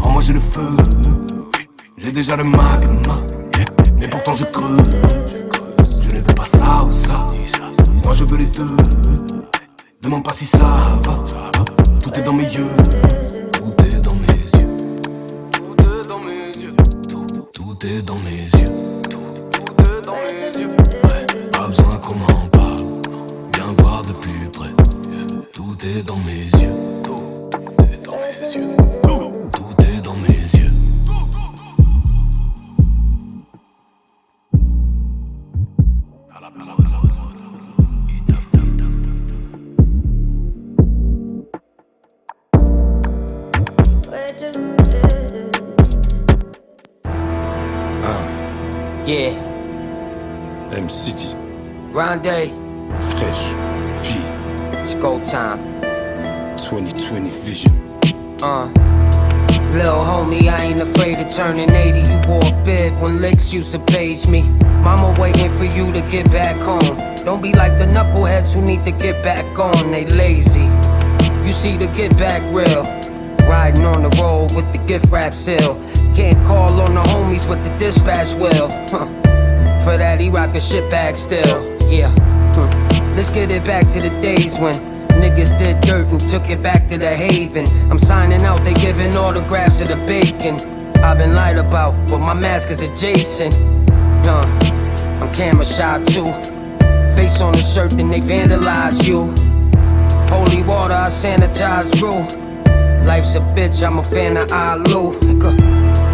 En 0.02 0.10
moi, 0.10 0.22
j'ai 0.22 0.32
le 0.32 0.40
feu. 0.40 0.76
J'ai 1.98 2.10
déjà 2.10 2.34
le 2.34 2.42
magma. 2.42 3.20
Mais 3.96 4.08
pourtant, 4.08 4.34
je 4.34 4.44
creuse. 4.44 4.90
Je 6.02 6.16
ne 6.16 6.20
veux 6.20 6.34
pas 6.34 6.46
ça 6.46 6.82
ou 6.84 6.90
ça. 6.90 7.28
Moi, 8.04 8.12
je 8.12 8.24
veux 8.24 8.38
les 8.38 8.46
deux. 8.46 8.76
Demande 10.02 10.24
pas 10.24 10.34
si 10.34 10.46
ça 10.46 10.58
va. 11.04 11.22
Tout 12.02 12.10
est 12.12 12.22
dans 12.22 12.32
mes 12.32 12.42
yeux. 12.42 12.66
Tout 17.78 17.86
est 17.86 18.02
dans 18.02 18.18
mes 18.18 18.30
yeux. 18.30 18.76
Tout, 19.08 19.18
est 19.90 20.04
dans 20.04 20.14
mes 20.14 20.60
yeux. 20.60 20.76
Pas 21.52 21.66
besoin 21.66 21.96
qu'on 21.96 22.34
en 22.34 22.46
parle. 22.48 23.00
Viens 23.54 23.72
voir 23.78 24.02
de 24.02 24.12
plus 24.12 24.48
près. 24.50 24.70
Tout 25.52 25.76
est 25.86 26.02
dans 26.02 26.18
mes 26.18 26.62
yeux. 26.62 26.74
Tout 27.04 27.27
gift 74.98 75.12
wrap 75.12 75.34
seal. 75.34 75.74
Can't 76.14 76.44
call 76.46 76.80
on 76.80 76.94
the 76.94 77.02
homies 77.10 77.48
with 77.48 77.62
the 77.64 77.76
dispatch 77.78 78.34
wheel. 78.34 78.68
Huh. 78.90 79.06
For 79.84 79.96
that, 79.96 80.20
he 80.20 80.28
a 80.28 80.60
shit 80.60 80.90
bag 80.90 81.16
still. 81.16 81.78
Yeah. 81.88 82.12
Let's 83.14 83.30
get 83.30 83.50
it 83.50 83.64
back 83.64 83.88
to 83.88 84.00
the 84.00 84.10
days 84.20 84.58
when 84.58 84.74
niggas 85.22 85.58
did 85.58 85.80
dirt 85.80 86.08
and 86.08 86.20
took 86.30 86.50
it 86.50 86.62
back 86.62 86.88
to 86.88 86.98
the 86.98 87.08
haven. 87.08 87.66
I'm 87.90 87.98
signing 87.98 88.42
out, 88.42 88.64
they 88.64 88.74
giving 88.74 89.14
autographs 89.16 89.78
to 89.78 89.84
the 89.84 89.96
bacon. 90.06 90.54
I've 91.02 91.18
been 91.18 91.34
lied 91.34 91.58
about, 91.58 91.92
but 92.08 92.18
my 92.18 92.34
mask 92.34 92.70
is 92.70 92.82
adjacent. 92.82 93.56
Uh, 94.26 94.42
I'm 95.22 95.32
camera 95.32 95.64
shy 95.64 96.02
too. 96.04 96.32
Face 97.14 97.40
on 97.40 97.52
the 97.52 97.58
shirt, 97.58 97.90
then 97.92 98.08
they 98.08 98.20
vandalize 98.20 99.06
you. 99.06 99.32
Holy 100.28 100.62
water, 100.64 100.94
I 100.94 101.08
sanitize 101.08 101.98
brew. 101.98 102.47
Life's 103.08 103.36
a 103.36 103.40
bitch, 103.40 103.82
I'm 103.82 103.98
a 103.98 104.02
fan 104.02 104.36
of 104.36 104.52
Alu. 104.52 105.16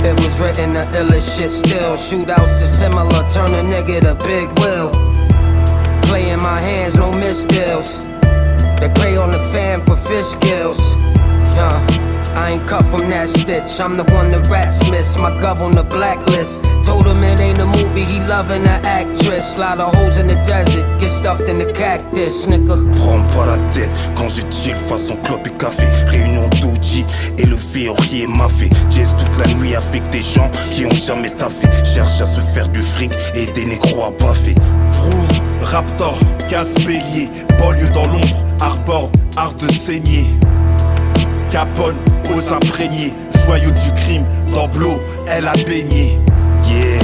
It 0.07 0.15
was 0.21 0.39
written 0.39 0.75
the 0.75 0.87
illest 0.95 1.37
shit 1.37 1.51
still. 1.51 1.97
Shootouts 1.97 2.63
are 2.63 2.73
similar, 2.81 3.11
turn 3.35 3.51
a 3.53 3.67
nigga 3.67 3.99
to 4.07 4.15
big 4.25 4.49
will. 4.61 4.93
Play 6.07 6.31
in 6.31 6.39
my 6.39 6.61
hands, 6.61 6.95
no 6.95 7.11
misdeals. 7.19 8.05
They 8.79 8.89
prey 8.95 9.17
on 9.17 9.33
the 9.33 9.41
fan 9.51 9.81
for 9.81 9.97
fish 9.97 10.27
skills. 10.39 10.79
Uh, 11.59 12.04
I 12.37 12.53
ain't 12.53 12.69
cut 12.69 12.85
from 12.87 13.09
that 13.11 13.29
stitch. 13.29 13.81
I'm 13.81 13.97
the 13.97 14.05
one 14.15 14.31
the 14.31 14.41
rats 14.51 14.91
miss. 14.91 15.19
My 15.19 15.31
gov 15.31 15.61
on 15.61 15.75
the 15.75 15.85
blacklist. 15.85 16.65
Told 16.85 17.07
him 17.07 17.23
it 17.23 17.41
ain't 17.41 17.59
a 17.59 17.67
movie, 17.67 18.03
he 18.03 18.19
loving 18.21 18.63
the 18.63 18.77
actress. 18.85 19.59
Lot 19.59 19.81
of 19.81 19.95
hoes 19.95 20.19
in 20.19 20.27
the 20.27 20.35
desert, 20.45 20.85
get 21.01 21.09
stuffed 21.09 21.49
in 21.49 21.59
the 21.59 21.73
cactus, 21.73 22.47
nigga. 22.47 22.77
Prends 22.97 23.25
pas 23.35 23.47
la 23.47 23.59
tête 23.73 23.91
quand 24.17 24.29
je 24.29 24.43
chill 24.51 24.77
façon 24.89 25.17
clope 25.25 25.47
et 25.47 25.53
café. 25.53 25.87
Réunion 26.07 26.49
d'OG, 26.61 27.07
élevé 27.39 27.89
au 27.89 27.95
riz 27.95 28.23
et 28.23 28.27
mafé. 28.27 28.69
Jazz 28.91 29.15
toute 29.17 29.39
la 29.39 29.55
nuit 29.55 29.75
avec 29.75 30.09
des 30.11 30.23
gens 30.23 30.51
qui 30.73 30.85
ont 30.87 30.91
jamais 30.91 31.31
taffé. 31.31 31.69
Cherche 31.85 32.21
à 32.21 32.27
se 32.27 32.41
faire 32.41 32.69
du 32.69 32.83
fric 32.83 33.13
et 33.35 33.47
des 33.47 33.65
négros 33.65 34.05
à 34.05 34.11
baffer. 34.11 34.55
Vroom, 34.91 35.29
Raptor, 35.63 36.19
casse-bélier, 36.51 37.31
banlieue 37.59 37.89
dans 37.95 38.07
l'ombre, 38.07 38.45
arbor, 38.61 39.11
art 39.37 39.55
de 39.55 39.73
saigner. 39.73 40.29
Capone, 41.55 41.95
aux 42.35 42.53
imprégnés, 42.53 43.13
joyau 43.47 43.71
du 43.71 43.93
crime, 43.93 44.27
dans 44.53 44.69
elle 45.29 45.47
a 45.47 45.53
baigné. 45.53 46.19
Yeah, 46.69 46.99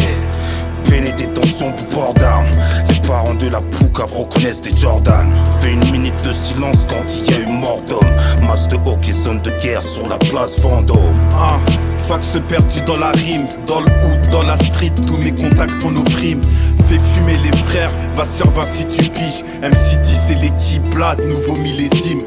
peine 0.83 1.07
et 1.07 1.13
détention 1.13 1.71
pour 1.71 1.87
port 1.87 2.15
d'armes. 2.15 2.51
Les 2.89 2.99
parents 3.07 3.35
de 3.35 3.47
la 3.47 3.61
poucave 3.61 4.13
reconnaissent 4.13 4.61
des 4.61 4.77
Jordan. 4.77 5.33
Fais 5.63 5.75
une 5.75 5.93
minute 5.93 6.25
de 6.25 6.33
silence 6.33 6.85
quand 6.91 7.05
il 7.17 7.31
y 7.31 7.35
a 7.37 7.49
eu 7.49 7.53
mort 7.53 7.81
d'homme. 7.89 8.11
Masse 8.45 8.67
de 8.67 8.75
hockey 8.75 9.13
personne 9.13 9.39
de 9.39 9.53
guerre 9.63 9.85
sur 9.85 10.09
la 10.09 10.19
place 10.19 10.61
Vendôme. 10.61 11.15
Ah, 11.37 11.61
fax 12.03 12.37
perdu 12.49 12.81
dans 12.89 12.97
la 12.97 13.13
rime, 13.13 13.47
dans 13.69 13.79
le 13.79 13.87
hood, 13.87 14.31
dans 14.33 14.45
la 14.49 14.57
street, 14.57 14.95
tous 15.07 15.17
mes 15.17 15.33
contacts 15.33 15.85
ont 15.85 15.93
nos 15.93 16.03
primes. 16.03 16.41
Fais 16.89 16.99
fumer 17.15 17.37
les 17.37 17.57
frères, 17.57 17.91
va 18.17 18.25
servir 18.25 18.65
si 18.65 18.85
tu 18.85 19.11
piges. 19.13 19.45
MCD 19.63 20.09
c'est 20.27 20.35
l'équipe 20.35 20.99
là, 20.99 21.15
nouveau 21.25 21.53
millésime. 21.63 22.23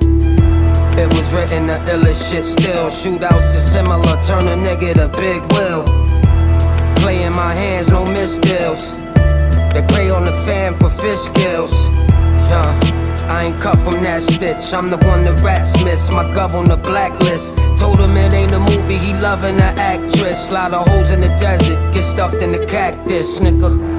It 0.96 1.10
was 1.14 1.28
written 1.34 1.68
the 1.68 1.80
illest 1.90 2.32
shit 2.32 2.46
still. 2.46 2.90
Shootouts 2.90 3.56
is 3.56 3.66
similar, 3.72 4.16
turn 4.28 4.48
a 4.48 4.56
nigga 4.56 4.94
to 4.94 5.08
big 5.20 5.42
will. 5.54 5.84
Play 7.02 7.24
in 7.24 7.34
my 7.34 7.54
hands, 7.54 7.90
no 7.90 8.06
misdeals. 8.06 8.98
They 9.74 9.82
prey 9.90 10.10
on 10.10 10.24
the 10.24 10.34
fam 10.46 10.76
for 10.76 10.90
fish 10.90 11.20
skills. 11.20 11.74
Yeah. 12.48 13.04
I 13.30 13.46
ain't 13.46 13.62
cut 13.62 13.80
from 13.80 14.04
that 14.04 14.22
stitch. 14.22 14.74
I'm 14.74 14.90
the 14.90 14.98
one 14.98 15.24
the 15.24 15.34
rats 15.44 15.84
miss. 15.84 16.12
My 16.12 16.24
gov 16.36 16.54
on 16.54 16.68
the 16.68 16.78
blacklist. 16.78 17.58
Told 17.80 18.00
him 18.00 18.16
it 18.18 18.34
ain't 18.34 18.52
a 18.52 18.60
movie, 18.60 18.98
he 18.98 19.14
loving 19.14 19.56
the 19.56 19.74
actress. 19.80 20.52
Lot 20.52 20.74
of 20.74 20.88
holes 20.88 21.12
in 21.12 21.22
the 21.22 21.30
desert, 21.40 21.80
get 21.94 22.04
stuffed 22.04 22.44
in 22.44 22.52
the 22.52 22.66
cactus, 22.66 23.40
nigga. 23.40 23.93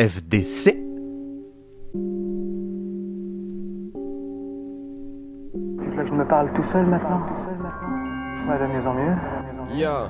FDC. 0.00 0.72
Que 5.94 6.06
je 6.06 6.12
me 6.12 6.24
parle 6.26 6.50
tout 6.54 6.64
seul 6.72 6.86
maintenant 6.86 7.20
Ouais, 8.48 8.58
de 8.58 8.66
mieux 8.72 8.86
en 8.86 8.94
mieux. 8.94 9.14
Yeah. 9.76 10.08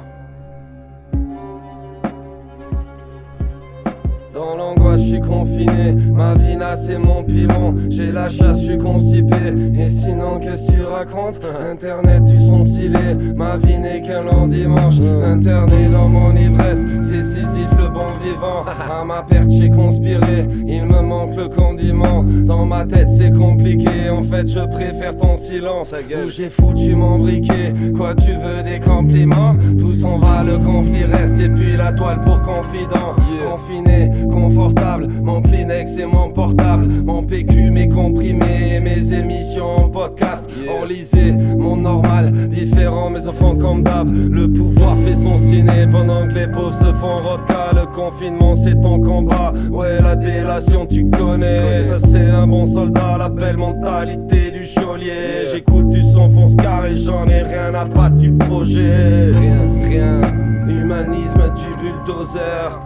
Dans 4.40 4.56
l'angoisse, 4.56 5.02
je 5.02 5.06
suis 5.08 5.20
confiné. 5.20 5.94
Ma 6.14 6.34
vie 6.34 6.56
n'a 6.56 6.74
c'est 6.74 6.98
mon 6.98 7.22
pilon. 7.22 7.74
J'ai 7.90 8.10
la 8.10 8.30
chasse, 8.30 8.60
je 8.60 8.70
suis 8.70 8.78
constipé. 8.78 9.36
Et 9.78 9.90
sinon, 9.90 10.38
qu'est-ce 10.40 10.66
que 10.66 10.76
tu 10.76 10.82
racontes? 10.82 11.40
Internet, 11.70 12.22
tu 12.26 12.40
son 12.40 12.64
stylé. 12.64 13.16
Ma 13.36 13.58
vie 13.58 13.78
n'est 13.78 14.00
qu'un 14.00 14.22
long 14.22 14.46
dimanche. 14.46 14.94
Interné 15.22 15.90
dans 15.90 16.08
mon 16.08 16.34
ivresse. 16.34 16.86
C'est 17.02 17.22
Sisyphe 17.22 17.76
le 17.78 17.90
bon 17.90 18.16
vivant. 18.22 18.64
À 18.90 19.04
ma 19.04 19.22
perte, 19.22 19.50
j'ai 19.50 19.68
conspiré. 19.68 20.48
Il 20.66 20.86
me 20.86 21.02
manque 21.02 21.36
le 21.36 21.48
condiment. 21.48 22.24
Dans 22.24 22.64
ma 22.64 22.86
tête, 22.86 23.12
c'est 23.12 23.32
compliqué. 23.32 24.08
En 24.10 24.22
fait, 24.22 24.48
je 24.48 24.60
préfère 24.70 25.18
ton 25.18 25.36
silence. 25.36 25.92
Où 25.92 26.30
j'ai 26.30 26.48
foutu 26.48 26.94
mon 26.94 27.18
briquet. 27.18 27.74
Quoi, 27.94 28.14
tu 28.14 28.30
veux 28.30 28.62
des 28.62 28.80
compliments? 28.80 29.52
Tout 29.78 29.94
s'en 29.94 30.18
va, 30.18 30.42
le 30.44 30.56
conflit 30.56 31.04
reste. 31.04 31.38
Et 31.40 31.50
puis 31.50 31.76
la 31.76 31.92
toile 31.92 32.20
pour 32.20 32.40
confident. 32.40 33.16
Confiné 33.44 34.10
confortable. 34.30 35.08
Mon 35.22 35.40
Kleenex 35.42 35.98
et 35.98 36.06
mon 36.06 36.30
portable. 36.30 36.88
Mon 37.04 37.22
PQ, 37.22 37.70
mes 37.70 37.88
comprimés, 37.88 38.80
mes 38.80 39.12
émissions, 39.12 39.90
podcast. 39.90 40.48
Enlisé, 40.82 41.32
mon 41.58 41.76
normal, 41.76 42.32
différent, 42.48 43.10
mes 43.10 43.26
enfants 43.28 43.56
comme 43.56 43.82
d'hab. 43.82 44.10
Le 44.10 44.48
pouvoir 44.48 44.96
fait 44.98 45.14
son 45.14 45.36
ciné 45.36 45.86
pendant 45.90 46.26
que 46.28 46.34
les 46.34 46.46
pauvres 46.46 46.72
se 46.72 46.92
font 46.94 47.20
rodka. 47.22 47.72
Le 47.74 47.86
confinement, 47.86 48.54
c'est 48.54 48.80
ton 48.80 49.00
combat. 49.00 49.52
Ouais, 49.70 50.00
la 50.00 50.16
délation, 50.16 50.86
tu 50.86 51.08
connais. 51.10 51.84
Ça, 51.84 51.98
c'est 51.98 52.28
un 52.30 52.46
bon 52.46 52.66
soldat, 52.66 53.16
la 53.18 53.28
belle 53.28 53.56
mentalité 53.56 54.50
du 54.50 54.64
geôlier. 54.64 55.46
J'écoute 55.52 55.90
du 55.90 56.02
son 56.02 56.28
fonce 56.28 56.54
et 56.90 56.96
j'en 56.96 57.26
ai 57.28 57.42
rien 57.42 57.74
à 57.74 57.84
battre 57.84 58.16
du 58.16 58.32
projet. 58.32 59.30
Rien, 59.32 59.68
rien. 59.82 60.49
Humanisme 60.68 61.52
du 61.54 61.76
bulldozer. 61.76 62.80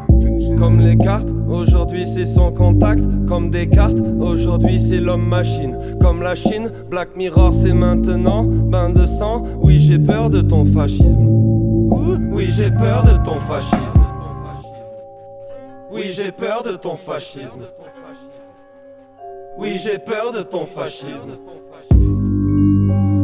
Comme 0.59 0.81
les 0.81 0.97
cartes, 0.97 1.31
aujourd'hui 1.49 2.07
c'est 2.07 2.27
sans 2.27 2.53
contact. 2.53 3.05
Comme 3.27 3.51
des 3.51 3.69
cartes, 3.69 4.01
aujourd'hui 4.21 4.81
c'est 4.81 5.01
l'homme-machine. 5.01 5.77
Comme 6.01 6.23
la 6.23 6.35
Chine, 6.35 6.71
Black 6.91 7.17
Mirror 7.17 7.55
c'est 7.55 7.75
maintenant. 7.75 8.45
Bain 8.45 8.91
de 8.91 9.07
sang, 9.07 9.43
oui 9.61 9.79
j'ai 9.79 9.99
peur 9.99 10.31
de 10.31 10.41
ton 10.41 10.65
fascisme. 10.65 11.27
Oui 12.33 12.47
j'ai 12.51 12.71
peur 12.71 13.05
de 13.05 13.23
ton 13.25 13.41
fascisme. 13.41 14.01
Oui 15.93 16.11
j'ai 16.11 16.33
peur 16.33 16.63
de 16.63 16.73
ton 16.73 16.97
fascisme. 16.97 17.63
Oui 19.59 19.79
j'ai 19.83 19.99
peur 19.99 20.33
de 20.33 20.43
ton 20.43 20.67
fascisme. 20.67 21.39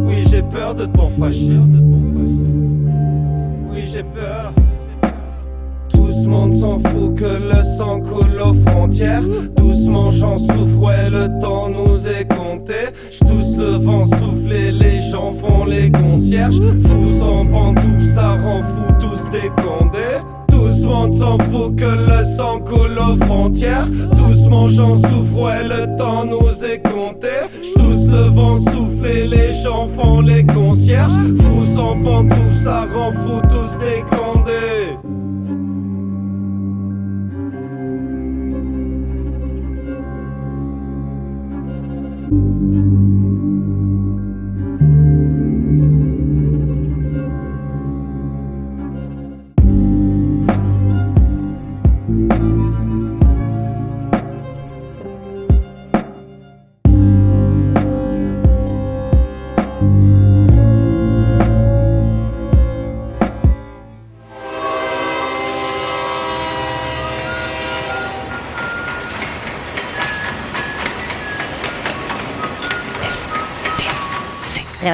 Oui 0.07 0.25
j'ai 0.31 0.43
peur 0.43 0.75
de 0.75 0.87
ton 0.87 1.11
fascisme. 1.11 2.00
Oui 3.73 3.83
j'ai 3.87 4.03
peur. 4.03 4.53
Tout 5.89 6.11
ce 6.11 6.27
monde 6.29 6.53
s'en 6.53 6.79
fout 6.79 7.15
que 7.15 7.25
le 7.25 7.63
sang 7.79 8.01
coule 8.01 8.41
aux 8.43 8.55
frontières. 8.55 9.23
Doucement 9.57 10.11
j'en 10.11 10.39
souffre, 10.39 10.79
ouais, 10.81 11.11
le 11.11 11.29
temps 11.41 11.69
nous 11.69 12.09
est 12.09 12.27
compté. 12.27 12.91
J'tousse 13.11 13.57
le 13.57 13.79
vent 13.79 14.07
souffler, 14.07 14.73
les 14.73 15.01
gens 15.11 15.33
font 15.33 15.65
les 15.65 15.91
concierges. 15.91 16.61
Fous 16.61 17.21
sans 17.21 17.47
pantoufles, 17.47 18.13
ça 18.15 18.37
rend 18.37 18.63
fou 18.63 18.93
tous 19.01 19.29
décondés. 19.31 20.19
Tout 20.49 20.69
ce 20.69 20.85
monde 20.85 21.15
s'en 21.15 21.39
fout 21.39 21.77
que 21.77 21.85
le 21.85 22.25
sang 22.37 22.59
coule 22.59 22.99
aux 22.99 23.25
frontières. 23.25 23.87
Doucement 24.17 24.69
j'en 24.69 24.97
souffre, 24.97 25.43
ouais, 25.43 25.65
le 25.65 25.97
temps 25.97 26.25
nous 26.25 26.65
est 26.65 26.79
compté. 26.79 26.90
Les 29.27 29.53
gens 29.53 29.87
font 29.87 30.21
les 30.21 30.45
concierges. 30.45 31.13
Fous 31.39 31.65
sans 31.77 32.01
pantoufles, 32.03 32.65
ça 32.65 32.87
rend 32.95 33.13
fou 33.13 33.41
tous 33.49 33.77
décondés. 33.79 34.40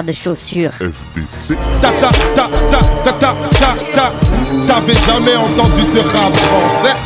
De 0.07 0.13
chaussures. 0.13 0.73
FDC. 0.73 1.57
Ta 1.81 1.91
ta 1.91 2.11
ta 2.35 2.49
ta 2.71 2.81
ta 3.05 3.13
ta 3.13 3.35
ta 3.51 3.75
ta 3.95 4.13
T'avais 4.67 4.95
jamais 4.95 5.37
entendu 5.37 5.83
de 5.83 5.99
rap 5.99 6.37
français 6.37 6.97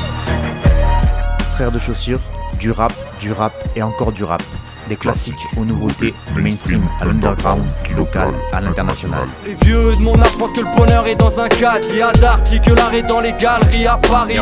Frères 1.54 1.72
de 1.72 1.78
chaussures, 1.78 2.20
du 2.58 2.70
rap, 2.70 2.92
du 3.20 3.32
rap 3.32 3.52
et 3.74 3.82
encore 3.82 4.12
du 4.12 4.22
rap. 4.22 4.42
Des 4.88 4.96
classiques 4.96 5.34
aux 5.56 5.64
nouveautés, 5.64 6.12
du 6.34 6.42
mainstream 6.42 6.82
à 7.00 7.06
l'underground, 7.06 7.62
du 7.84 7.94
local 7.94 8.32
à 8.52 8.60
l'international. 8.60 9.26
Les 9.46 9.54
vieux 9.64 9.94
de 9.96 10.02
mon 10.02 10.20
âge 10.20 10.36
pensent 10.36 10.52
que 10.52 10.60
le 10.60 10.76
bonheur 10.76 11.06
est 11.06 11.14
dans 11.14 11.40
un 11.40 11.48
cadre. 11.48 11.86
Il 11.90 11.98
y 11.98 12.02
a 12.02 12.12
d'arty 12.12 12.60
que 12.60 12.72
l'art 12.72 12.92
est 12.92 13.02
dans 13.02 13.20
les 13.20 13.32
galeries 13.32 13.86
à 13.86 13.96
Paris. 13.96 14.36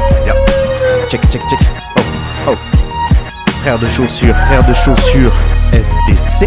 Check, 1.09 1.21
check, 1.31 1.43
check. 1.49 1.61
Oh, 1.97 2.01
oh. 2.49 2.57
Frères 3.61 3.79
de 3.79 3.89
chaussures, 3.89 4.35
frères 4.47 4.67
de 4.67 4.75
chaussures, 4.75 5.33
FDC. 5.73 6.47